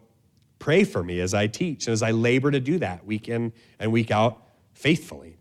pray 0.60 0.84
for 0.84 1.04
me 1.04 1.20
as 1.20 1.34
I 1.34 1.48
teach 1.48 1.88
and 1.88 1.94
as 1.94 2.04
I 2.04 2.12
labor 2.12 2.52
to 2.52 2.60
do 2.60 2.78
that 2.78 3.08
week 3.08 3.28
in 3.28 3.52
and 3.80 3.92
week 3.92 4.12
out 4.12 4.40
faithfully. 4.74 5.38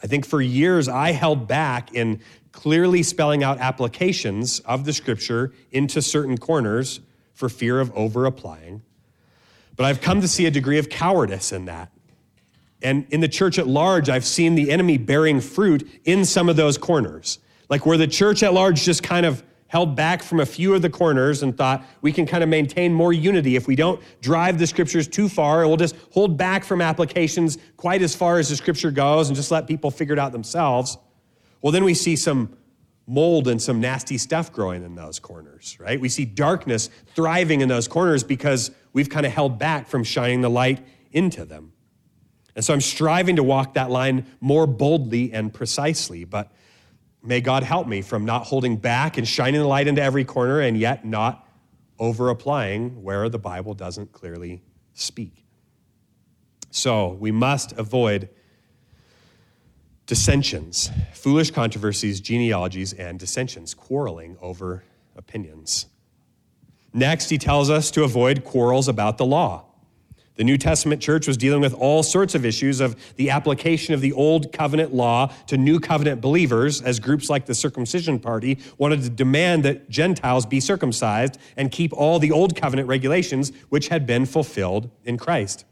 I 0.00 0.06
think 0.06 0.24
for 0.24 0.40
years 0.40 0.86
I 0.86 1.10
held 1.10 1.48
back 1.48 1.92
in 1.92 2.20
clearly 2.52 3.02
spelling 3.02 3.42
out 3.42 3.58
applications 3.58 4.60
of 4.60 4.84
the 4.84 4.92
scripture 4.92 5.52
into 5.72 6.02
certain 6.02 6.38
corners 6.38 7.00
for 7.34 7.48
fear 7.48 7.80
of 7.80 7.90
over 7.96 8.24
applying. 8.24 8.82
But 9.74 9.86
I've 9.86 10.00
come 10.00 10.20
to 10.20 10.28
see 10.28 10.46
a 10.46 10.50
degree 10.52 10.78
of 10.78 10.88
cowardice 10.88 11.50
in 11.50 11.64
that. 11.64 11.90
And 12.82 13.06
in 13.10 13.20
the 13.20 13.28
church 13.28 13.58
at 13.58 13.66
large, 13.66 14.08
I've 14.08 14.24
seen 14.24 14.54
the 14.54 14.70
enemy 14.70 14.98
bearing 14.98 15.40
fruit 15.40 15.88
in 16.04 16.24
some 16.24 16.48
of 16.48 16.56
those 16.56 16.76
corners. 16.76 17.38
Like 17.68 17.86
where 17.86 17.96
the 17.96 18.06
church 18.06 18.42
at 18.42 18.52
large 18.52 18.82
just 18.82 19.02
kind 19.02 19.26
of 19.26 19.42
held 19.68 19.96
back 19.96 20.22
from 20.22 20.40
a 20.40 20.46
few 20.46 20.74
of 20.74 20.82
the 20.82 20.90
corners 20.90 21.42
and 21.42 21.56
thought 21.56 21.84
we 22.00 22.12
can 22.12 22.24
kind 22.26 22.42
of 22.42 22.48
maintain 22.48 22.92
more 22.92 23.12
unity 23.12 23.56
if 23.56 23.66
we 23.66 23.74
don't 23.74 24.00
drive 24.20 24.58
the 24.58 24.66
scriptures 24.66 25.08
too 25.08 25.28
far 25.28 25.62
and 25.62 25.68
we'll 25.68 25.76
just 25.76 25.96
hold 26.12 26.36
back 26.36 26.64
from 26.64 26.80
applications 26.80 27.58
quite 27.76 28.00
as 28.02 28.14
far 28.14 28.38
as 28.38 28.48
the 28.48 28.56
scripture 28.56 28.90
goes 28.90 29.28
and 29.28 29.36
just 29.36 29.50
let 29.50 29.66
people 29.66 29.90
figure 29.90 30.12
it 30.12 30.18
out 30.18 30.30
themselves. 30.30 30.96
Well, 31.62 31.72
then 31.72 31.82
we 31.82 31.94
see 31.94 32.14
some 32.14 32.56
mold 33.08 33.48
and 33.48 33.60
some 33.60 33.80
nasty 33.80 34.18
stuff 34.18 34.52
growing 34.52 34.84
in 34.84 34.94
those 34.94 35.18
corners, 35.18 35.76
right? 35.80 36.00
We 36.00 36.08
see 36.08 36.24
darkness 36.24 36.90
thriving 37.14 37.60
in 37.60 37.68
those 37.68 37.88
corners 37.88 38.22
because 38.22 38.70
we've 38.92 39.08
kind 39.08 39.26
of 39.26 39.32
held 39.32 39.58
back 39.58 39.88
from 39.88 40.04
shining 40.04 40.40
the 40.40 40.50
light 40.50 40.84
into 41.12 41.44
them. 41.44 41.72
And 42.56 42.64
so 42.64 42.72
I'm 42.72 42.80
striving 42.80 43.36
to 43.36 43.42
walk 43.42 43.74
that 43.74 43.90
line 43.90 44.26
more 44.40 44.66
boldly 44.66 45.32
and 45.32 45.52
precisely, 45.52 46.24
but 46.24 46.50
may 47.22 47.42
God 47.42 47.62
help 47.62 47.86
me 47.86 48.00
from 48.00 48.24
not 48.24 48.46
holding 48.46 48.78
back 48.78 49.18
and 49.18 49.28
shining 49.28 49.60
the 49.60 49.66
light 49.66 49.86
into 49.86 50.02
every 50.02 50.24
corner 50.24 50.60
and 50.60 50.76
yet 50.76 51.04
not 51.04 51.46
over 51.98 52.30
applying 52.30 53.02
where 53.02 53.28
the 53.28 53.38
Bible 53.38 53.74
doesn't 53.74 54.12
clearly 54.12 54.62
speak. 54.94 55.44
So 56.70 57.10
we 57.12 57.30
must 57.30 57.72
avoid 57.72 58.30
dissensions, 60.06 60.90
foolish 61.12 61.50
controversies, 61.50 62.20
genealogies, 62.20 62.94
and 62.94 63.18
dissensions, 63.18 63.74
quarreling 63.74 64.38
over 64.40 64.82
opinions. 65.14 65.86
Next, 66.94 67.28
he 67.28 67.36
tells 67.36 67.68
us 67.68 67.90
to 67.90 68.04
avoid 68.04 68.44
quarrels 68.44 68.88
about 68.88 69.18
the 69.18 69.26
law. 69.26 69.65
The 70.36 70.44
New 70.44 70.58
Testament 70.58 71.00
church 71.00 71.26
was 71.26 71.38
dealing 71.38 71.62
with 71.62 71.72
all 71.72 72.02
sorts 72.02 72.34
of 72.34 72.44
issues 72.44 72.80
of 72.80 72.94
the 73.16 73.30
application 73.30 73.94
of 73.94 74.02
the 74.02 74.12
old 74.12 74.52
covenant 74.52 74.94
law 74.94 75.32
to 75.46 75.56
new 75.56 75.80
covenant 75.80 76.20
believers, 76.20 76.82
as 76.82 77.00
groups 77.00 77.30
like 77.30 77.46
the 77.46 77.54
circumcision 77.54 78.18
party 78.18 78.58
wanted 78.76 79.02
to 79.02 79.10
demand 79.10 79.64
that 79.64 79.88
Gentiles 79.88 80.44
be 80.44 80.60
circumcised 80.60 81.38
and 81.56 81.72
keep 81.72 81.92
all 81.94 82.18
the 82.18 82.32
old 82.32 82.54
covenant 82.54 82.88
regulations 82.88 83.50
which 83.70 83.88
had 83.88 84.06
been 84.06 84.26
fulfilled 84.26 84.90
in 85.04 85.16
Christ. 85.16 85.64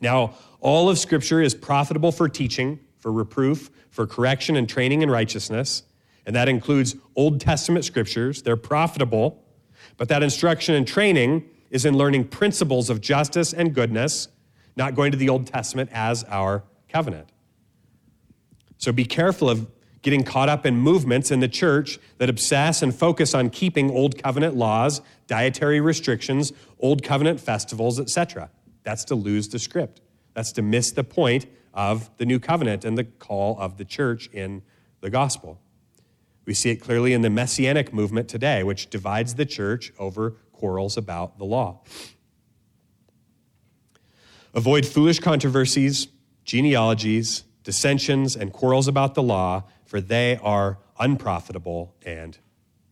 Now, 0.00 0.34
all 0.60 0.88
of 0.88 0.98
Scripture 0.98 1.42
is 1.42 1.54
profitable 1.54 2.12
for 2.12 2.28
teaching, 2.28 2.80
for 2.98 3.12
reproof, 3.12 3.70
for 3.90 4.06
correction 4.06 4.56
and 4.56 4.66
training 4.66 5.02
in 5.02 5.10
righteousness. 5.10 5.82
And 6.24 6.34
that 6.34 6.48
includes 6.48 6.96
Old 7.14 7.40
Testament 7.40 7.84
scriptures. 7.84 8.42
They're 8.42 8.56
profitable, 8.56 9.44
But 9.96 10.08
that 10.08 10.22
instruction 10.22 10.74
and 10.74 10.86
training 10.86 11.44
is 11.74 11.84
in 11.84 11.98
learning 11.98 12.24
principles 12.28 12.88
of 12.88 13.00
justice 13.00 13.52
and 13.52 13.74
goodness, 13.74 14.28
not 14.76 14.94
going 14.94 15.10
to 15.10 15.18
the 15.18 15.28
Old 15.28 15.44
Testament 15.44 15.90
as 15.92 16.22
our 16.28 16.62
covenant. 16.88 17.28
So 18.78 18.92
be 18.92 19.04
careful 19.04 19.50
of 19.50 19.68
getting 20.00 20.22
caught 20.22 20.48
up 20.48 20.64
in 20.64 20.76
movements 20.76 21.32
in 21.32 21.40
the 21.40 21.48
church 21.48 21.98
that 22.18 22.30
obsess 22.30 22.80
and 22.80 22.94
focus 22.94 23.34
on 23.34 23.50
keeping 23.50 23.90
old 23.90 24.22
covenant 24.22 24.54
laws, 24.54 25.00
dietary 25.26 25.80
restrictions, 25.80 26.52
old 26.78 27.02
covenant 27.02 27.40
festivals, 27.40 27.98
etc. 27.98 28.50
That's 28.84 29.04
to 29.06 29.16
lose 29.16 29.48
the 29.48 29.58
script. 29.58 30.00
That's 30.32 30.52
to 30.52 30.62
miss 30.62 30.92
the 30.92 31.02
point 31.02 31.46
of 31.72 32.08
the 32.18 32.24
new 32.24 32.38
covenant 32.38 32.84
and 32.84 32.96
the 32.96 33.04
call 33.04 33.58
of 33.58 33.78
the 33.78 33.84
church 33.84 34.28
in 34.32 34.62
the 35.00 35.10
gospel. 35.10 35.58
We 36.44 36.54
see 36.54 36.70
it 36.70 36.76
clearly 36.76 37.14
in 37.14 37.22
the 37.22 37.30
messianic 37.30 37.92
movement 37.92 38.28
today, 38.28 38.62
which 38.62 38.90
divides 38.90 39.34
the 39.34 39.46
church 39.46 39.92
over 39.98 40.36
quarrels 40.64 40.96
about 40.96 41.36
the 41.36 41.44
law. 41.44 41.78
Avoid 44.54 44.86
foolish 44.86 45.20
controversies, 45.20 46.08
genealogies, 46.46 47.44
dissensions, 47.64 48.34
and 48.34 48.50
quarrels 48.50 48.88
about 48.88 49.14
the 49.14 49.22
law, 49.22 49.64
for 49.84 50.00
they 50.00 50.38
are 50.42 50.78
unprofitable 50.98 51.94
and 52.06 52.38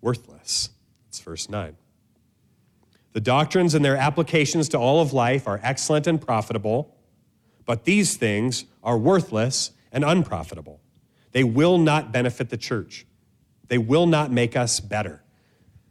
worthless. 0.02 0.68
That's 1.06 1.20
verse 1.20 1.48
9. 1.48 1.74
The 3.14 3.22
doctrines 3.22 3.74
and 3.74 3.82
their 3.82 3.96
applications 3.96 4.68
to 4.68 4.78
all 4.78 5.00
of 5.00 5.14
life 5.14 5.48
are 5.48 5.58
excellent 5.62 6.06
and 6.06 6.20
profitable, 6.20 6.94
but 7.64 7.84
these 7.84 8.18
things 8.18 8.66
are 8.82 8.98
worthless 8.98 9.70
and 9.90 10.04
unprofitable. 10.04 10.78
They 11.30 11.42
will 11.42 11.78
not 11.78 12.12
benefit 12.12 12.50
the 12.50 12.58
church. 12.58 13.06
They 13.68 13.78
will 13.78 14.06
not 14.06 14.30
make 14.30 14.56
us 14.58 14.78
better. 14.78 15.21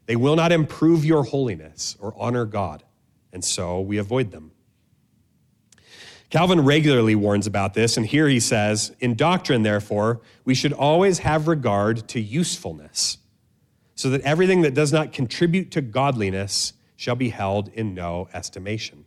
They 0.05 0.15
will 0.15 0.35
not 0.35 0.51
improve 0.51 1.05
your 1.05 1.23
holiness 1.23 1.95
or 1.99 2.13
honor 2.17 2.45
God, 2.45 2.83
and 3.31 3.43
so 3.43 3.79
we 3.79 3.97
avoid 3.97 4.31
them. 4.31 4.51
Calvin 6.29 6.61
regularly 6.61 7.13
warns 7.13 7.45
about 7.45 7.73
this, 7.73 7.97
and 7.97 8.05
here 8.05 8.27
he 8.27 8.39
says 8.39 8.95
In 8.99 9.15
doctrine, 9.15 9.63
therefore, 9.63 10.21
we 10.45 10.55
should 10.55 10.73
always 10.73 11.19
have 11.19 11.47
regard 11.47 12.07
to 12.09 12.21
usefulness, 12.21 13.17
so 13.95 14.09
that 14.09 14.21
everything 14.21 14.61
that 14.61 14.73
does 14.73 14.93
not 14.93 15.11
contribute 15.11 15.71
to 15.71 15.81
godliness 15.81 16.73
shall 16.95 17.15
be 17.15 17.29
held 17.29 17.67
in 17.69 17.93
no 17.93 18.29
estimation. 18.33 19.05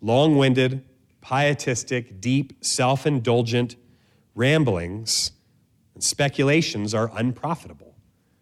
Long 0.00 0.36
winded, 0.36 0.84
pietistic, 1.20 2.20
deep, 2.20 2.52
self 2.64 3.06
indulgent 3.06 3.76
ramblings 4.34 5.32
and 5.94 6.04
speculations 6.04 6.94
are 6.94 7.10
unprofitable, 7.14 7.85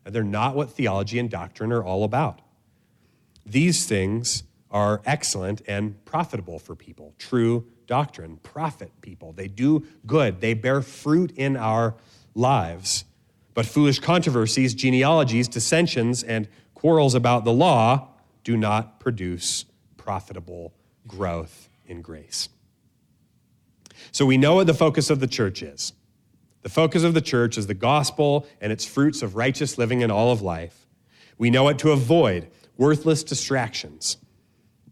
they're 0.05 0.23
not 0.23 0.55
what 0.55 0.71
theology 0.71 1.19
and 1.19 1.31
doctrine 1.31 1.73
are 1.73 1.83
all 1.83 2.05
about. 2.05 2.41
These 3.47 3.87
things 3.87 4.43
are 4.71 5.01
excellent 5.07 5.63
and 5.67 6.05
profitable 6.05 6.59
for 6.59 6.75
people. 6.75 7.15
True 7.19 7.67
doctrine, 7.87 8.39
profit 8.43 8.91
people. 9.03 9.33
They 9.33 9.49
do 9.49 9.87
good, 10.07 10.41
they 10.41 10.55
bear 10.55 10.83
fruit 10.83 11.33
in 11.37 11.57
our 11.57 11.95
lives. 12.35 13.05
But 13.55 13.67
foolish 13.67 14.01
controversies, 14.01 14.75
genealogies, 14.75 15.47
dissensions, 15.47 16.23
and 16.23 16.49
quarrels 16.75 17.15
about 17.15 17.45
the 17.45 17.53
law 17.53 18.09
do 18.43 18.57
not 18.57 18.99
produce 18.99 19.65
profitable 19.97 20.75
growth 21.07 21.69
in 21.87 22.03
grace. 22.03 22.49
So 24.13 24.27
we 24.27 24.37
know 24.37 24.57
what 24.57 24.67
the 24.67 24.75
focus 24.75 25.09
of 25.09 25.21
the 25.21 25.27
church 25.27 25.63
is. 25.63 25.93
The 26.65 26.69
focus 26.69 27.05
of 27.05 27.15
the 27.15 27.21
church 27.21 27.57
is 27.57 27.69
the 27.69 27.75
gospel 27.75 28.47
and 28.61 28.73
its 28.73 28.85
fruits 28.85 29.23
of 29.23 29.37
righteous 29.37 29.79
living 29.79 30.01
in 30.01 30.11
all 30.11 30.33
of 30.33 30.43
life. 30.43 30.87
We 31.39 31.51
know 31.51 31.63
what 31.63 31.79
to 31.79 31.93
avoid 31.93 32.51
worthless 32.77 33.23
distractions 33.23 34.17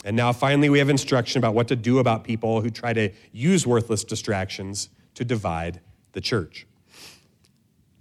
and 0.04 0.16
now 0.16 0.32
finally, 0.32 0.68
we 0.68 0.78
have 0.78 0.88
instruction 0.88 1.38
about 1.38 1.54
what 1.54 1.68
to 1.68 1.76
do 1.76 1.98
about 1.98 2.24
people 2.24 2.60
who 2.60 2.70
try 2.70 2.92
to 2.92 3.10
use 3.30 3.66
worthless 3.66 4.02
distractions 4.04 4.88
to 5.14 5.24
divide 5.24 5.80
the 6.12 6.20
church. 6.20 6.66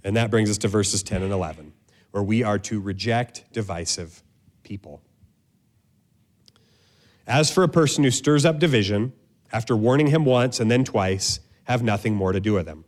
And 0.04 0.16
that 0.16 0.32
brings 0.32 0.50
us 0.50 0.58
to 0.60 0.68
verses 0.68 1.04
10 1.04 1.22
and 1.22 1.32
11, 1.32 1.74
where 2.10 2.24
we 2.24 2.44
are 2.44 2.58
to 2.60 2.80
reject 2.80 3.44
divisive 3.54 4.24
people. 4.64 5.02
As 7.28 7.52
for 7.52 7.64
a 7.64 7.70
person 7.70 8.04
who 8.04 8.10
stirs 8.10 8.46
up 8.46 8.58
division, 8.58 9.14
after 9.54 9.78
warning 9.78 10.08
him 10.08 10.26
once 10.26 10.60
and 10.60 10.72
then 10.72 10.84
twice, 10.84 11.40
have 11.66 11.84
nothing 11.84 12.16
more 12.16 12.32
to 12.32 12.40
do 12.40 12.54
with 12.54 12.68
him. 12.68 12.84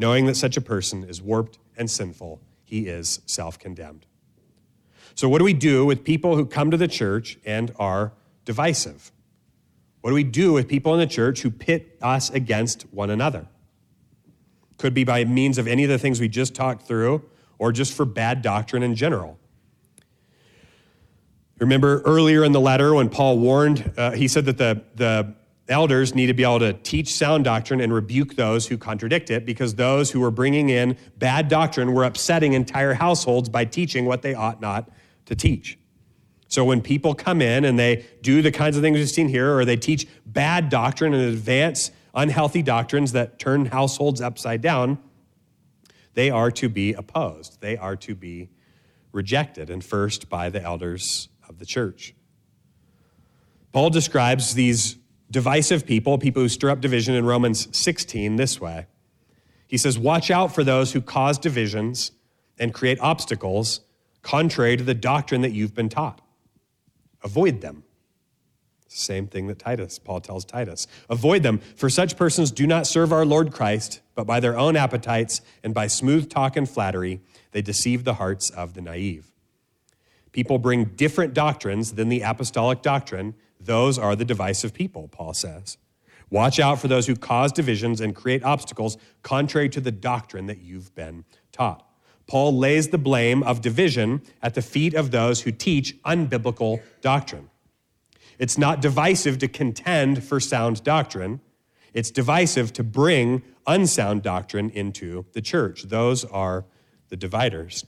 Knowing 0.00 0.24
that 0.24 0.34
such 0.34 0.56
a 0.56 0.62
person 0.62 1.04
is 1.04 1.20
warped 1.20 1.58
and 1.76 1.90
sinful, 1.90 2.40
he 2.64 2.86
is 2.88 3.20
self 3.26 3.58
condemned. 3.58 4.06
So, 5.14 5.28
what 5.28 5.40
do 5.40 5.44
we 5.44 5.52
do 5.52 5.84
with 5.84 6.04
people 6.04 6.36
who 6.36 6.46
come 6.46 6.70
to 6.70 6.78
the 6.78 6.88
church 6.88 7.36
and 7.44 7.70
are 7.78 8.14
divisive? 8.46 9.12
What 10.00 10.08
do 10.08 10.14
we 10.14 10.24
do 10.24 10.54
with 10.54 10.68
people 10.68 10.94
in 10.94 11.00
the 11.00 11.06
church 11.06 11.42
who 11.42 11.50
pit 11.50 11.98
us 12.00 12.30
against 12.30 12.84
one 12.84 13.10
another? 13.10 13.46
Could 14.78 14.94
be 14.94 15.04
by 15.04 15.26
means 15.26 15.58
of 15.58 15.68
any 15.68 15.84
of 15.84 15.90
the 15.90 15.98
things 15.98 16.18
we 16.18 16.28
just 16.28 16.54
talked 16.54 16.86
through, 16.86 17.22
or 17.58 17.70
just 17.70 17.92
for 17.92 18.06
bad 18.06 18.40
doctrine 18.40 18.82
in 18.82 18.94
general. 18.94 19.38
Remember 21.58 22.00
earlier 22.06 22.42
in 22.42 22.52
the 22.52 22.60
letter 22.60 22.94
when 22.94 23.10
Paul 23.10 23.38
warned, 23.38 23.92
uh, 23.98 24.12
he 24.12 24.28
said 24.28 24.46
that 24.46 24.56
the, 24.56 24.82
the 24.94 25.34
elders 25.70 26.14
need 26.14 26.26
to 26.26 26.34
be 26.34 26.42
able 26.42 26.58
to 26.58 26.72
teach 26.72 27.14
sound 27.14 27.44
doctrine 27.44 27.80
and 27.80 27.94
rebuke 27.94 28.34
those 28.34 28.66
who 28.66 28.76
contradict 28.76 29.30
it 29.30 29.46
because 29.46 29.76
those 29.76 30.10
who 30.10 30.20
were 30.20 30.30
bringing 30.30 30.68
in 30.68 30.96
bad 31.16 31.48
doctrine 31.48 31.92
were 31.94 32.04
upsetting 32.04 32.52
entire 32.52 32.94
households 32.94 33.48
by 33.48 33.64
teaching 33.64 34.04
what 34.04 34.22
they 34.22 34.34
ought 34.34 34.60
not 34.60 34.90
to 35.26 35.34
teach. 35.34 35.78
So 36.48 36.64
when 36.64 36.80
people 36.80 37.14
come 37.14 37.40
in 37.40 37.64
and 37.64 37.78
they 37.78 38.04
do 38.22 38.42
the 38.42 38.50
kinds 38.50 38.76
of 38.76 38.82
things 38.82 38.98
we've 38.98 39.08
seen 39.08 39.28
here, 39.28 39.56
or 39.56 39.64
they 39.64 39.76
teach 39.76 40.08
bad 40.26 40.68
doctrine 40.68 41.14
and 41.14 41.22
advance 41.22 41.92
unhealthy 42.12 42.60
doctrines 42.60 43.12
that 43.12 43.38
turn 43.38 43.66
households 43.66 44.20
upside 44.20 44.60
down, 44.60 44.98
they 46.14 46.28
are 46.28 46.50
to 46.50 46.68
be 46.68 46.92
opposed. 46.92 47.60
They 47.60 47.76
are 47.76 47.94
to 47.96 48.16
be 48.16 48.50
rejected, 49.12 49.70
and 49.70 49.84
first 49.84 50.28
by 50.28 50.50
the 50.50 50.60
elders 50.60 51.28
of 51.48 51.58
the 51.58 51.66
church. 51.66 52.14
Paul 53.72 53.90
describes 53.90 54.54
these 54.54 54.96
divisive 55.30 55.86
people, 55.86 56.18
people 56.18 56.42
who 56.42 56.48
stir 56.48 56.70
up 56.70 56.80
division 56.80 57.14
in 57.14 57.24
Romans 57.24 57.68
16, 57.76 58.36
this 58.36 58.60
way. 58.60 58.86
He 59.66 59.78
says, 59.78 59.98
Watch 59.98 60.30
out 60.30 60.54
for 60.54 60.64
those 60.64 60.92
who 60.92 61.00
cause 61.00 61.38
divisions 61.38 62.12
and 62.58 62.74
create 62.74 62.98
obstacles 63.00 63.80
contrary 64.22 64.76
to 64.76 64.84
the 64.84 64.94
doctrine 64.94 65.40
that 65.42 65.52
you've 65.52 65.74
been 65.74 65.88
taught. 65.88 66.20
Avoid 67.22 67.60
them. 67.60 67.84
Same 68.88 69.28
thing 69.28 69.46
that 69.46 69.60
Titus, 69.60 70.00
Paul 70.00 70.20
tells 70.20 70.44
Titus. 70.44 70.88
Avoid 71.08 71.44
them, 71.44 71.58
for 71.76 71.88
such 71.88 72.16
persons 72.16 72.50
do 72.50 72.66
not 72.66 72.88
serve 72.88 73.12
our 73.12 73.24
Lord 73.24 73.52
Christ, 73.52 74.00
but 74.16 74.26
by 74.26 74.40
their 74.40 74.58
own 74.58 74.76
appetites 74.76 75.42
and 75.62 75.72
by 75.72 75.86
smooth 75.86 76.28
talk 76.28 76.56
and 76.56 76.68
flattery, 76.68 77.20
they 77.52 77.62
deceive 77.62 78.02
the 78.02 78.14
hearts 78.14 78.50
of 78.50 78.74
the 78.74 78.80
naive. 78.80 79.30
People 80.32 80.58
bring 80.58 80.86
different 80.86 81.34
doctrines 81.34 81.94
than 81.94 82.08
the 82.08 82.22
apostolic 82.22 82.82
doctrine. 82.82 83.34
Those 83.60 83.98
are 83.98 84.16
the 84.16 84.24
divisive 84.24 84.72
people, 84.72 85.08
Paul 85.08 85.34
says. 85.34 85.76
Watch 86.30 86.60
out 86.60 86.80
for 86.80 86.88
those 86.88 87.06
who 87.06 87.16
cause 87.16 87.52
divisions 87.52 88.00
and 88.00 88.14
create 88.14 88.44
obstacles 88.44 88.96
contrary 89.22 89.68
to 89.70 89.80
the 89.80 89.90
doctrine 89.90 90.46
that 90.46 90.58
you've 90.58 90.94
been 90.94 91.24
taught. 91.52 91.86
Paul 92.26 92.56
lays 92.56 92.88
the 92.88 92.98
blame 92.98 93.42
of 93.42 93.60
division 93.60 94.22
at 94.40 94.54
the 94.54 94.62
feet 94.62 94.94
of 94.94 95.10
those 95.10 95.40
who 95.42 95.50
teach 95.50 96.00
unbiblical 96.04 96.80
doctrine. 97.00 97.50
It's 98.38 98.56
not 98.56 98.80
divisive 98.80 99.38
to 99.38 99.48
contend 99.48 100.22
for 100.22 100.38
sound 100.38 100.84
doctrine. 100.84 101.40
It's 101.92 102.12
divisive 102.12 102.72
to 102.74 102.84
bring 102.84 103.42
unsound 103.66 104.22
doctrine 104.22 104.70
into 104.70 105.26
the 105.32 105.42
church. 105.42 105.82
Those 105.82 106.24
are 106.24 106.64
the 107.08 107.16
dividers. 107.16 107.84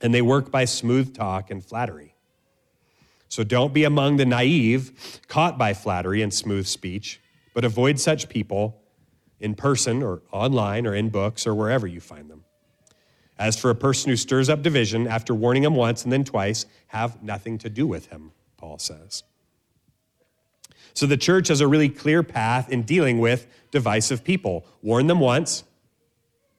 And 0.00 0.12
they 0.12 0.20
work 0.20 0.50
by 0.50 0.64
smooth 0.64 1.14
talk 1.14 1.50
and 1.50 1.64
flattery. 1.64 2.13
So 3.34 3.42
don't 3.42 3.74
be 3.74 3.82
among 3.82 4.18
the 4.18 4.24
naive, 4.24 5.20
caught 5.26 5.58
by 5.58 5.74
flattery 5.74 6.22
and 6.22 6.32
smooth 6.32 6.68
speech, 6.68 7.20
but 7.52 7.64
avoid 7.64 7.98
such 7.98 8.28
people 8.28 8.80
in 9.40 9.56
person 9.56 10.04
or 10.04 10.22
online 10.30 10.86
or 10.86 10.94
in 10.94 11.08
books 11.08 11.44
or 11.44 11.52
wherever 11.52 11.84
you 11.84 12.00
find 12.00 12.30
them. 12.30 12.44
As 13.36 13.58
for 13.58 13.70
a 13.70 13.74
person 13.74 14.10
who 14.10 14.16
stirs 14.16 14.48
up 14.48 14.62
division 14.62 15.08
after 15.08 15.34
warning 15.34 15.64
him 15.64 15.74
once 15.74 16.04
and 16.04 16.12
then 16.12 16.22
twice, 16.22 16.66
have 16.86 17.24
nothing 17.24 17.58
to 17.58 17.68
do 17.68 17.88
with 17.88 18.06
him, 18.06 18.30
Paul 18.56 18.78
says. 18.78 19.24
So 20.92 21.04
the 21.04 21.16
church 21.16 21.48
has 21.48 21.60
a 21.60 21.66
really 21.66 21.88
clear 21.88 22.22
path 22.22 22.70
in 22.70 22.82
dealing 22.82 23.18
with 23.18 23.48
divisive 23.72 24.22
people. 24.22 24.64
Warn 24.80 25.08
them 25.08 25.18
once, 25.18 25.64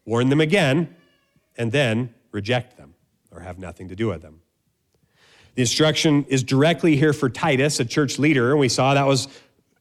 warn 0.04 0.28
them 0.28 0.42
again, 0.42 0.94
and 1.58 1.72
then 1.72 2.14
reject 2.34 2.76
them 2.76 2.96
or 3.32 3.40
have 3.40 3.58
nothing 3.60 3.88
to 3.88 3.96
do 3.96 4.10
with 4.10 4.22
them. 4.22 4.42
The 5.56 5.62
instruction 5.62 6.26
is 6.28 6.44
directly 6.44 6.98
here 6.98 7.14
for 7.14 7.30
Titus, 7.30 7.80
a 7.80 7.86
church 7.86 8.20
leader, 8.20 8.52
and 8.52 8.60
we 8.60 8.70
saw 8.70 8.94
that 8.94 9.08
was 9.08 9.28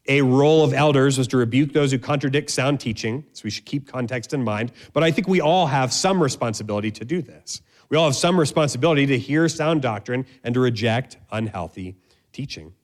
a 0.07 0.23
role 0.23 0.63
of 0.63 0.73
elders 0.73 1.19
was 1.19 1.29
to 1.29 1.37
rebuke 1.37 1.73
those 1.73 1.91
who 1.91 1.99
contradict 1.99 2.51
sound 2.51 2.79
teaching. 2.79 3.25
So 3.33 3.43
we 3.45 3.51
should 3.51 3.65
keep 3.65 3.89
context 3.89 4.35
in 4.35 4.45
mind. 4.45 4.71
But 4.93 5.03
I 5.03 5.11
think 5.11 5.29
we 5.29 5.41
all 5.41 5.67
have 5.67 5.93
some 5.93 6.23
responsibility 6.23 6.91
to 6.93 7.05
do 7.05 7.23
this. 7.23 7.63
We 7.89 7.97
all 7.97 8.07
have 8.07 8.15
some 8.15 8.39
responsibility 8.39 9.07
to 9.07 9.19
hear 9.19 9.49
sound 9.49 9.83
doctrine 9.83 10.27
and 10.43 10.55
to 10.55 10.61
reject 10.61 11.17
unhealthy 11.33 11.97
teaching. 12.33 12.75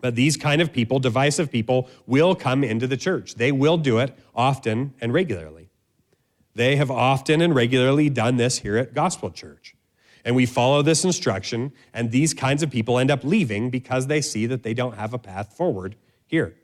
But 0.00 0.14
these 0.14 0.36
kind 0.36 0.60
of 0.60 0.72
people, 0.72 0.98
divisive 1.00 1.50
people, 1.50 1.88
will 2.06 2.34
come 2.34 2.62
into 2.62 2.86
the 2.86 2.96
church. 2.96 3.34
They 3.34 3.52
will 3.52 3.76
do 3.76 3.98
it 3.98 4.16
often 4.34 4.94
and 5.00 5.12
regularly. 5.12 5.70
They 6.54 6.76
have 6.76 6.90
often 6.90 7.40
and 7.40 7.54
regularly 7.54 8.10
done 8.10 8.36
this 8.36 8.58
here 8.58 8.76
at 8.76 8.94
Gospel 8.94 9.30
Church. 9.30 9.73
And 10.24 10.34
we 10.34 10.46
follow 10.46 10.80
this 10.80 11.04
instruction, 11.04 11.72
and 11.92 12.10
these 12.10 12.32
kinds 12.32 12.62
of 12.62 12.70
people 12.70 12.98
end 12.98 13.10
up 13.10 13.24
leaving 13.24 13.68
because 13.70 14.06
they 14.06 14.20
see 14.20 14.46
that 14.46 14.62
they 14.62 14.72
don't 14.72 14.96
have 14.96 15.12
a 15.12 15.18
path 15.18 15.54
forward 15.54 15.96
here. 16.26 16.56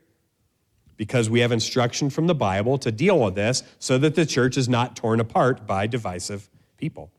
Because 0.97 1.29
we 1.29 1.41
have 1.41 1.51
instruction 1.51 2.09
from 2.09 2.27
the 2.27 2.35
Bible 2.35 2.77
to 2.79 2.91
deal 2.91 3.19
with 3.19 3.35
this 3.35 3.63
so 3.79 3.97
that 3.99 4.15
the 4.15 4.25
church 4.25 4.57
is 4.57 4.67
not 4.67 4.95
torn 4.95 5.19
apart 5.19 5.67
by 5.67 5.87
divisive 5.87 6.49
people. 6.77 7.11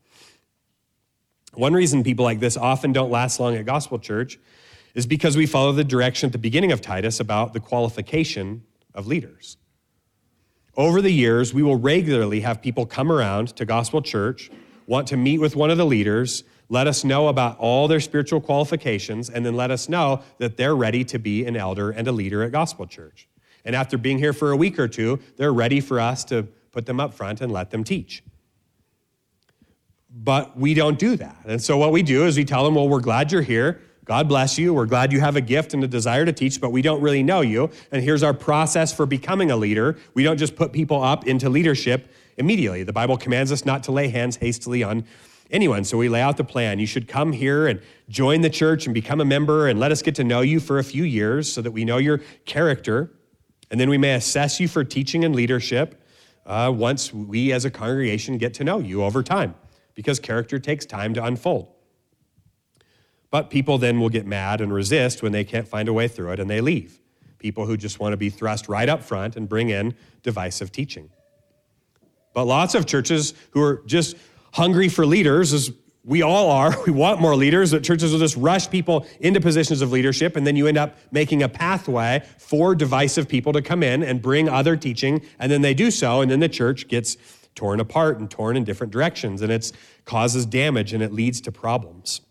One 1.53 1.73
reason 1.73 2.03
people 2.03 2.25
like 2.25 2.39
this 2.39 2.57
often 2.57 2.93
don't 2.93 3.11
last 3.11 3.39
long 3.39 3.55
at 3.55 3.65
Gospel 3.65 3.99
Church 3.99 4.39
is 4.95 5.05
because 5.05 5.37
we 5.37 5.45
follow 5.45 5.71
the 5.71 5.83
direction 5.83 6.27
at 6.27 6.31
the 6.31 6.37
beginning 6.37 6.71
of 6.71 6.81
Titus 6.81 7.19
about 7.19 7.53
the 7.53 7.59
qualification 7.59 8.63
of 8.93 9.07
leaders. 9.07 9.57
Over 10.75 11.01
the 11.01 11.11
years, 11.11 11.53
we 11.53 11.61
will 11.61 11.75
regularly 11.75 12.41
have 12.41 12.61
people 12.61 12.85
come 12.85 13.11
around 13.11 13.55
to 13.57 13.65
Gospel 13.65 14.01
Church, 14.01 14.49
want 14.87 15.07
to 15.07 15.17
meet 15.17 15.39
with 15.39 15.55
one 15.55 15.69
of 15.69 15.77
the 15.77 15.85
leaders, 15.85 16.43
let 16.69 16.87
us 16.87 17.03
know 17.03 17.27
about 17.27 17.57
all 17.59 17.87
their 17.87 17.99
spiritual 17.99 18.41
qualifications, 18.41 19.29
and 19.29 19.45
then 19.45 19.55
let 19.55 19.71
us 19.71 19.87
know 19.89 20.21
that 20.39 20.57
they're 20.57 20.75
ready 20.75 21.03
to 21.05 21.19
be 21.19 21.45
an 21.45 21.55
elder 21.55 21.91
and 21.91 22.07
a 22.07 22.11
leader 22.11 22.43
at 22.43 22.51
Gospel 22.51 22.87
Church. 22.87 23.27
And 23.65 23.75
after 23.75 23.97
being 23.97 24.17
here 24.17 24.33
for 24.33 24.51
a 24.51 24.57
week 24.57 24.79
or 24.79 24.87
two, 24.87 25.19
they're 25.37 25.53
ready 25.53 25.79
for 25.79 25.99
us 25.99 26.23
to 26.25 26.43
put 26.71 26.85
them 26.85 26.99
up 26.99 27.13
front 27.13 27.41
and 27.41 27.51
let 27.51 27.71
them 27.71 27.83
teach. 27.83 28.23
But 30.09 30.57
we 30.57 30.73
don't 30.73 30.99
do 30.99 31.15
that. 31.15 31.43
And 31.45 31.61
so 31.61 31.77
what 31.77 31.91
we 31.91 32.03
do 32.03 32.25
is 32.25 32.37
we 32.37 32.45
tell 32.45 32.63
them, 32.63 32.75
well, 32.75 32.89
we're 32.89 32.99
glad 32.99 33.31
you're 33.31 33.41
here. 33.41 33.81
God 34.05 34.27
bless 34.27 34.57
you. 34.57 34.73
We're 34.73 34.85
glad 34.85 35.13
you 35.13 35.21
have 35.21 35.35
a 35.35 35.41
gift 35.41 35.73
and 35.73 35.83
a 35.83 35.87
desire 35.87 36.25
to 36.25 36.33
teach, 36.33 36.59
but 36.59 36.71
we 36.71 36.81
don't 36.81 37.01
really 37.01 37.23
know 37.23 37.41
you. 37.41 37.69
And 37.91 38.03
here's 38.03 38.21
our 38.21 38.33
process 38.33 38.93
for 38.93 39.05
becoming 39.05 39.49
a 39.49 39.55
leader. 39.55 39.97
We 40.13 40.23
don't 40.23 40.37
just 40.37 40.55
put 40.55 40.73
people 40.73 41.01
up 41.01 41.25
into 41.25 41.49
leadership 41.49 42.11
immediately. 42.37 42.83
The 42.83 42.93
Bible 42.93 43.17
commands 43.17 43.51
us 43.51 43.65
not 43.65 43.83
to 43.83 43.91
lay 43.91 44.09
hands 44.09 44.35
hastily 44.37 44.83
on 44.83 45.05
anyone. 45.51 45.85
So 45.85 45.97
we 45.97 46.09
lay 46.09 46.21
out 46.21 46.35
the 46.35 46.43
plan. 46.43 46.79
You 46.79 46.85
should 46.85 47.07
come 47.07 47.31
here 47.31 47.67
and 47.67 47.81
join 48.09 48.41
the 48.41 48.49
church 48.49 48.85
and 48.85 48.93
become 48.93 49.21
a 49.21 49.25
member 49.25 49.67
and 49.67 49.79
let 49.79 49.91
us 49.91 50.01
get 50.01 50.15
to 50.15 50.23
know 50.23 50.41
you 50.41 50.59
for 50.59 50.79
a 50.79 50.83
few 50.83 51.03
years 51.03 51.51
so 51.51 51.61
that 51.61 51.71
we 51.71 51.85
know 51.85 51.97
your 51.97 52.19
character. 52.45 53.11
And 53.71 53.79
then 53.79 53.89
we 53.89 53.97
may 53.97 54.15
assess 54.15 54.59
you 54.59 54.67
for 54.67 54.83
teaching 54.83 55.23
and 55.23 55.33
leadership 55.33 56.03
uh, 56.45 56.73
once 56.75 57.13
we 57.13 57.53
as 57.53 57.63
a 57.63 57.71
congregation 57.71 58.37
get 58.37 58.53
to 58.55 58.63
know 58.63 58.79
you 58.79 59.03
over 59.03 59.23
time 59.23 59.55
because 59.95 60.19
character 60.19 60.59
takes 60.59 60.85
time 60.85 61.13
to 61.13 61.23
unfold. 61.23 61.69
But 63.33 63.49
people 63.49 63.79
then 63.79 63.99
will 63.99 64.09
get 64.09 64.27
mad 64.27 64.61
and 64.61 64.71
resist 64.71 65.23
when 65.23 65.31
they 65.31 65.43
can't 65.43 65.67
find 65.67 65.89
a 65.89 65.93
way 65.93 66.07
through 66.07 66.33
it 66.33 66.39
and 66.39 66.47
they 66.47 66.61
leave. 66.61 66.99
People 67.39 67.65
who 67.65 67.75
just 67.75 67.99
want 67.99 68.13
to 68.13 68.17
be 68.17 68.29
thrust 68.29 68.69
right 68.69 68.87
up 68.87 69.01
front 69.01 69.35
and 69.35 69.49
bring 69.49 69.69
in 69.69 69.95
divisive 70.21 70.71
teaching. 70.71 71.09
But 72.35 72.45
lots 72.45 72.75
of 72.75 72.85
churches 72.85 73.33
who 73.49 73.61
are 73.63 73.81
just 73.87 74.17
hungry 74.53 74.87
for 74.87 75.03
leaders, 75.07 75.51
as 75.51 75.71
we 76.05 76.21
all 76.21 76.51
are, 76.51 76.79
we 76.85 76.91
want 76.91 77.21
more 77.21 77.35
leaders, 77.35 77.71
but 77.71 77.83
churches 77.83 78.11
will 78.11 78.19
just 78.19 78.37
rush 78.37 78.69
people 78.69 79.07
into 79.19 79.41
positions 79.41 79.81
of 79.81 79.91
leadership, 79.91 80.35
and 80.35 80.45
then 80.45 80.55
you 80.55 80.67
end 80.67 80.77
up 80.77 80.95
making 81.09 81.41
a 81.41 81.49
pathway 81.49 82.21
for 82.37 82.75
divisive 82.75 83.27
people 83.27 83.51
to 83.53 83.63
come 83.63 83.81
in 83.81 84.03
and 84.03 84.21
bring 84.21 84.47
other 84.47 84.77
teaching, 84.77 85.25
and 85.39 85.51
then 85.51 85.63
they 85.63 85.73
do 85.73 85.89
so, 85.89 86.21
and 86.21 86.29
then 86.29 86.39
the 86.39 86.47
church 86.47 86.87
gets 86.87 87.17
torn 87.55 87.79
apart 87.79 88.19
and 88.19 88.29
torn 88.29 88.55
in 88.55 88.63
different 88.63 88.93
directions, 88.93 89.41
and 89.41 89.51
it 89.51 89.71
causes 90.05 90.45
damage 90.45 90.93
and 90.93 91.01
it 91.01 91.11
leads 91.11 91.41
to 91.41 91.51
problems. 91.51 92.21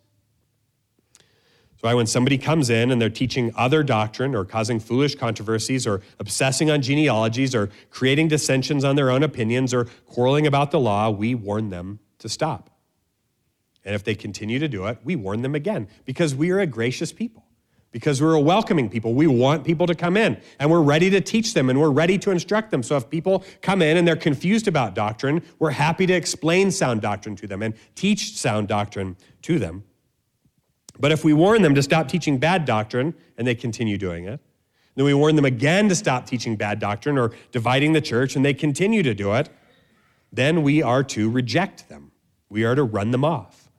So 1.82 1.96
when 1.96 2.06
somebody 2.06 2.38
comes 2.38 2.70
in 2.70 2.92
and 2.92 3.02
they're 3.02 3.10
teaching 3.10 3.52
other 3.56 3.82
doctrine 3.82 4.36
or 4.36 4.44
causing 4.44 4.78
foolish 4.78 5.16
controversies 5.16 5.84
or 5.84 6.00
obsessing 6.20 6.70
on 6.70 6.80
genealogies 6.80 7.56
or 7.56 7.70
creating 7.90 8.28
dissensions 8.28 8.84
on 8.84 8.94
their 8.94 9.10
own 9.10 9.24
opinions 9.24 9.74
or 9.74 9.86
quarreling 10.06 10.46
about 10.46 10.70
the 10.70 10.78
law, 10.78 11.10
we 11.10 11.34
warn 11.34 11.70
them 11.70 11.98
to 12.18 12.28
stop. 12.28 12.70
And 13.84 13.96
if 13.96 14.04
they 14.04 14.14
continue 14.14 14.60
to 14.60 14.68
do 14.68 14.86
it, 14.86 14.98
we 15.02 15.16
warn 15.16 15.42
them 15.42 15.56
again 15.56 15.88
because 16.04 16.36
we 16.36 16.52
are 16.52 16.60
a 16.60 16.68
gracious 16.68 17.12
people, 17.12 17.44
because 17.90 18.22
we're 18.22 18.34
a 18.34 18.40
welcoming 18.40 18.88
people. 18.88 19.14
We 19.14 19.26
want 19.26 19.64
people 19.64 19.88
to 19.88 19.96
come 19.96 20.16
in 20.16 20.40
and 20.60 20.70
we're 20.70 20.82
ready 20.82 21.10
to 21.10 21.20
teach 21.20 21.52
them 21.52 21.68
and 21.68 21.80
we're 21.80 21.90
ready 21.90 22.16
to 22.18 22.30
instruct 22.30 22.70
them. 22.70 22.84
So 22.84 22.96
if 22.96 23.10
people 23.10 23.44
come 23.60 23.82
in 23.82 23.96
and 23.96 24.06
they're 24.06 24.14
confused 24.14 24.68
about 24.68 24.94
doctrine, 24.94 25.42
we're 25.58 25.70
happy 25.70 26.06
to 26.06 26.12
explain 26.12 26.70
sound 26.70 27.00
doctrine 27.00 27.34
to 27.34 27.48
them 27.48 27.60
and 27.60 27.74
teach 27.96 28.36
sound 28.38 28.68
doctrine 28.68 29.16
to 29.42 29.58
them. 29.58 29.82
But 30.98 31.12
if 31.12 31.24
we 31.24 31.32
warn 31.32 31.62
them 31.62 31.74
to 31.74 31.82
stop 31.82 32.08
teaching 32.08 32.38
bad 32.38 32.64
doctrine 32.64 33.14
and 33.36 33.46
they 33.46 33.54
continue 33.54 33.98
doing 33.98 34.24
it, 34.24 34.40
then 34.94 35.04
we 35.04 35.14
warn 35.14 35.36
them 35.36 35.44
again 35.44 35.88
to 35.88 35.94
stop 35.94 36.26
teaching 36.26 36.56
bad 36.56 36.78
doctrine 36.78 37.16
or 37.16 37.32
dividing 37.50 37.92
the 37.92 38.00
church 38.00 38.36
and 38.36 38.44
they 38.44 38.54
continue 38.54 39.02
to 39.02 39.14
do 39.14 39.32
it, 39.32 39.48
then 40.32 40.62
we 40.62 40.82
are 40.82 41.02
to 41.04 41.30
reject 41.30 41.88
them. 41.88 42.12
We 42.48 42.64
are 42.64 42.74
to 42.74 42.82
run 42.82 43.10
them 43.10 43.24
off. 43.24 43.70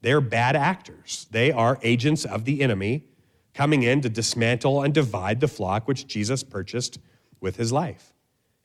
They're 0.00 0.22
bad 0.22 0.56
actors. 0.56 1.26
They 1.30 1.52
are 1.52 1.78
agents 1.82 2.24
of 2.24 2.44
the 2.44 2.62
enemy 2.62 3.04
coming 3.52 3.82
in 3.82 4.00
to 4.00 4.08
dismantle 4.08 4.82
and 4.82 4.94
divide 4.94 5.40
the 5.40 5.48
flock 5.48 5.86
which 5.86 6.06
Jesus 6.06 6.42
purchased 6.42 6.98
with 7.40 7.56
his 7.56 7.72
life. 7.72 8.14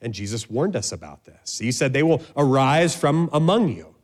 And 0.00 0.14
Jesus 0.14 0.48
warned 0.48 0.76
us 0.76 0.92
about 0.92 1.24
this. 1.24 1.58
He 1.58 1.72
said, 1.72 1.92
They 1.92 2.02
will 2.02 2.22
arise 2.36 2.94
from 2.94 3.28
among 3.32 3.70
you, 3.70 3.94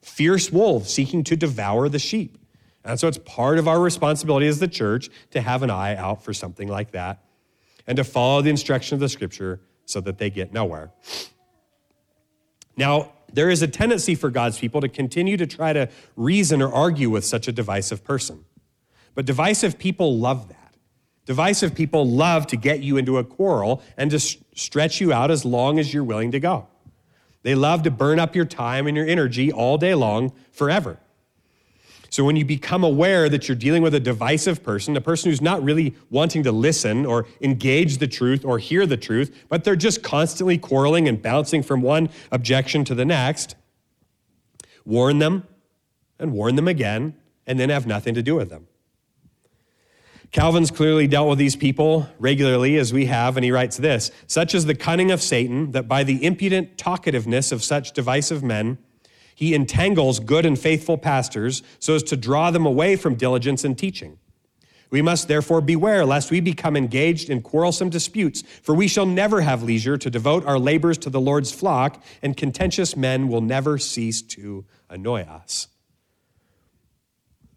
fierce 0.00 0.50
wolves 0.50 0.92
seeking 0.92 1.24
to 1.24 1.36
devour 1.36 1.88
the 1.88 1.98
sheep. 1.98 2.38
And 2.84 2.98
so 2.98 3.08
it's 3.08 3.18
part 3.18 3.58
of 3.58 3.68
our 3.68 3.80
responsibility 3.80 4.46
as 4.46 4.58
the 4.58 4.68
church 4.68 5.08
to 5.30 5.40
have 5.40 5.62
an 5.62 5.70
eye 5.70 5.96
out 5.96 6.24
for 6.24 6.34
something 6.34 6.68
like 6.68 6.92
that 6.92 7.22
and 7.86 7.96
to 7.96 8.04
follow 8.04 8.42
the 8.42 8.50
instruction 8.50 8.94
of 8.94 9.00
the 9.00 9.08
scripture 9.08 9.60
so 9.84 10.00
that 10.00 10.18
they 10.18 10.30
get 10.30 10.52
nowhere. 10.52 10.90
Now, 12.76 13.12
there 13.32 13.50
is 13.50 13.62
a 13.62 13.68
tendency 13.68 14.14
for 14.14 14.30
God's 14.30 14.58
people 14.58 14.80
to 14.80 14.88
continue 14.88 15.36
to 15.36 15.46
try 15.46 15.72
to 15.72 15.88
reason 16.16 16.60
or 16.60 16.72
argue 16.72 17.10
with 17.10 17.24
such 17.24 17.48
a 17.48 17.52
divisive 17.52 18.04
person. 18.04 18.44
But 19.14 19.26
divisive 19.26 19.78
people 19.78 20.18
love 20.18 20.48
that. 20.48 20.74
Divisive 21.24 21.74
people 21.74 22.06
love 22.06 22.46
to 22.48 22.56
get 22.56 22.80
you 22.80 22.96
into 22.96 23.18
a 23.18 23.24
quarrel 23.24 23.82
and 23.96 24.10
to 24.10 24.18
stretch 24.18 25.00
you 25.00 25.12
out 25.12 25.30
as 25.30 25.44
long 25.44 25.78
as 25.78 25.94
you're 25.94 26.04
willing 26.04 26.32
to 26.32 26.40
go. 26.40 26.66
They 27.42 27.54
love 27.54 27.82
to 27.84 27.90
burn 27.90 28.18
up 28.18 28.34
your 28.34 28.44
time 28.44 28.86
and 28.86 28.96
your 28.96 29.06
energy 29.06 29.52
all 29.52 29.78
day 29.78 29.94
long 29.94 30.32
forever. 30.50 30.98
So 32.12 32.24
when 32.24 32.36
you 32.36 32.44
become 32.44 32.84
aware 32.84 33.30
that 33.30 33.48
you're 33.48 33.56
dealing 33.56 33.82
with 33.82 33.94
a 33.94 34.00
divisive 34.00 34.62
person, 34.62 34.94
a 34.98 35.00
person 35.00 35.30
who's 35.30 35.40
not 35.40 35.62
really 35.62 35.94
wanting 36.10 36.42
to 36.42 36.52
listen 36.52 37.06
or 37.06 37.26
engage 37.40 37.96
the 37.98 38.06
truth 38.06 38.44
or 38.44 38.58
hear 38.58 38.84
the 38.84 38.98
truth, 38.98 39.46
but 39.48 39.64
they're 39.64 39.76
just 39.76 40.02
constantly 40.02 40.58
quarreling 40.58 41.08
and 41.08 41.22
bouncing 41.22 41.62
from 41.62 41.80
one 41.80 42.10
objection 42.30 42.84
to 42.84 42.94
the 42.94 43.06
next, 43.06 43.56
warn 44.84 45.20
them 45.20 45.46
and 46.18 46.34
warn 46.34 46.54
them 46.56 46.68
again, 46.68 47.14
and 47.46 47.58
then 47.58 47.70
have 47.70 47.86
nothing 47.86 48.12
to 48.12 48.22
do 48.22 48.34
with 48.34 48.50
them. 48.50 48.68
Calvin's 50.32 50.70
clearly 50.70 51.06
dealt 51.06 51.30
with 51.30 51.38
these 51.38 51.56
people 51.56 52.10
regularly 52.18 52.76
as 52.76 52.92
we 52.92 53.06
have, 53.06 53.38
and 53.38 53.44
he 53.44 53.50
writes 53.50 53.78
this 53.78 54.10
Such 54.26 54.54
is 54.54 54.66
the 54.66 54.74
cunning 54.74 55.10
of 55.10 55.22
Satan 55.22 55.70
that 55.70 55.88
by 55.88 56.04
the 56.04 56.22
impudent 56.22 56.76
talkativeness 56.76 57.52
of 57.52 57.62
such 57.62 57.92
divisive 57.92 58.42
men, 58.42 58.76
he 59.42 59.54
entangles 59.54 60.20
good 60.20 60.46
and 60.46 60.56
faithful 60.56 60.96
pastors 60.96 61.64
so 61.80 61.96
as 61.96 62.04
to 62.04 62.16
draw 62.16 62.52
them 62.52 62.64
away 62.64 62.94
from 62.94 63.16
diligence 63.16 63.64
in 63.64 63.74
teaching. 63.74 64.16
We 64.88 65.02
must 65.02 65.26
therefore 65.26 65.60
beware 65.60 66.06
lest 66.06 66.30
we 66.30 66.38
become 66.38 66.76
engaged 66.76 67.28
in 67.28 67.42
quarrelsome 67.42 67.90
disputes, 67.90 68.44
for 68.62 68.72
we 68.72 68.86
shall 68.86 69.04
never 69.04 69.40
have 69.40 69.64
leisure 69.64 69.96
to 69.96 70.10
devote 70.10 70.46
our 70.46 70.60
labors 70.60 70.96
to 70.98 71.10
the 71.10 71.20
Lord's 71.20 71.50
flock, 71.50 72.00
and 72.22 72.36
contentious 72.36 72.96
men 72.96 73.26
will 73.26 73.40
never 73.40 73.78
cease 73.78 74.22
to 74.22 74.64
annoy 74.88 75.22
us. 75.22 75.66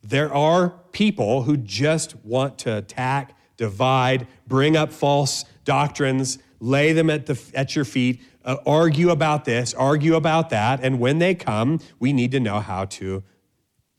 There 0.01 0.33
are 0.33 0.69
people 0.91 1.43
who 1.43 1.55
just 1.55 2.15
want 2.25 2.57
to 2.59 2.77
attack, 2.77 3.38
divide, 3.57 4.25
bring 4.47 4.75
up 4.75 4.91
false 4.91 5.45
doctrines, 5.65 6.39
lay 6.59 6.93
them 6.93 7.11
at, 7.11 7.27
the, 7.27 7.39
at 7.53 7.75
your 7.75 7.86
feet, 7.86 8.23
uh, 8.45 8.57
argue 8.65 9.09
about 9.09 9.43
this, 9.43 9.73
argue 9.73 10.15
about 10.15 10.51
that, 10.51 10.79
and 10.81 10.99
when 10.99 11.19
they 11.19 11.35
come, 11.35 11.79
we 11.99 12.13
need 12.13 12.31
to 12.31 12.39
know 12.39 12.59
how 12.59 12.85
to 12.85 13.23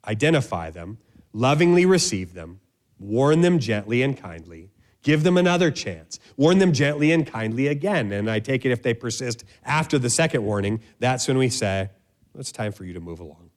identify 0.07 0.71
them, 0.71 0.99
lovingly 1.33 1.85
receive 1.85 2.33
them, 2.33 2.61
warn 2.99 3.41
them 3.41 3.59
gently 3.59 4.03
and 4.03 4.17
kindly, 4.17 4.71
give 5.03 5.25
them 5.25 5.37
another 5.37 5.71
chance, 5.71 6.19
warn 6.37 6.59
them 6.59 6.73
gently 6.73 7.13
and 7.13 7.27
kindly 7.27 7.67
again. 7.67 8.13
And 8.13 8.31
I 8.31 8.39
take 8.39 8.65
it 8.65 8.71
if 8.71 8.83
they 8.83 8.95
persist 8.95 9.45
after 9.65 9.99
the 9.99 10.11
second 10.11 10.45
warning, 10.45 10.81
that's 11.01 11.27
when 11.29 11.39
we 11.39 11.49
say, 11.49 11.91
it's 12.39 12.53
time 12.53 12.73
for 12.73 12.85
you 12.85 12.93
to 12.93 13.01
move 13.01 13.19
along. 13.19 13.51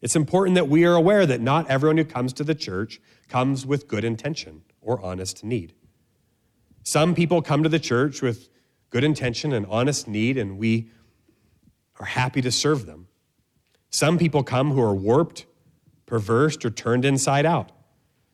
It's 0.00 0.16
important 0.16 0.54
that 0.56 0.68
we 0.68 0.84
are 0.84 0.94
aware 0.94 1.26
that 1.26 1.40
not 1.40 1.68
everyone 1.70 1.96
who 1.96 2.04
comes 2.04 2.32
to 2.34 2.44
the 2.44 2.54
church 2.54 3.00
comes 3.28 3.66
with 3.66 3.88
good 3.88 4.04
intention 4.04 4.62
or 4.80 5.00
honest 5.02 5.42
need. 5.42 5.72
Some 6.82 7.14
people 7.14 7.40
come 7.40 7.62
to 7.62 7.70
the 7.70 7.78
church 7.78 8.20
with 8.20 8.50
good 8.94 9.02
intention 9.02 9.52
and 9.52 9.66
honest 9.66 10.06
need, 10.06 10.38
and 10.38 10.56
we 10.56 10.88
are 11.98 12.06
happy 12.06 12.40
to 12.40 12.52
serve 12.52 12.86
them. 12.86 13.08
Some 13.90 14.18
people 14.18 14.44
come 14.44 14.70
who 14.70 14.80
are 14.80 14.94
warped, 14.94 15.46
perverse, 16.06 16.56
or 16.64 16.70
turned 16.70 17.04
inside 17.04 17.44
out. 17.44 17.72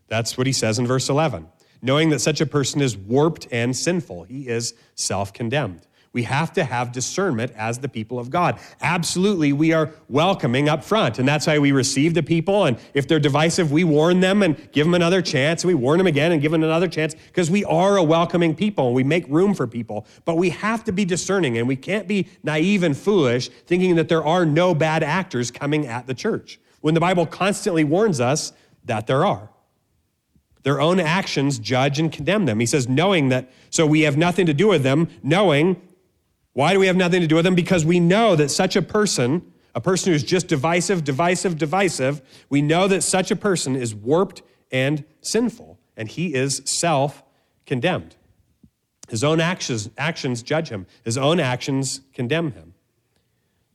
That's 0.09 0.37
what 0.37 0.47
he 0.47 0.53
says 0.53 0.79
in 0.79 0.87
verse 0.87 1.09
11. 1.09 1.49
Knowing 1.81 2.11
that 2.11 2.19
such 2.19 2.43
a 2.43 2.47
person 2.47 2.83
is 2.83 2.95
warped 2.95 3.49
and 3.51 3.75
sinful, 3.75 4.25
he 4.25 4.49
is 4.49 4.75
self 4.95 5.33
condemned. 5.33 5.87
We 6.13 6.25
have 6.25 6.53
to 6.55 6.65
have 6.65 6.91
discernment 6.91 7.53
as 7.55 7.79
the 7.79 7.89
people 7.89 8.19
of 8.19 8.31
God. 8.31 8.59
Absolutely, 8.81 9.53
we 9.53 9.73
are 9.73 9.93
welcoming 10.09 10.69
up 10.69 10.83
front. 10.83 11.21
And 11.21 11.29
that's 11.29 11.47
why 11.47 11.61
we 11.61 11.71
receive 11.71 12.15
the 12.15 12.23
people. 12.23 12.65
And 12.65 12.79
if 12.95 13.07
they're 13.07 13.21
divisive, 13.21 13.71
we 13.71 13.85
warn 13.85 14.19
them 14.19 14.43
and 14.43 14.57
give 14.73 14.87
them 14.87 14.95
another 14.95 15.23
chance. 15.23 15.65
We 15.65 15.75
warn 15.75 15.99
them 15.99 16.09
again 16.09 16.33
and 16.33 16.43
give 16.43 16.51
them 16.51 16.65
another 16.65 16.89
chance 16.89 17.15
because 17.15 17.49
we 17.49 17.65
are 17.65 17.97
a 17.97 18.03
welcoming 18.03 18.57
people 18.57 18.89
and 18.89 18.97
we 18.97 19.05
make 19.05 19.25
room 19.29 19.55
for 19.55 19.69
people. 19.69 20.05
But 20.25 20.37
we 20.37 20.51
have 20.51 20.83
to 20.85 20.93
be 20.93 21.05
discerning 21.05 21.59
and 21.59 21.69
we 21.69 21.77
can't 21.77 22.09
be 22.09 22.27
naive 22.43 22.83
and 22.83 22.97
foolish 22.97 23.49
thinking 23.67 23.95
that 23.95 24.09
there 24.09 24.25
are 24.25 24.45
no 24.45 24.75
bad 24.75 25.05
actors 25.05 25.53
coming 25.53 25.87
at 25.87 26.09
the 26.09 26.15
church 26.15 26.59
when 26.81 26.95
the 26.95 27.01
Bible 27.01 27.25
constantly 27.25 27.85
warns 27.85 28.21
us 28.21 28.53
that 28.85 29.07
there 29.07 29.25
are. 29.25 29.49
Their 30.65 30.81
own 30.81 30.99
actions 30.99 31.61
judge 31.61 32.01
and 32.01 32.11
condemn 32.11 32.47
them. 32.47 32.59
He 32.59 32.67
says, 32.67 32.89
knowing 32.89 33.29
that, 33.29 33.49
so 33.71 33.87
we 33.87 34.01
have 34.01 34.17
nothing 34.17 34.47
to 34.47 34.53
do 34.53 34.67
with 34.67 34.83
them, 34.83 35.07
knowing. 35.23 35.81
Why 36.53 36.73
do 36.73 36.81
we 36.81 36.87
have 36.87 36.97
nothing 36.97 37.21
to 37.21 37.27
do 37.27 37.37
with 37.37 37.45
them? 37.45 37.55
Because 37.55 37.85
we 37.85 38.01
know 38.01 38.37
that 38.37 38.51
such 38.51 38.77
a 38.77 38.83
person, 38.83 39.53
a 39.75 39.81
person 39.81 40.13
who's 40.13 40.25
just 40.25 40.49
divisive, 40.49 41.05
divisive, 41.05 41.59
divisive, 41.59 42.23
we 42.49 42.61
know 42.61 42.89
that 42.89 43.03
such 43.03 43.31
a 43.31 43.37
person 43.37 43.77
is 43.77 43.95
warped 43.95 44.43
and 44.73 45.05
sinful, 45.21 45.79
and 45.97 46.09
he 46.09 46.35
is 46.35 46.63
self 46.65 47.23
condemned. 47.67 48.17
His 49.09 49.25
own 49.25 49.41
actions, 49.41 49.91
actions 49.99 50.43
judge 50.43 50.69
him, 50.69 50.87
his 51.05 51.19
own 51.19 51.41
actions 51.41 52.01
condemn 52.13 52.53
him. 52.53 52.75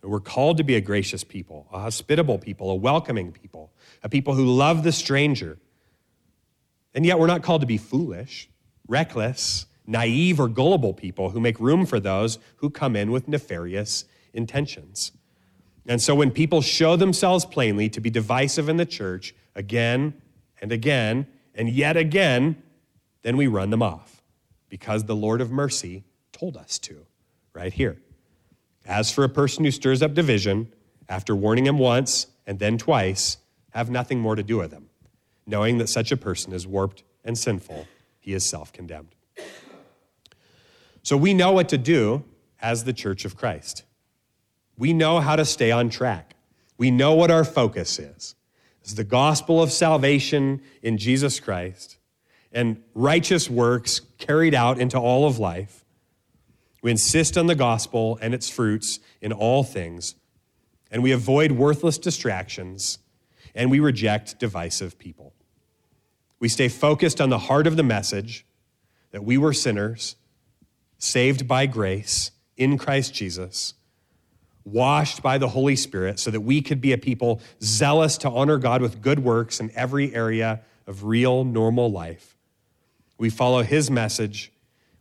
We're 0.02 0.20
called 0.20 0.58
to 0.58 0.64
be 0.64 0.76
a 0.76 0.82
gracious 0.82 1.24
people, 1.24 1.68
a 1.74 1.80
hospitable 1.80 2.38
people, 2.38 2.70
a 2.70 2.76
welcoming 2.76 3.32
people, 3.32 3.74
a 4.04 4.10
people 4.10 4.36
who 4.36 4.46
love 4.46 4.84
the 4.84 4.92
stranger 4.92 5.58
and 6.96 7.06
yet, 7.06 7.20
we're 7.20 7.28
not 7.28 7.44
called 7.44 7.60
to 7.62 7.68
be 7.68 7.78
foolish, 7.78 8.50
reckless, 8.88 9.66
naive, 9.88 10.40
or 10.40 10.48
gullible 10.48 10.94
people 10.94 11.32
who 11.32 11.40
make 11.40 11.60
room 11.60 11.86
for 11.86 12.00
those 12.00 12.40
who 12.58 12.70
come 12.70 12.96
in 12.96 13.12
with 13.12 13.28
nefarious 13.28 14.06
intentions. 14.34 15.12
And 15.88 16.02
so, 16.02 16.16
when 16.16 16.32
people 16.32 16.62
show 16.62 16.96
themselves 16.96 17.46
plainly 17.46 17.90
to 17.90 18.02
be 18.02 18.10
divisive 18.10 18.70
in 18.70 18.78
the 18.78 18.86
church 18.86 19.36
again 19.56 20.14
and 20.62 20.72
again 20.72 21.28
and 21.54 21.70
yet 21.70 21.96
again, 21.96 22.62
then 23.22 23.38
we 23.38 23.48
run 23.48 23.70
them 23.70 23.84
off 23.84 24.22
because 24.70 25.04
the 25.04 25.16
Lord 25.16 25.42
of 25.42 25.52
mercy 25.52 26.04
told 26.32 26.58
us 26.58 26.80
to, 26.80 27.06
right 27.54 27.74
here. 27.74 27.98
As 28.86 29.12
for 29.12 29.24
a 29.24 29.30
person 29.30 29.64
who 29.64 29.72
stirs 29.72 30.02
up 30.02 30.14
division, 30.14 30.72
after 31.08 31.36
warning 31.36 31.66
him 31.66 31.78
once 31.78 32.28
and 32.48 32.60
then 32.60 32.78
twice, 32.78 33.38
have 33.72 33.90
nothing 33.90 34.20
more 34.20 34.36
to 34.36 34.44
do 34.44 34.58
with 34.58 34.72
him 34.72 34.90
knowing 35.48 35.78
that 35.78 35.90
such 35.90 36.12
a 36.12 36.18
person 36.18 36.54
is 36.54 36.66
warped 36.66 37.04
and 37.24 37.38
sinful, 37.38 37.88
he 38.20 38.34
is 38.34 38.50
self 38.50 38.74
condemned. 38.74 39.16
So 41.06 41.16
we 41.16 41.36
know 41.36 41.52
what 41.52 41.70
to 41.70 41.78
do 41.78 42.24
as 42.60 42.84
the 42.84 42.92
church 42.92 43.26
of 43.26 43.38
Christ. 43.38 43.84
We 44.76 44.92
know 44.92 45.20
how 45.20 45.36
to 45.36 45.46
stay 45.46 45.70
on 45.70 45.92
track. 45.92 46.36
We 46.80 46.90
know 46.90 47.14
what 47.14 47.30
our 47.30 47.44
focus 47.44 48.00
is. 48.00 48.34
It's 48.82 48.94
the 48.94 49.04
gospel 49.04 49.62
of 49.62 49.72
salvation 49.72 50.64
in 50.82 50.98
Jesus 50.98 51.40
Christ 51.40 52.00
and 52.52 52.82
righteous 52.96 53.52
works 53.52 54.02
carried 54.18 54.56
out 54.56 54.80
into 54.80 54.98
all 54.98 55.28
of 55.28 55.38
life. 55.38 55.86
We 56.82 56.90
insist 56.90 57.38
on 57.38 57.46
the 57.46 57.54
gospel 57.54 58.18
and 58.20 58.34
its 58.34 58.50
fruits 58.50 59.00
in 59.22 59.32
all 59.32 59.64
things, 59.64 60.16
and 60.90 61.04
we 61.04 61.12
avoid 61.12 61.52
worthless 61.52 62.00
distractions, 62.00 62.98
and 63.54 63.70
we 63.70 63.80
reject 63.80 64.40
divisive 64.40 64.98
people. 64.98 65.34
We 66.40 66.50
stay 66.50 66.68
focused 66.68 67.22
on 67.22 67.30
the 67.30 67.38
heart 67.38 67.68
of 67.68 67.78
the 67.78 67.84
message 67.84 68.44
that 69.12 69.24
we 69.24 69.38
were 69.38 69.54
sinners, 69.54 70.16
saved 70.98 71.48
by 71.48 71.66
grace 71.66 72.32
in 72.58 72.78
Christ 72.78 73.14
Jesus, 73.14 73.74
washed 74.64 75.22
by 75.22 75.38
the 75.38 75.50
Holy 75.50 75.76
Spirit, 75.76 76.20
so 76.20 76.32
that 76.32 76.42
we 76.42 76.62
could 76.62 76.82
be 76.82 76.94
a 76.94 76.98
people 76.98 77.42
zealous 77.62 78.18
to 78.20 78.30
honor 78.30 78.58
God 78.58 78.82
with 78.82 79.02
good 79.02 79.20
works 79.20 79.60
in 79.60 79.72
every 79.76 80.14
area 80.16 80.62
of 80.88 81.04
real, 81.04 81.44
normal 81.44 81.92
life. 81.92 82.36
We 83.18 83.30
follow 83.30 83.64
His 83.64 83.90
message. 83.92 84.52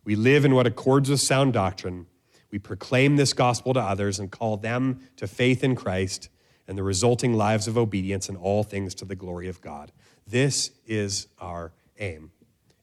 We 0.03 0.15
live 0.15 0.45
in 0.45 0.53
what 0.55 0.67
accords 0.67 1.09
with 1.09 1.21
sound 1.21 1.53
doctrine. 1.53 2.07
We 2.51 2.59
proclaim 2.59 3.15
this 3.15 3.33
gospel 3.33 3.73
to 3.73 3.81
others 3.81 4.19
and 4.19 4.31
call 4.31 4.57
them 4.57 5.01
to 5.17 5.27
faith 5.27 5.63
in 5.63 5.75
Christ 5.75 6.29
and 6.67 6.77
the 6.77 6.83
resulting 6.83 7.33
lives 7.33 7.67
of 7.67 7.77
obedience 7.77 8.29
in 8.29 8.35
all 8.35 8.63
things 8.63 8.95
to 8.95 9.05
the 9.05 9.15
glory 9.15 9.47
of 9.47 9.61
God. 9.61 9.91
This 10.27 10.71
is 10.87 11.27
our 11.39 11.73
aim. 11.99 12.31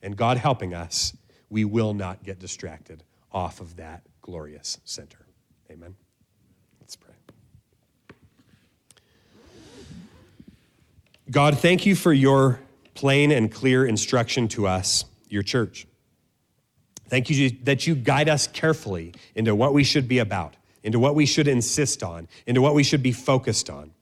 And 0.03 0.17
God 0.17 0.37
helping 0.37 0.75
us, 0.75 1.17
we 1.53 1.67
will 1.67 1.93
not 1.93 2.25
get 2.25 2.39
distracted 2.39 3.05
off 3.31 3.61
of 3.61 3.77
that 3.77 4.03
glorious 4.23 4.81
center. 4.85 5.27
Amen. 5.71 5.95
Let's 6.81 6.97
pray. 6.97 7.13
God, 11.31 11.59
thank 11.59 11.85
you 11.85 11.95
for 11.95 12.13
your 12.13 12.59
plain 12.95 13.31
and 13.31 13.53
clear 13.53 13.85
instruction 13.85 14.49
to 14.49 14.67
us, 14.67 15.05
your 15.29 15.43
church. 15.43 15.87
Thank 17.09 17.29
you 17.29 17.51
that 17.65 17.87
you 17.87 17.97
guide 17.97 18.31
us 18.31 18.47
carefully 18.47 19.13
into 19.35 19.55
what 19.55 19.75
we 19.75 19.85
should 19.85 20.09
be 20.09 20.21
about, 20.21 20.57
into 20.83 20.99
what 20.99 21.15
we 21.15 21.27
should 21.27 21.49
insist 21.49 22.03
on, 22.03 22.29
into 22.47 22.63
what 22.63 22.75
we 22.75 22.83
should 22.83 23.03
be 23.03 23.13
focused 23.13 23.69
on. 23.69 23.93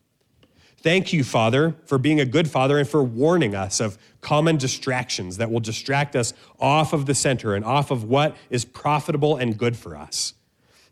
Thank 0.83 1.13
you, 1.13 1.25
Father, 1.25 1.75
for 1.85 1.99
being 1.99 2.21
a 2.21 2.25
good 2.25 2.49
father 2.49 2.79
and 2.79 2.89
for 2.89 3.03
warning 3.03 3.55
us 3.55 3.81
of 3.81 3.99
common 4.23 4.57
distractions 4.57 5.37
that 5.37 5.51
will 5.51 5.61
distract 5.61 6.17
us 6.17 6.33
off 6.59 6.95
of 6.95 7.05
the 7.05 7.15
center 7.15 7.55
and 7.55 7.67
off 7.67 7.91
of 7.91 8.05
what 8.05 8.35
is 8.49 8.65
profitable 8.65 9.37
and 9.37 9.59
good 9.59 9.77
for 9.77 9.95
us. 9.95 10.33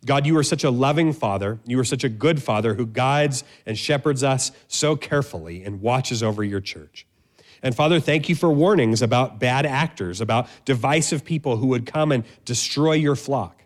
God, 0.05 0.27
you 0.27 0.37
are 0.37 0.43
such 0.43 0.63
a 0.63 0.71
loving 0.71 1.15
father. 1.15 1.59
You 1.65 1.81
are 1.81 1.85
such 1.85 2.05
a 2.05 2.11
good 2.11 2.43
father 2.43 2.75
who 2.75 2.85
guides 2.87 3.45
and 3.65 3.79
shepherds 3.79 4.23
us 4.23 4.53
so 4.69 4.95
carefully 4.95 5.65
and 5.65 5.81
watches 5.81 6.23
over 6.23 6.45
your 6.45 6.61
church. 6.61 7.07
And 7.63 7.75
Father, 7.75 7.99
thank 7.99 8.29
you 8.29 8.35
for 8.35 8.51
warnings 8.51 9.01
about 9.01 9.41
bad 9.41 9.65
actors, 9.65 10.21
about 10.21 10.49
divisive 10.67 11.25
people 11.25 11.57
who 11.57 11.69
would 11.69 11.87
come 11.87 12.13
and 12.13 12.25
destroy 12.45 12.93
your 12.93 13.17
flock. 13.17 13.65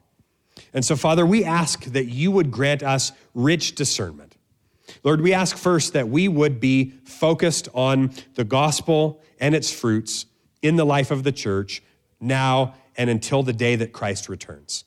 And 0.72 0.84
so, 0.84 0.94
Father, 0.94 1.26
we 1.26 1.44
ask 1.44 1.84
that 1.86 2.06
you 2.06 2.30
would 2.30 2.50
grant 2.52 2.82
us 2.82 3.12
rich 3.34 3.74
discernment 3.74 4.31
Lord, 5.02 5.20
we 5.20 5.32
ask 5.32 5.56
first 5.56 5.92
that 5.92 6.08
we 6.08 6.28
would 6.28 6.60
be 6.60 6.92
focused 7.04 7.68
on 7.74 8.12
the 8.34 8.44
gospel 8.44 9.20
and 9.40 9.54
its 9.54 9.72
fruits 9.72 10.26
in 10.62 10.76
the 10.76 10.86
life 10.86 11.10
of 11.10 11.24
the 11.24 11.32
church 11.32 11.82
now 12.20 12.74
and 12.96 13.10
until 13.10 13.42
the 13.42 13.52
day 13.52 13.76
that 13.76 13.92
Christ 13.92 14.28
returns. 14.28 14.84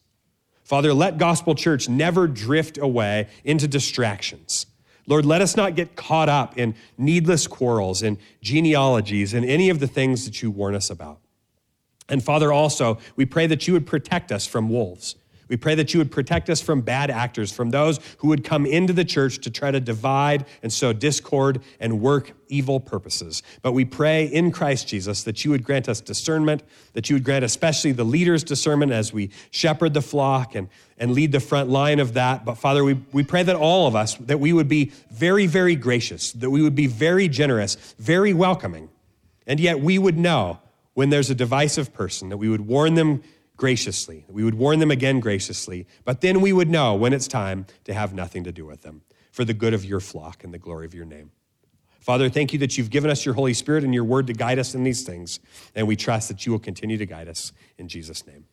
Father, 0.64 0.94
let 0.94 1.18
Gospel 1.18 1.54
Church 1.54 1.88
never 1.88 2.28
drift 2.28 2.78
away 2.78 3.28
into 3.44 3.68
distractions. 3.68 4.66
Lord, 5.08 5.26
let 5.26 5.42
us 5.42 5.56
not 5.56 5.76
get 5.76 5.96
caught 5.96 6.30
up 6.30 6.58
in 6.58 6.74
needless 6.98 7.46
quarrels 7.46 8.02
and 8.02 8.18
genealogies 8.42 9.34
and 9.34 9.46
any 9.46 9.70
of 9.70 9.80
the 9.80 9.88
things 9.88 10.26
that 10.26 10.42
you 10.42 10.50
warn 10.50 10.74
us 10.74 10.90
about. 10.90 11.20
And 12.10 12.24
Father, 12.24 12.52
also, 12.52 12.98
we 13.16 13.26
pray 13.26 13.46
that 13.48 13.68
you 13.68 13.74
would 13.74 13.86
protect 13.86 14.32
us 14.32 14.48
from 14.48 14.70
wolves. 14.70 15.16
We 15.48 15.58
pray 15.58 15.76
that 15.76 15.94
you 15.94 16.00
would 16.00 16.12
protect 16.12 16.50
us 16.50 16.60
from 16.62 16.82
bad 16.82 17.12
actors, 17.12 17.52
from 17.52 17.70
those 17.70 18.00
who 18.18 18.30
would 18.30 18.44
come 18.44 18.66
into 18.66 18.94
the 18.94 19.06
church 19.06 19.40
to 19.42 19.52
try 19.52 19.70
to 19.72 19.80
divide 19.80 20.46
and 20.64 20.74
sow 20.74 20.92
discord 20.92 21.62
and 21.80 22.02
work 22.02 22.32
evil 22.48 22.80
purposes. 22.80 23.44
But 23.62 23.74
we 23.74 23.86
pray 23.86 24.26
in 24.26 24.52
Christ 24.52 24.88
Jesus 24.88 25.24
that 25.24 25.46
you 25.46 25.52
would 25.52 25.64
grant 25.64 25.88
us 25.88 26.02
discernment, 26.02 26.64
that 26.94 27.10
you 27.10 27.16
would 27.16 27.24
grant 27.24 27.46
especially 27.46 27.92
the 27.92 28.04
leaders 28.04 28.44
discernment 28.44 28.92
as 28.92 29.14
we 29.14 29.30
shepherd 29.52 29.94
the 29.94 30.02
flock 30.02 30.56
and, 30.56 30.70
and 30.98 31.12
lead 31.12 31.32
the 31.32 31.40
front 31.40 31.70
line 31.70 32.00
of 32.00 32.14
that. 32.14 32.44
But 32.44 32.56
Father, 32.56 32.84
we, 32.84 32.94
we 33.12 33.24
pray 33.24 33.44
that 33.44 33.56
all 33.56 33.88
of 33.88 33.96
us, 33.96 34.16
that 34.16 34.40
we 34.40 34.54
would 34.54 34.68
be 34.68 34.92
very, 35.12 35.46
very 35.46 35.76
gracious, 35.76 36.32
that 36.34 36.50
we 36.50 36.62
would 36.62 36.76
be 36.76 36.88
very 36.88 37.28
generous, 37.28 37.76
very 38.00 38.34
welcoming. 38.34 38.90
And 39.48 39.60
yet 39.60 39.80
we 39.80 40.00
would 40.00 40.18
know 40.18 40.60
when 40.96 41.10
there's 41.10 41.30
a 41.30 41.36
divisive 41.36 41.94
person, 41.94 42.30
that 42.30 42.38
we 42.38 42.50
would 42.50 42.62
warn 42.62 42.96
them 42.96 43.22
graciously. 43.58 44.26
We 44.30 44.44
would 44.44 44.56
warn 44.56 44.80
them 44.80 44.92
again 44.92 45.20
graciously, 45.20 45.88
but 46.04 46.22
then 46.22 46.42
we 46.42 46.54
would 46.54 46.70
know 46.70 46.96
when 46.96 47.14
it's 47.14 47.28
time 47.28 47.66
to 47.86 47.94
have 47.94 48.14
nothing 48.14 48.44
to 48.44 48.52
do 48.52 48.66
with 48.66 48.82
them 48.82 49.02
for 49.32 49.46
the 49.46 49.54
good 49.54 49.74
of 49.74 49.86
your 49.86 50.00
flock 50.00 50.44
and 50.44 50.54
the 50.54 50.60
glory 50.60 50.86
of 50.86 50.94
your 50.94 51.06
name. 51.06 51.32
Father, 52.00 52.30
thank 52.30 52.54
you 52.54 52.60
that 52.60 52.78
you've 52.78 52.92
given 52.92 53.10
us 53.10 53.26
your 53.26 53.34
Holy 53.34 53.54
Spirit 53.54 53.84
and 53.84 53.94
your 53.94 54.04
word 54.04 54.28
to 54.28 54.34
guide 54.34 54.60
us 54.60 54.76
in 54.76 54.84
these 54.84 55.04
things, 55.04 55.40
and 55.74 55.88
we 55.88 55.96
trust 55.96 56.28
that 56.28 56.46
you 56.46 56.52
will 56.52 56.60
continue 56.60 56.98
to 56.98 57.06
guide 57.06 57.28
us 57.28 57.52
in 57.78 57.88
Jesus' 57.88 58.28
name. 58.28 58.46